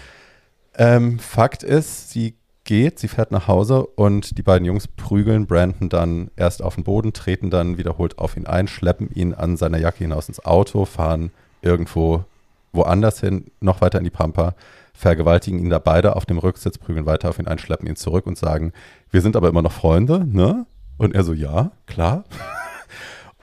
[0.74, 5.88] Ähm, Fakt ist, sie geht, sie fährt nach Hause und die beiden Jungs prügeln Brandon
[5.88, 9.78] dann erst auf den Boden, treten dann wiederholt auf ihn ein, schleppen ihn an seiner
[9.78, 11.30] Jacke hinaus ins Auto, fahren
[11.60, 12.24] irgendwo
[12.72, 14.54] woanders hin, noch weiter in die Pampa,
[14.94, 18.26] vergewaltigen ihn da beide auf dem Rücksitz, prügeln weiter auf ihn ein, schleppen ihn zurück
[18.26, 18.72] und sagen,
[19.10, 20.66] wir sind aber immer noch Freunde, ne?
[20.98, 22.24] Und er so, ja, klar.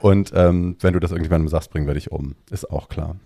[0.00, 2.34] Und ähm, wenn du das irgendjemandem sagst, bringen wir dich um.
[2.50, 3.16] Ist auch klar.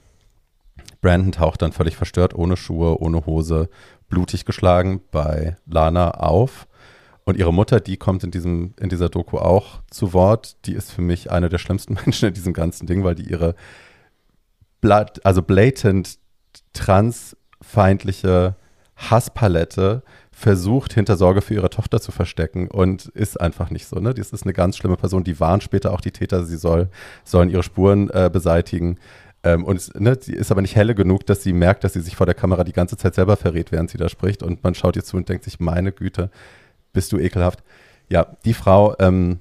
[1.01, 3.68] Brandon taucht dann völlig verstört, ohne Schuhe, ohne Hose,
[4.09, 6.66] blutig geschlagen bei Lana auf.
[7.25, 10.57] Und ihre Mutter, die kommt in, diesem, in dieser Doku auch zu Wort.
[10.66, 13.55] Die ist für mich eine der schlimmsten Menschen in diesem ganzen Ding, weil die ihre
[15.22, 16.18] also blatant
[16.75, 18.57] transfeindliche
[18.97, 20.03] Hasspalette
[20.35, 24.01] versucht, hinter Sorge für ihre Tochter zu verstecken und ist einfach nicht so.
[24.01, 24.12] Ne?
[24.15, 25.23] Das ist eine ganz schlimme Person.
[25.23, 26.89] Die warnt später auch die Täter, sie soll,
[27.23, 28.98] sollen ihre Spuren äh, beseitigen.
[29.44, 32.16] Ähm, und ne, sie ist aber nicht helle genug, dass sie merkt, dass sie sich
[32.16, 34.43] vor der Kamera die ganze Zeit selber verrät, während sie da spricht.
[34.43, 36.31] Und man schaut ihr zu und denkt sich, meine Güte,
[36.93, 37.62] bist du ekelhaft.
[38.09, 39.39] Ja, die Frau ähm,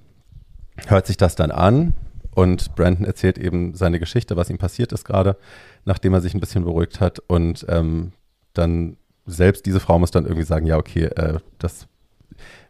[0.87, 1.93] hört sich das dann an
[2.35, 5.37] und Brandon erzählt eben seine Geschichte, was ihm passiert ist gerade,
[5.85, 7.19] nachdem er sich ein bisschen beruhigt hat.
[7.27, 8.11] Und ähm,
[8.53, 11.87] dann selbst diese Frau muss dann irgendwie sagen, ja, okay, äh, das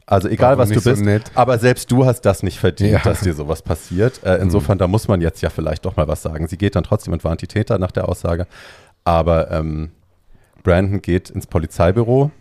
[0.05, 1.31] Also egal, Warum was du so bist, nett?
[1.33, 2.99] aber selbst du hast das nicht verdient, Ja.
[2.99, 4.21] dass dir sowas passiert.
[4.23, 6.47] Äh, insofern, da muss man jetzt ja vielleicht doch mal was sagen.
[6.47, 8.45] Sie geht dann trotzdem und warnt die Täter nach der Aussage.
[9.05, 9.91] Aber ähm,
[10.63, 12.31] Brandon geht ins Polizeibüro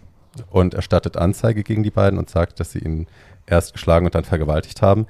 [0.51, 3.07] und erstattet Anzeige gegen die beiden und sagt, dass sie ihn
[3.47, 5.07] erst geschlagen und dann vergewaltigt haben.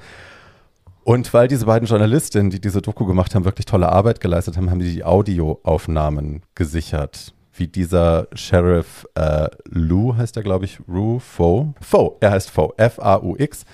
[1.04, 4.70] Und weil diese beiden Journalistinnen, die diese Doku gemacht haben, wirklich tolle Arbeit geleistet haben,
[4.70, 7.34] haben die die Audioaufnahmen gesichert.
[7.54, 11.74] Wie dieser Sheriff äh, Lou heißt er, glaube ich, Rue Fo.
[11.80, 13.64] Fo, er heißt Fo, F-A-U-X.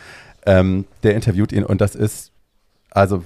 [0.46, 2.32] Ähm, der interviewt ihn und das ist,
[2.90, 3.24] also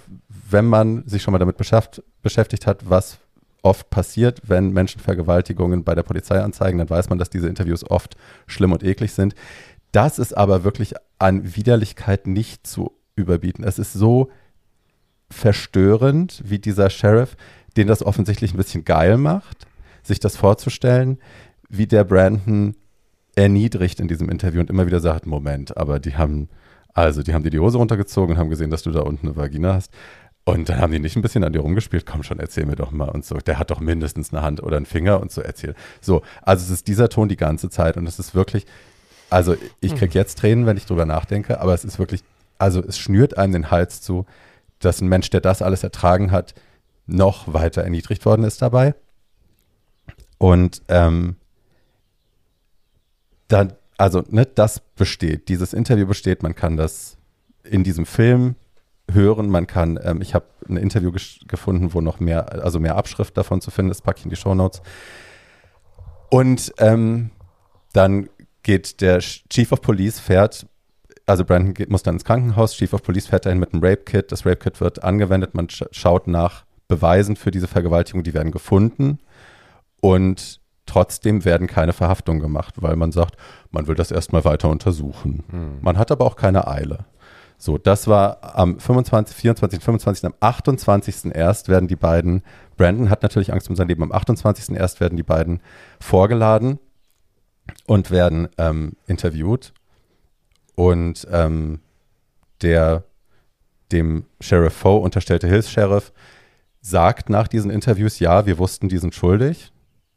[0.50, 3.18] wenn man sich schon mal damit beschäft, beschäftigt hat, was
[3.62, 7.88] oft passiert, wenn Menschen Vergewaltigungen bei der Polizei anzeigen, dann weiß man, dass diese Interviews
[7.88, 8.16] oft
[8.46, 9.34] schlimm und eklig sind.
[9.92, 13.62] Das ist aber wirklich an Widerlichkeit nicht zu überbieten.
[13.64, 14.30] Es ist so
[15.30, 17.36] verstörend, wie dieser Sheriff,
[17.76, 19.66] den das offensichtlich ein bisschen geil macht,
[20.02, 21.18] sich das vorzustellen,
[21.68, 22.76] wie der Brandon
[23.34, 26.48] erniedrigt in diesem Interview und immer wieder sagt, Moment, aber die haben,
[26.92, 29.36] also die haben dir die Hose runtergezogen und haben gesehen, dass du da unten eine
[29.36, 29.92] Vagina hast.
[30.44, 32.90] Und dann haben die nicht ein bisschen an dir rumgespielt, komm schon, erzähl mir doch
[32.90, 33.36] mal und so.
[33.36, 35.74] Der hat doch mindestens eine Hand oder einen Finger und so erzähl.
[36.00, 38.66] So, also es ist dieser Ton die ganze Zeit und es ist wirklich,
[39.30, 42.22] also ich krieg jetzt Tränen, wenn ich drüber nachdenke, aber es ist wirklich,
[42.58, 44.26] also es schnürt einem den Hals zu,
[44.80, 46.54] dass ein Mensch, der das alles ertragen hat,
[47.06, 48.94] noch weiter erniedrigt worden ist dabei.
[50.42, 51.36] Und ähm,
[53.46, 57.16] dann, also, ne, das besteht, dieses Interview besteht, man kann das
[57.62, 58.56] in diesem Film
[59.08, 61.12] hören, man kann, ähm, ich habe ein Interview
[61.46, 64.36] gefunden, wo noch mehr, also mehr Abschrift davon zu finden ist, packe ich in die
[64.36, 64.82] Shownotes.
[66.28, 67.30] Und ähm,
[67.92, 68.28] dann
[68.64, 70.66] geht der Chief of Police, fährt,
[71.24, 74.32] also Brandon geht, muss dann ins Krankenhaus, Chief of Police fährt dahin mit einem Rape-Kit,
[74.32, 79.20] das Rape-Kit wird angewendet, man sch schaut nach Beweisen für diese Vergewaltigung, die werden gefunden
[80.02, 83.36] und trotzdem werden keine Verhaftungen gemacht, weil man sagt,
[83.70, 85.44] man will das erstmal weiter untersuchen.
[85.80, 87.06] Man hat aber auch keine Eile.
[87.56, 91.32] So, das war am 25., 24., 25., am 28.
[91.32, 92.42] erst werden die beiden,
[92.76, 94.74] Brandon hat natürlich Angst um sein Leben, am 28.
[94.74, 95.60] erst werden die beiden
[96.00, 96.80] vorgeladen
[97.86, 99.72] und werden ähm, interviewt.
[100.74, 101.78] Und ähm,
[102.62, 103.04] der
[103.92, 106.12] dem Sheriff Foe unterstellte Hilfs-Sheriff
[106.80, 109.72] sagt nach diesen Interviews, ja, wir wussten, die sind schuldig.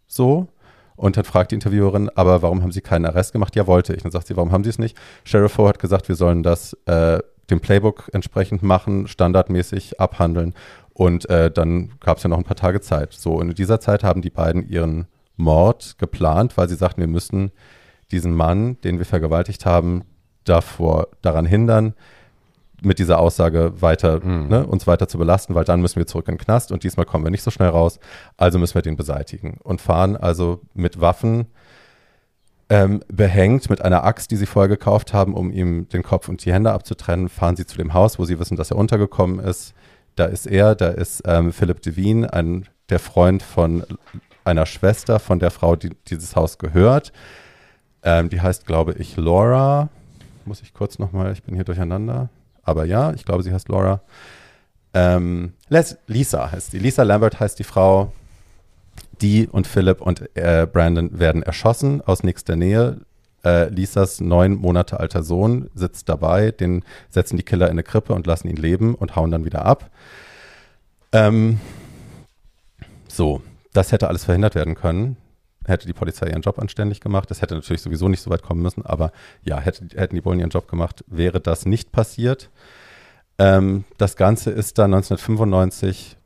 [0.08, 0.48] So.
[0.96, 3.56] Und dann fragt die Interviewerin, aber warum haben Sie keinen Arrest gemacht?
[3.56, 4.04] Ja, wollte ich.
[4.04, 4.98] Dann sagt sie, warum haben Sie es nicht?
[5.26, 7.20] Sheriff Foe hat gesagt, wir sollen das äh,
[7.50, 10.54] dem Playbook entsprechend machen, standardmäßig abhandeln.
[10.94, 13.14] Und äh, dann gab es ja noch ein paar Tage Zeit.
[13.14, 17.08] So, und in dieser Zeit haben die beiden ihren Mord geplant, weil sie sagten, wir
[17.08, 17.52] müssen
[18.12, 20.04] diesen Mann, den wir vergewaltigt haben,
[20.46, 21.94] davor daran hindern,
[22.86, 26.36] mit dieser Aussage weiter, ne, uns weiter zu belasten, weil dann müssen wir zurück in
[26.36, 28.00] den Knast und diesmal kommen wir nicht so schnell raus,
[28.38, 31.48] also müssen wir den beseitigen und fahren also mit Waffen
[32.70, 36.44] ähm, behängt mit einer Axt, die sie vorher gekauft haben, um ihm den Kopf und
[36.46, 39.74] die Hände abzutrennen, fahren sie zu dem Haus, wo sie wissen, dass er untergekommen ist.
[40.16, 43.84] Da ist er, da ist ähm, Philipp Devine, ein, der Freund von
[44.44, 47.12] einer Schwester von der Frau, die dieses Haus gehört.
[48.04, 49.90] Ähm, die heißt, glaube ich, Laura.
[50.46, 52.30] Muss ich kurz nochmal, ich bin hier durcheinander.
[52.66, 54.02] Aber ja, ich glaube, sie heißt Laura.
[54.94, 55.54] Ähm,
[56.08, 56.80] Lisa heißt sie.
[56.80, 58.12] Lisa Lambert heißt die Frau.
[59.22, 62.98] Die und Philipp und äh, Brandon werden erschossen aus nächster Nähe.
[63.46, 66.52] Äh, Lisas neun Monate alter Sohn sitzt dabei.
[66.52, 69.66] Den setzen die Killer in eine Krippe und lassen ihn leben und hauen dann wieder
[69.66, 69.90] ab.
[71.12, 71.60] Ähm,
[73.08, 75.16] so, das hätte alles verhindert werden können.
[75.68, 77.30] Hätte die Polizei ihren Job anständig gemacht.
[77.32, 79.12] Das hätte natürlich sowieso nicht so weit kommen müssen, aber
[79.44, 82.50] ja, hätte, hätten die Bullen ihren Job gemacht, wäre das nicht passiert.
[83.38, 86.18] Ähm, das Ganze ist dann 1995,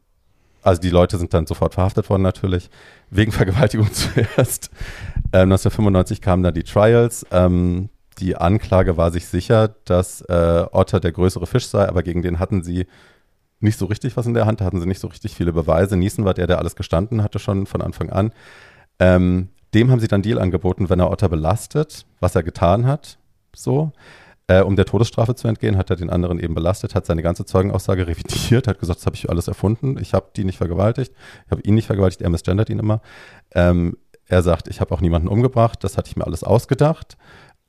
[0.62, 2.70] also die Leute sind dann sofort verhaftet worden natürlich,
[3.10, 4.70] wegen Vergewaltigung zuerst.
[5.34, 7.26] Ähm, 1995 kamen dann die Trials.
[7.32, 7.90] Ähm,
[8.20, 12.40] die Anklage war sich sicher, dass äh, Otter der größere Fisch sei, aber gegen den
[12.40, 12.86] hatten sie
[13.62, 15.98] nicht so richtig was in der Hand, hatten sie nicht so richtig viele Beweise.
[15.98, 18.32] Niesen war der, der alles gestanden hatte schon von Anfang an.
[19.00, 23.18] Ähm, dem haben sie dann Deal angeboten, wenn er Otter belastet, was er getan hat,
[23.56, 23.92] so.
[24.48, 27.46] Äh, um der Todesstrafe zu entgehen, hat er den anderen eben belastet, hat seine ganze
[27.46, 31.14] Zeugenaussage revidiert, hat gesagt, das habe ich alles erfunden, ich habe die nicht vergewaltigt,
[31.46, 33.02] ich habe ihn nicht vergewaltigt, er misgendert ihn immer.
[33.54, 33.96] Ähm,
[34.26, 37.18] er sagt, ich habe auch niemanden umgebracht, das hatte ich mir alles ausgedacht.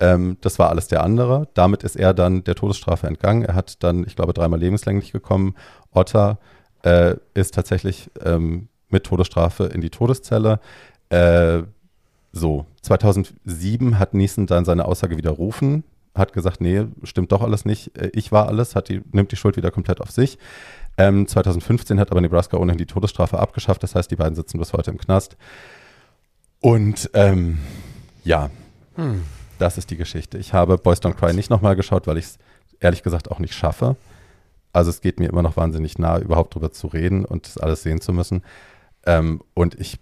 [0.01, 1.48] Ähm, das war alles der andere.
[1.55, 3.44] Damit ist er dann der Todesstrafe entgangen.
[3.44, 5.55] Er hat dann, ich glaube, dreimal lebenslänglich gekommen.
[5.90, 6.39] Otter
[6.82, 10.61] äh, ist tatsächlich ähm, mit Todesstrafe in die Todeszelle.
[11.11, 11.62] Äh,
[12.32, 15.85] so, 2007 hat Neeson dann seine Aussage widerrufen,
[16.15, 19.37] hat gesagt, nee, stimmt doch alles nicht, äh, ich war alles, hat die, nimmt die
[19.37, 20.39] Schuld wieder komplett auf sich.
[20.97, 24.73] Ähm, 2015 hat aber Nebraska ohnehin die Todesstrafe abgeschafft, das heißt, die beiden sitzen bis
[24.73, 25.37] heute im Knast.
[26.61, 27.59] Und ähm,
[28.24, 28.51] ja,
[29.59, 30.39] Das ist die Geschichte.
[30.39, 32.39] Ich habe Boys Don't Cry nicht nochmal geschaut, weil ich es
[32.81, 33.97] ehrlich gesagt auch nicht schaffe.
[34.73, 37.82] Also es geht mir immer noch wahnsinnig nah, überhaupt drüber zu reden und das alles
[37.82, 38.43] sehen zu müssen.
[39.05, 39.99] Ähm, und ich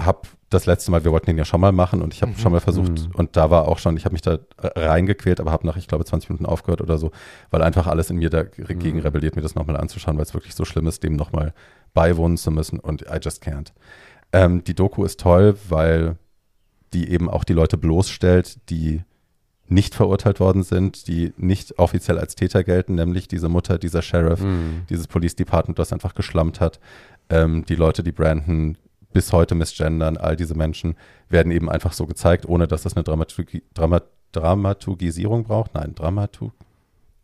[0.00, 2.36] habe das letzte Mal, wir wollten den ja schon mal machen und ich habe Mhm.
[2.38, 3.10] schon mal versucht Mhm.
[3.14, 6.04] und da war auch schon, ich habe mich da reingequält, aber habe nach, ich glaube,
[6.04, 7.10] 20 Minuten aufgehört oder so,
[7.50, 9.02] weil einfach alles in mir dagegen Mhm.
[9.02, 11.52] rebelliert, mir das nochmal anzuschauen, weil es wirklich so schlimm ist, dem nochmal
[11.94, 13.72] beiwohnen zu müssen und I just can't.
[14.32, 16.16] Ähm, die Doku ist toll, weil
[16.94, 19.02] die eben auch die Leute bloßstellt, die
[19.66, 24.40] nicht verurteilt worden sind, die nicht offiziell als Täter gelten, nämlich diese Mutter, dieser Sheriff,
[24.40, 24.86] Mhm.
[24.88, 26.80] dieses Police Department, das einfach geschlammt hat.
[27.28, 28.78] Ähm, die Leute, die Brandon
[29.12, 30.96] bis heute misgendern, all diese Menschen
[31.28, 34.02] werden eben einfach so gezeigt, ohne dass das eine Dramaturgi Drama
[34.32, 35.74] Dramaturgisierung braucht.
[35.74, 36.50] Nein, Dramatu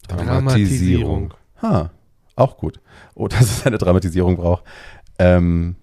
[0.08, 1.34] Dramatisierung.
[1.62, 1.90] Ha,
[2.36, 2.80] auch gut.
[3.14, 4.64] Oh, dass es eine Dramatisierung braucht.
[5.18, 5.76] Ähm,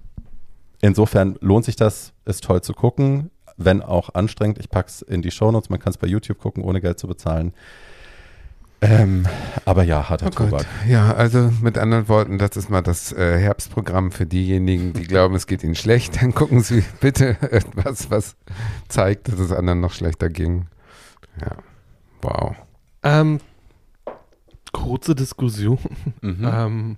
[0.82, 4.60] insofern lohnt sich das, ist toll zu gucken, wenn auch anstrengend.
[4.60, 7.54] Ich pack's in die Shownotes, man kann es bei YouTube gucken, ohne Geld zu bezahlen.
[8.84, 9.28] Ähm,
[9.66, 10.50] aber ja, harter Oh Gott.
[10.50, 10.66] Tobak.
[10.88, 15.36] Ja, also mit anderen Worten, das ist mal das äh, Herbstprogramm für diejenigen, die glauben,
[15.36, 16.20] es geht ihnen schlecht.
[16.22, 18.36] Dann gucken Sie bitte etwas, was
[18.88, 20.66] zeigt, dass es anderen noch schlechter ging.
[21.40, 21.58] Ja,
[22.24, 22.56] wow.
[23.04, 23.40] Ähm,
[24.72, 25.80] kurze Diskussion.
[26.22, 26.38] Mhm.
[26.52, 26.98] Ähm,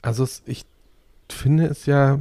[0.00, 0.64] also es, ich
[1.28, 2.20] finde es ja,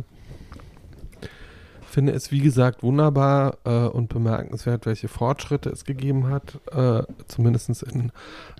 [1.96, 7.84] finde es wie gesagt wunderbar äh, und bemerkenswert, welche Fortschritte es gegeben hat, äh, zumindest
[7.84, 8.12] in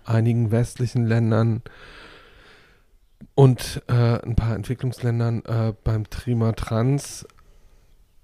[0.06, 1.62] einigen westlichen Ländern
[3.34, 7.28] und äh, ein paar Entwicklungsländern äh, beim Thema Trans.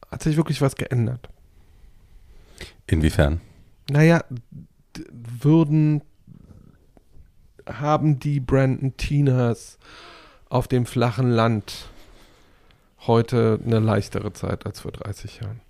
[0.10, 1.28] Hat sich wirklich was geändert?
[2.88, 3.42] Inwiefern?
[3.90, 4.24] Naja,
[5.12, 6.04] würden,
[7.68, 9.78] haben die Brandon Tinas
[10.48, 11.91] auf dem flachen Land
[13.08, 15.62] heute eine leichtere Zeit als vor 30 Jahren?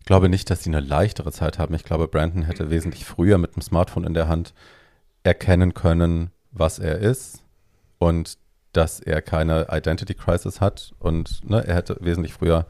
[0.00, 1.74] Ich glaube nicht, dass sie eine leichtere Zeit haben.
[1.74, 4.54] Ich glaube, Brandon hätte wesentlich früher mit dem Smartphone in der Hand
[5.22, 7.42] erkennen können, was er ist
[7.98, 8.38] und
[8.72, 10.94] dass er keine Identity Crisis hat.
[10.98, 12.66] Und ne, er hätte wesentlich früher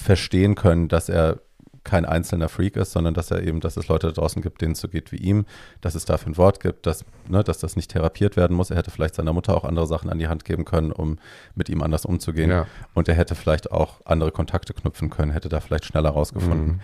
[0.00, 1.40] verstehen können, dass er
[1.84, 4.72] kein einzelner Freak ist, sondern dass er eben, dass es Leute da draußen gibt, denen
[4.72, 5.46] es so geht wie ihm,
[5.80, 8.70] dass es dafür ein Wort gibt, dass, ne, dass das nicht therapiert werden muss.
[8.70, 11.18] Er hätte vielleicht seiner Mutter auch andere Sachen an die Hand geben können, um
[11.54, 12.50] mit ihm anders umzugehen.
[12.50, 12.66] Ja.
[12.94, 16.66] Und er hätte vielleicht auch andere Kontakte knüpfen können, hätte da vielleicht schneller rausgefunden.
[16.66, 16.80] Mhm.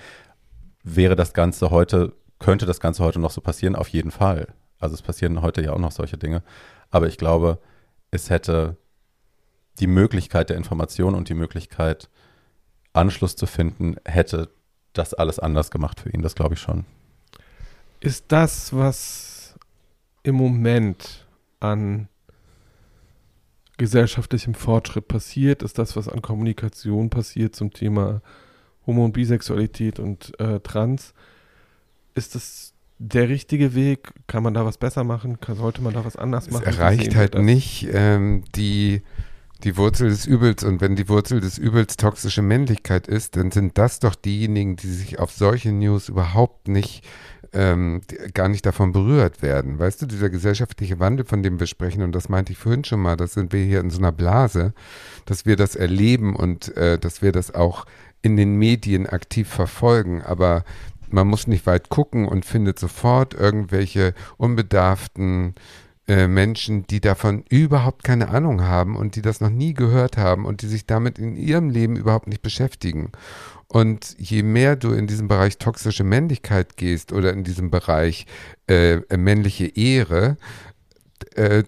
[0.83, 3.77] Wäre das Ganze heute, könnte das Ganze heute noch so passieren?
[3.77, 4.49] Auf jeden Fall.
[4.81, 6.43] Also es passieren heute ja auch noch solche Dinge.
[6.91, 7.59] Aber ich glaube,
[8.11, 8.77] es hätte
[9.79, 12.09] die Möglichkeit der Information und die Möglichkeit,
[12.93, 14.51] Anschluss zu finden, hätte
[14.99, 16.23] das alles anders gemacht für ihn.
[16.23, 16.85] Das glaube ich schon.
[18.01, 19.59] Ist das, was
[20.23, 21.27] im Moment
[21.61, 22.09] an
[23.79, 28.21] gesellschaftlichem Fortschritt passiert, ist das, was an Kommunikation passiert zum Thema
[28.87, 31.15] Homo- und Bisexualität und äh, Trans,
[32.15, 34.13] ist das der richtige Weg?
[34.27, 35.41] Kann man da was besser machen?
[35.41, 36.65] Kann, sollte man da was anders Es machen?
[36.65, 37.43] Wie erreicht halt das?
[37.43, 39.03] nicht ähm, die,
[39.65, 40.63] die Wurzel des Übels.
[40.65, 44.91] Und wenn die Wurzel des Übels toxische Männlichkeit ist, dann sind das doch diejenigen, die
[44.91, 47.05] sich auf solche News überhaupt nicht,
[47.53, 48.03] ähm,
[48.35, 49.79] gar nicht davon berührt werden.
[49.79, 53.01] Weißt du, dieser gesellschaftliche Wandel, von dem wir sprechen, und das meinte ich vorhin schon
[53.01, 54.75] mal, das sind wir hier in so einer Blase,
[55.25, 57.87] dass wir das erleben und äh, dass wir das auch
[58.23, 60.23] in den Medien aktiv verfolgen.
[60.23, 60.65] Aber
[61.11, 65.55] man muss nicht weit gucken und findet sofort irgendwelche unbedarften
[66.09, 70.63] Menschen, die davon überhaupt keine Ahnung haben und die das noch nie gehört haben und
[70.63, 73.13] die sich damit in ihrem Leben überhaupt nicht beschäftigen.
[73.67, 78.25] Und je mehr du in diesem Bereich toxische Männlichkeit gehst oder in diesem Bereich
[78.67, 80.39] äh, männliche Ehre,
[81.35, 81.65] äh,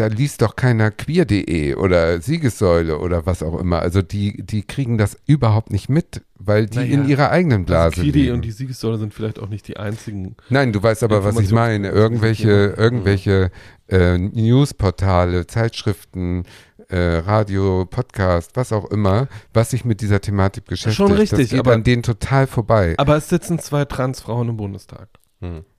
[0.00, 3.80] da liest doch keiner queer.de oder Siegessäule oder was auch immer.
[3.80, 7.96] Also die, die kriegen das überhaupt nicht mit, weil die Naja, in ihrer eigenen Blase
[7.96, 8.34] Also Kidi leben.
[8.36, 10.36] und die Siegessäule sind vielleicht auch nicht die einzigen.
[10.48, 11.90] Nein, du weißt aber, was ich meine.
[11.90, 13.50] Irgendwelche, irgendwelche
[13.88, 16.44] äh, Newsportale, Zeitschriften,
[16.88, 20.96] äh, Radio, Podcast, was auch immer, was sich mit dieser Thematik beschäftigt.
[20.96, 22.94] Schon richtig, das geht aber- an denen total vorbei.
[22.96, 25.08] Aber es sitzen zwei Transfrauen im Bundestag.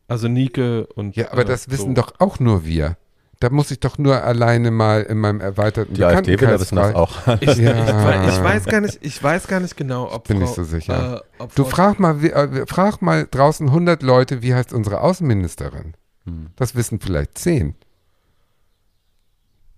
[0.08, 1.16] Also Nike und.
[1.16, 1.72] ja, aber äh, das so.
[1.72, 2.98] wissen doch auch nur wir.
[3.42, 7.12] Da muss ich doch nur alleine mal in meinem erweiterten Die Bekanntenkreis wissen das auch.
[7.40, 8.24] Ich, Ja.
[8.24, 10.64] ich, ich weiß gar nicht, ich weiß gar nicht genau, ob Bin Frau, nicht so
[10.64, 11.24] sicher.
[11.40, 15.02] Äh, ob Du frag mal, wie, äh, frag mal draußen 100 Leute, wie heißt unsere
[15.02, 15.96] Außenministerin?
[16.26, 16.52] Hm.
[16.56, 17.74] Das wissen vielleicht 10.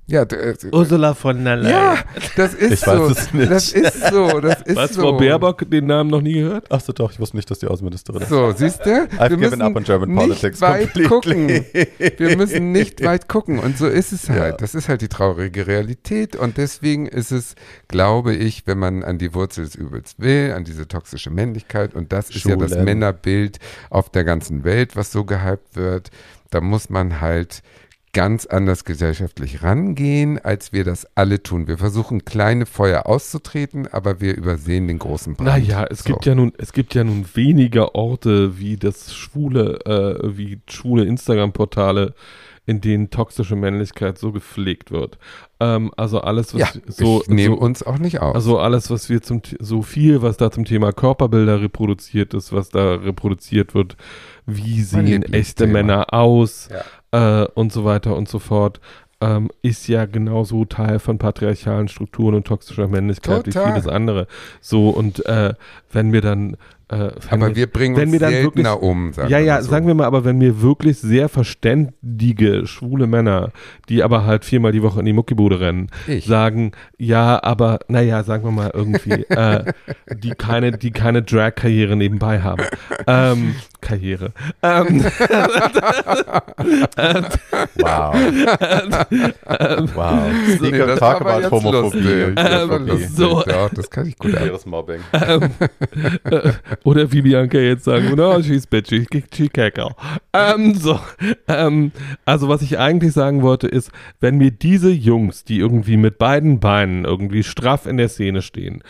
[0.05, 1.71] Ja, äh, Ursula von der Leyen.
[1.73, 1.97] ja,
[2.35, 2.91] das ist Ich so.
[2.91, 3.49] weiß es nicht.
[3.49, 4.41] Das ist so.
[4.41, 5.01] Das ist Was, so.
[5.01, 6.65] Frau Baerbock, den Namen noch nie gehört?
[6.69, 8.27] Ach so, doch, ich wusste nicht, dass die Außenministerin ist.
[8.29, 8.89] So, siehst du?
[8.89, 11.47] I've Wir given müssen up on German nicht politics weit gucken.
[12.17, 13.59] Wir müssen nicht weit gucken.
[13.59, 14.39] Und so ist es halt.
[14.55, 14.57] Ja.
[14.57, 16.35] Das ist halt die traurige Realität.
[16.35, 17.55] Und deswegen ist es,
[17.87, 22.11] glaube ich, wenn man an die Wurzel des Übels will, an diese toxische Männlichkeit, und
[22.11, 22.83] das ist ja das Schulen.
[22.83, 23.59] Männerbild
[23.89, 26.09] auf der ganzen Welt, was so gehypt wird,
[26.49, 27.63] da muss man halt
[28.13, 31.67] ganz anders gesellschaftlich rangehen, als wir das alle tun.
[31.67, 35.49] Wir versuchen kleine Feuer auszutreten, aber wir übersehen den großen Brand.
[35.49, 36.13] Naja, es So.
[36.13, 41.05] gibt ja nun, es gibt ja nun weniger Orte wie das schwule, äh, wie schwule
[41.05, 42.13] Instagram-Portale,
[42.65, 45.17] in denen toxische Männlichkeit so gepflegt wird.
[45.59, 48.35] Ähm, also alles, was Ja, so, ich nehme so uns auch nicht aus.
[48.35, 52.69] also alles, was wir zum so viel, was da zum Thema Körperbilder reproduziert ist, was
[52.69, 53.97] da reproduziert wird,
[54.45, 55.67] wie sehen echte.
[55.67, 56.69] Männer aus
[57.11, 58.79] äh, und so weiter und so fort,
[59.19, 63.67] ähm, ist ja genauso Teil von patriarchalen Strukturen und toxischer Männlichkeit Total.
[63.67, 64.27] wie vieles andere.
[64.61, 65.53] So und äh,
[65.91, 66.57] wenn wir dann
[66.89, 69.61] äh, wenn aber wir bringen wenn uns wir dann seltener wirklich- um, sagen ja, ja,
[69.61, 69.69] so.
[69.71, 73.51] sagen wir mal, aber wenn mir wirklich sehr verständige, schwule Männer,
[73.89, 76.25] die aber halt viermal die Woche in die Muckibude rennen, Ich.
[76.25, 79.71] sagen, ja, aber, naja, sagen wir mal irgendwie, äh,
[80.15, 82.63] die keine, die keine Drag-Karriere nebenbei haben.
[83.07, 84.31] Ähm, Karriere.
[84.61, 85.03] Ähm,
[87.75, 88.13] Wow.
[89.95, 90.23] wow.
[90.47, 92.23] Nee, Sneaker das Talk war aber about jetzt Homophobie.
[92.23, 92.35] und
[92.87, 93.43] Das so.
[93.47, 94.33] Ja, das kann ich gut
[94.65, 95.01] Mobbing.
[95.13, 95.49] ähm,
[96.25, 96.51] äh,
[96.83, 99.95] oder wie Bianca jetzt sagen würde, oh, she's bitchy, she cackle.
[100.33, 100.99] Ähm, so,
[101.47, 101.91] ähm,
[102.25, 106.59] also was ich eigentlich sagen wollte ist, wenn mir diese Jungs, die irgendwie mit beiden
[106.59, 108.83] Beinen irgendwie straff in der Szene stehen,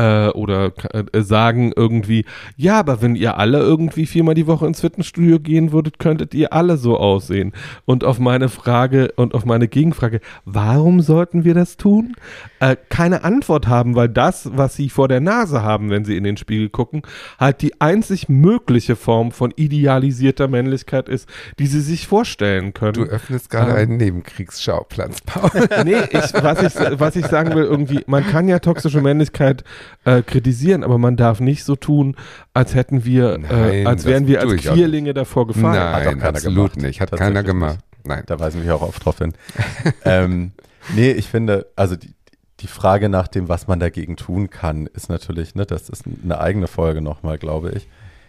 [0.00, 2.24] äh, oder äh, sagen irgendwie,
[2.56, 6.52] ja, aber wenn ihr alle irgendwie viermal die Woche ins Fitnessstudio gehen würdet, könntet ihr
[6.52, 7.52] alle so aussehen.
[7.84, 12.14] Und auf meine Frage und auf meine Gegenfrage, warum sollten wir das tun?
[12.60, 16.24] Äh, keine Antwort haben, weil das, was sie vor der Nase haben, wenn sie in
[16.24, 17.02] den Spiegel gucken,
[17.38, 21.28] halt die einzig mögliche Form von idealisierter Männlichkeit ist,
[21.58, 22.94] die sie sich vorstellen können.
[22.94, 23.76] Du öffnest gerade Ähm.
[23.76, 25.50] einen Nebenkriegsschauplatz, Paul.
[25.84, 29.64] nee, ich, was, ich, was ich sagen will, irgendwie, man kann ja toxische Männlichkeit
[30.04, 32.16] äh, kritisieren, aber man darf nicht so tun,
[32.54, 35.80] als hätten wir, Nein, äh, als wären wir als Queerlinge davor gefallen.
[35.80, 36.82] Hat auch Nein, keiner absolut gemacht.
[36.86, 37.00] nicht.
[37.00, 37.78] Hat keiner gemacht.
[38.04, 38.22] Nein.
[38.26, 39.34] Da weisen wir auch oft drauf hin.
[40.04, 40.52] ähm,
[40.94, 42.14] nee, ich finde, also die,
[42.60, 46.40] die Frage nach dem, was man dagegen tun kann, ist natürlich, ne, das ist eine
[46.40, 47.88] eigene Folge nochmal, glaube ich.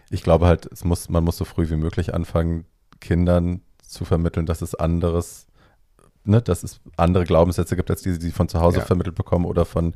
[0.10, 2.66] Ich glaube halt, es muss, man muss so früh wie möglich anfangen,
[3.00, 5.48] Kindern zu vermitteln, dass es anderes,
[6.24, 8.86] ne, dass es andere Glaubenssätze gibt, als die, die sie von zu Hause Ja.
[8.86, 9.94] vermittelt bekommen oder von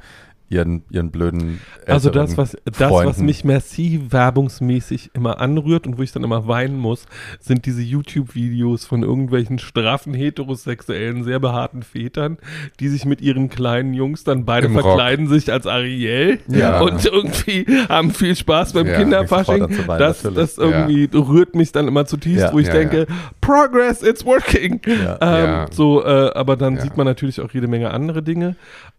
[0.50, 6.04] ihren, ihren blöden Also das, was, das, was mich massiv werbungsmäßig immer anrührt und wo
[6.04, 7.06] ich dann immer weinen muss,
[7.40, 12.38] sind diese YouTube-Videos von irgendwelchen straffen, heterosexuellen, sehr behaarten Vätern,
[12.80, 14.84] die sich mit ihren kleinen Jungs dann beide Im Rock.
[14.84, 16.80] verkleiden sich als Ariel Ja.
[16.82, 19.64] und irgendwie haben viel Spaß beim Ja, Kinderfasching.
[19.64, 20.38] anzuweinen, Das, natürlich.
[20.56, 22.54] das irgendwie rührt mich dann immer zutiefst, Ja.
[22.54, 23.08] wo ich Ja, denke,
[23.42, 24.80] Progress, it's working.
[24.86, 25.18] Ja.
[25.22, 25.66] Ähm, Ja.
[25.72, 26.82] So, äh, aber dann Ja.
[26.82, 28.56] sieht man natürlich auch jede Menge andere Dinge.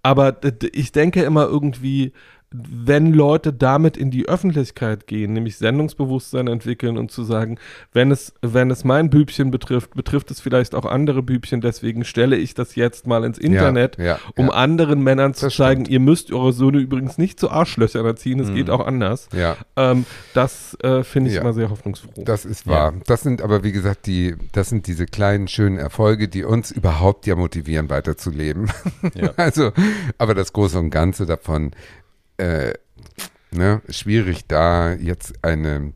[0.06, 0.36] Aber
[0.72, 2.12] ich denke immer irgendwie,
[2.58, 7.58] wenn Leute damit in die Öffentlichkeit gehen, nämlich Sendungsbewusstsein entwickeln und zu sagen,
[7.92, 12.36] wenn es, wenn es mein Bübchen betrifft, betrifft es vielleicht auch andere Bübchen, deswegen stelle
[12.36, 14.52] ich das jetzt mal ins Internet, Ja, ja, um ja.
[14.52, 18.52] anderen Männern zu Das zeigen, ihr müsst eure Söhne übrigens nicht zu Arschlöchern erziehen, es
[18.52, 19.28] geht auch anders.
[19.76, 22.24] Ähm, das äh, finde ich immer sehr hoffnungsfroh.
[22.24, 22.94] das ist wahr.
[23.06, 27.26] Das sind aber, wie gesagt, die, das sind diese kleinen, schönen Erfolge, die uns überhaupt
[27.26, 28.70] ja motivieren, weiterzuleben.
[29.36, 29.72] Also,
[30.18, 31.72] aber das Große und Ganze davon,
[32.38, 32.74] äh,
[33.50, 35.92] ne, schwierig da jetzt eine,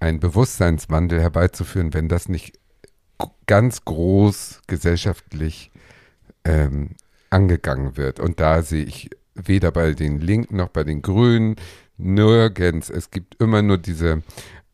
[0.00, 2.58] einen Bewusstseinswandel herbeizuführen, wenn das nicht
[3.46, 5.70] ganz groß gesellschaftlich
[6.44, 6.96] ähm,
[7.30, 8.20] angegangen wird.
[8.20, 11.56] Und da sehe ich weder bei den Linken noch bei den Grünen
[11.96, 12.90] nirgends.
[12.90, 14.22] Es gibt immer nur diese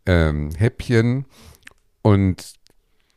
[0.07, 1.27] ähm, Häppchen
[2.03, 2.55] und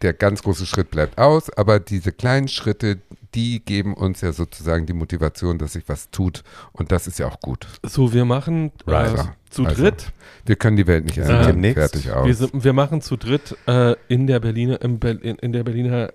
[0.02, 3.00] der ganz große Schritt bleibt aus, aber diese kleinen Schritte,
[3.34, 7.28] die geben uns ja sozusagen die Motivation, dass sich was tut und das ist ja
[7.28, 7.68] auch gut.
[7.84, 9.08] so, wir machen äh,
[9.50, 10.12] zu Also, dritt.
[10.46, 11.48] Wir können die Welt nicht ändern.
[11.48, 11.78] demnächst.
[11.78, 12.26] Fertig aus.
[12.26, 15.64] Wir, sind, wir machen zu dritt äh, in der Berliner, im Ber in, in der
[15.64, 16.14] Berliner,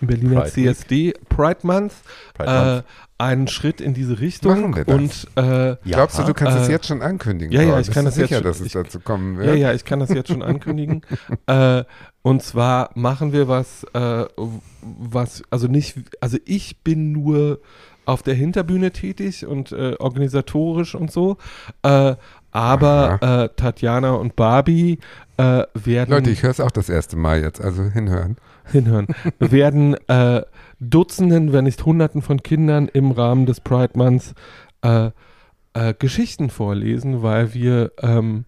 [0.00, 1.94] im Berliner Pride CSD Pride Month
[2.34, 2.84] Pride äh, Month.
[3.22, 4.94] Einen Schritt in diese Richtung Machen wir das?
[4.96, 7.52] und äh, Glaubst du, du kannst es Äh, jetzt schon ankündigen?
[7.52, 9.48] ja, ja, ich Bist kann das jetzt sicher, schon- dass es ich- dazu kommen wird.
[9.48, 11.02] ja, ja, ich kann das jetzt schon ankündigen.
[11.46, 11.84] äh,
[12.22, 14.24] und zwar machen wir was, äh,
[14.82, 17.60] was, also nicht, also ich bin nur
[18.04, 21.36] auf der Hinterbühne tätig und äh, organisatorisch und so.
[22.50, 24.98] Aber Tatjana und Barbie
[25.38, 26.10] werden.
[26.10, 28.36] Leute, ich höre es auch das erste Mal jetzt, also hinhören.
[28.70, 29.06] Hinhören.
[29.38, 30.42] werden äh,
[30.80, 34.34] Dutzenden, wenn nicht Hunderten von Kindern im Rahmen des Pride Months
[34.82, 35.10] äh,
[35.74, 38.44] äh, Geschichten vorlesen, weil wir ähm,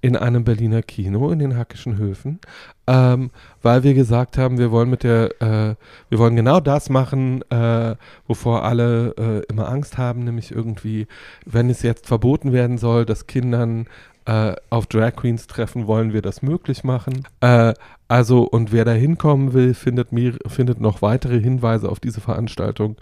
[0.00, 2.38] in einem Berliner Kino in den Hackischen Höfen,
[2.86, 3.30] ähm,
[3.62, 5.74] weil wir gesagt haben, wir wollen mit der, äh,
[6.08, 7.96] wir wollen genau das machen, äh,
[8.26, 11.08] wovor alle äh, immer Angst haben, nämlich irgendwie,
[11.44, 13.86] wenn es jetzt verboten werden soll, dass Kindern
[14.28, 17.26] äh, auf Drag Queens treffen, wollen wir das möglich machen.
[17.40, 17.72] Äh,
[18.08, 22.96] also, und wer da hinkommen will, findet, mir, findet noch weitere Hinweise auf diese Veranstaltung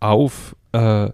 [0.00, 1.08] auf äh,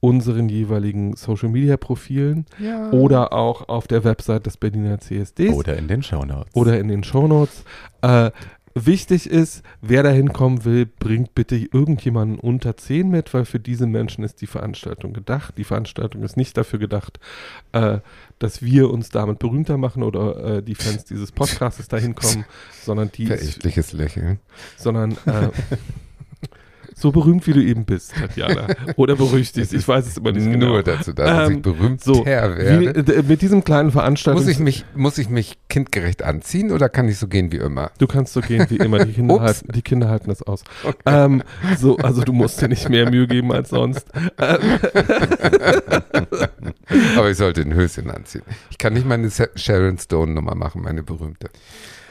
[0.00, 2.90] unseren jeweiligen Social Media Profilen Ja.
[2.90, 6.54] oder auch auf der Website des Berliner CSDs Oder in den Shownotes.
[6.54, 7.64] oder in den Shownotes.
[8.02, 8.30] Äh,
[8.74, 13.86] wichtig ist, wer da hinkommen will, bringt bitte irgendjemanden unter 10 mit, weil für diese
[13.86, 15.54] Menschen ist die Veranstaltung gedacht.
[15.56, 17.20] Die Veranstaltung ist nicht dafür gedacht,
[17.72, 17.98] äh,
[18.38, 22.44] dass wir uns damit berühmter machen oder äh, die Fans dieses Podcasts da hinkommen,
[22.82, 24.40] sondern die Verächtliches Lächeln.
[24.76, 25.50] sondern äh,
[26.94, 28.66] so berühmt wie du eben bist, Tatjana.
[28.96, 30.66] Oder berüchtigt, ich weiß es immer nicht genau.
[30.68, 32.80] Nur dazu da, dass Ähm, ich berühmt So, werde.
[32.80, 34.40] wie, äh, mit diesem kleinen Veranstaltung.
[34.42, 37.90] Muss ich, mich, muss ich mich kindgerecht anziehen oder kann ich so gehen wie immer?
[37.98, 39.04] Du kannst so gehen wie immer.
[39.04, 40.62] Die Kinder, halten, die Kinder halten das aus.
[41.06, 41.42] Ähm,
[41.78, 44.06] so, also du musst dir nicht mehr Mühe geben als sonst.
[47.16, 48.42] Aber ich sollte ein Höschen anziehen.
[48.70, 51.48] Ich kann nicht meine Sharon Stone Nummer machen, meine berühmte.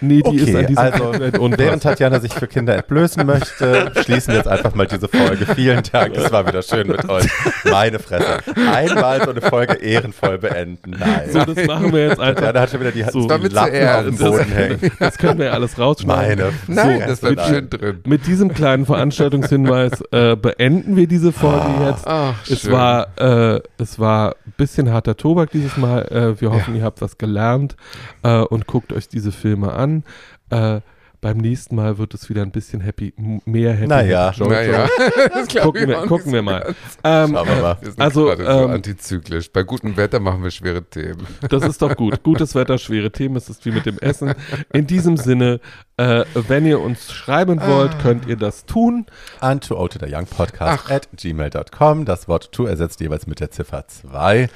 [0.01, 4.33] nee, die ist an Okay, diesem also während Tatjana sich für Kinder entblößen möchte, schließen
[4.33, 5.45] wir jetzt einfach mal diese Folge.
[5.55, 7.27] Vielen Dank, es war wieder schön mit euch.
[7.69, 8.39] Meine Fresse.
[8.71, 10.91] Einmal so eine Folge ehrenvoll beenden.
[10.97, 11.29] Nein.
[11.31, 12.41] So, das machen wir jetzt einfach.
[12.43, 13.27] Tatjana hat schon wieder die, So.
[13.27, 14.91] Lappen auf dem Boden hängen.
[14.99, 16.45] Das können wir ja alles rausschneiden.
[16.45, 17.07] Meine Nein, Fresse.
[17.09, 17.99] das bleibt schön drin.
[18.05, 22.05] Mit diesem kleinen Veranstaltungshinweis äh, beenden wir diese Folge jetzt.
[22.07, 22.71] Ach, Es schön.
[22.71, 26.01] war, äh, es war ein bisschen harter Tobak dieses Mal.
[26.11, 27.75] Äh, wir hoffen, ihr habt was gelernt
[28.23, 30.03] äh, und guckt euch diese Filme an.
[30.49, 30.81] Äh,
[31.23, 33.13] beim nächsten Mal wird es wieder ein bisschen happy,
[33.45, 33.87] mehr happy.
[33.87, 34.27] Naja.
[34.27, 34.51] happy Jojo.
[34.51, 34.87] Naja,
[35.33, 36.75] das Gucken ich wir, gucken wir mal.
[37.01, 37.77] Ähm, Schauen wir mal.
[37.79, 39.49] Wir sind Also, gerade so ähm, antizyklisch.
[39.51, 41.25] Bei gutem Wetter machen wir schwere Themen.
[41.49, 42.23] Das ist doch gut.
[42.23, 43.37] Gutes Wetter, schwere Themen.
[43.37, 44.33] Es ist wie mit dem Essen.
[44.73, 45.61] In diesem Sinne,
[45.95, 49.05] äh, wenn ihr uns schreiben wollt, könnt ihr das tun.
[49.39, 52.03] An to young podcast at gmail.com.
[52.03, 54.49] Das Wort to ersetzt jeweils mit der Ziffer 2.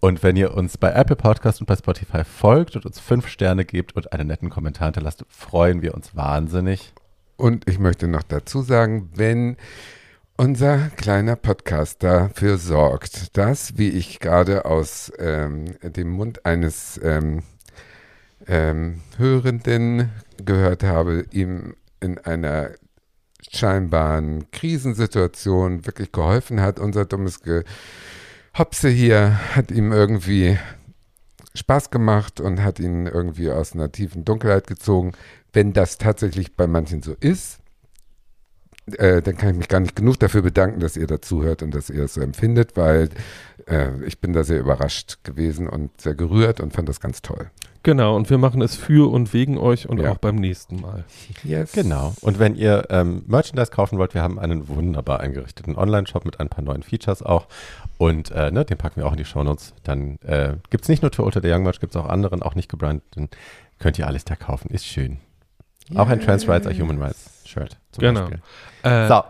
[0.00, 3.66] Und wenn ihr uns bei Apple Podcast und bei Spotify folgt und uns fünf Sterne
[3.66, 6.94] gebt und einen netten Kommentar hinterlasst, freuen wir uns wahnsinnig.
[7.36, 9.58] Und ich möchte noch dazu sagen, wenn
[10.38, 17.42] unser kleiner Podcast dafür sorgt, dass, wie ich gerade aus ähm, dem Mund eines ähm,
[18.46, 20.10] ähm, Hörenden
[20.42, 22.70] gehört habe, ihm in einer
[23.50, 27.40] scheinbaren Krisensituation wirklich geholfen hat, unser dummes
[28.52, 30.58] Gehopse hier hat ihm irgendwie
[31.54, 35.12] Spaß gemacht und hat ihn irgendwie aus einer tiefen Dunkelheit gezogen.
[35.52, 37.58] Wenn das tatsächlich bei manchen so ist,
[38.98, 41.90] äh, dann kann ich mich gar nicht genug dafür bedanken, dass ihr dazuhört und dass
[41.90, 43.08] ihr es so empfindet, weil
[43.66, 47.50] äh, ich bin da sehr überrascht gewesen und sehr gerührt und fand das ganz toll.
[47.82, 50.12] Genau, und wir machen es für und wegen euch und Ja.
[50.12, 51.04] auch beim nächsten Mal.
[51.44, 51.72] Yes.
[51.72, 52.14] Genau.
[52.20, 56.50] Und wenn ihr ähm, Merchandise kaufen wollt, wir haben einen wunderbar eingerichteten Online-Shop mit ein
[56.50, 57.46] paar neuen Features auch.
[57.96, 59.72] Und äh, ne, den packen wir auch in die Shownotes.
[59.82, 62.54] Dann äh, gibt es nicht nur Toyota der Young Merch, gibt es auch anderen, auch
[62.54, 63.30] nicht gebrandeten.
[63.78, 64.68] Könnt ihr alles da kaufen.
[64.70, 65.18] Ist schön.
[65.94, 67.78] Auch ein Trans Rights are Human Rights Shirt.
[67.92, 68.20] Zum Genau.
[68.20, 68.40] Beispiel.
[68.82, 69.22] Äh, So,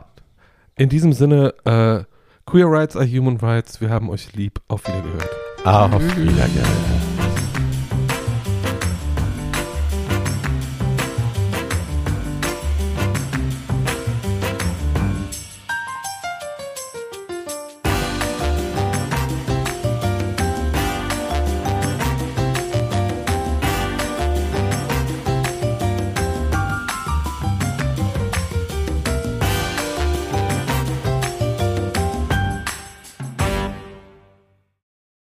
[0.77, 2.05] In diesem Sinne, äh,
[2.51, 3.81] Queer Rights are Human Rights.
[3.81, 4.61] Wir haben euch lieb.
[4.67, 5.29] Auf Wiedergehört.
[5.65, 7.10] auf Wiedersehen.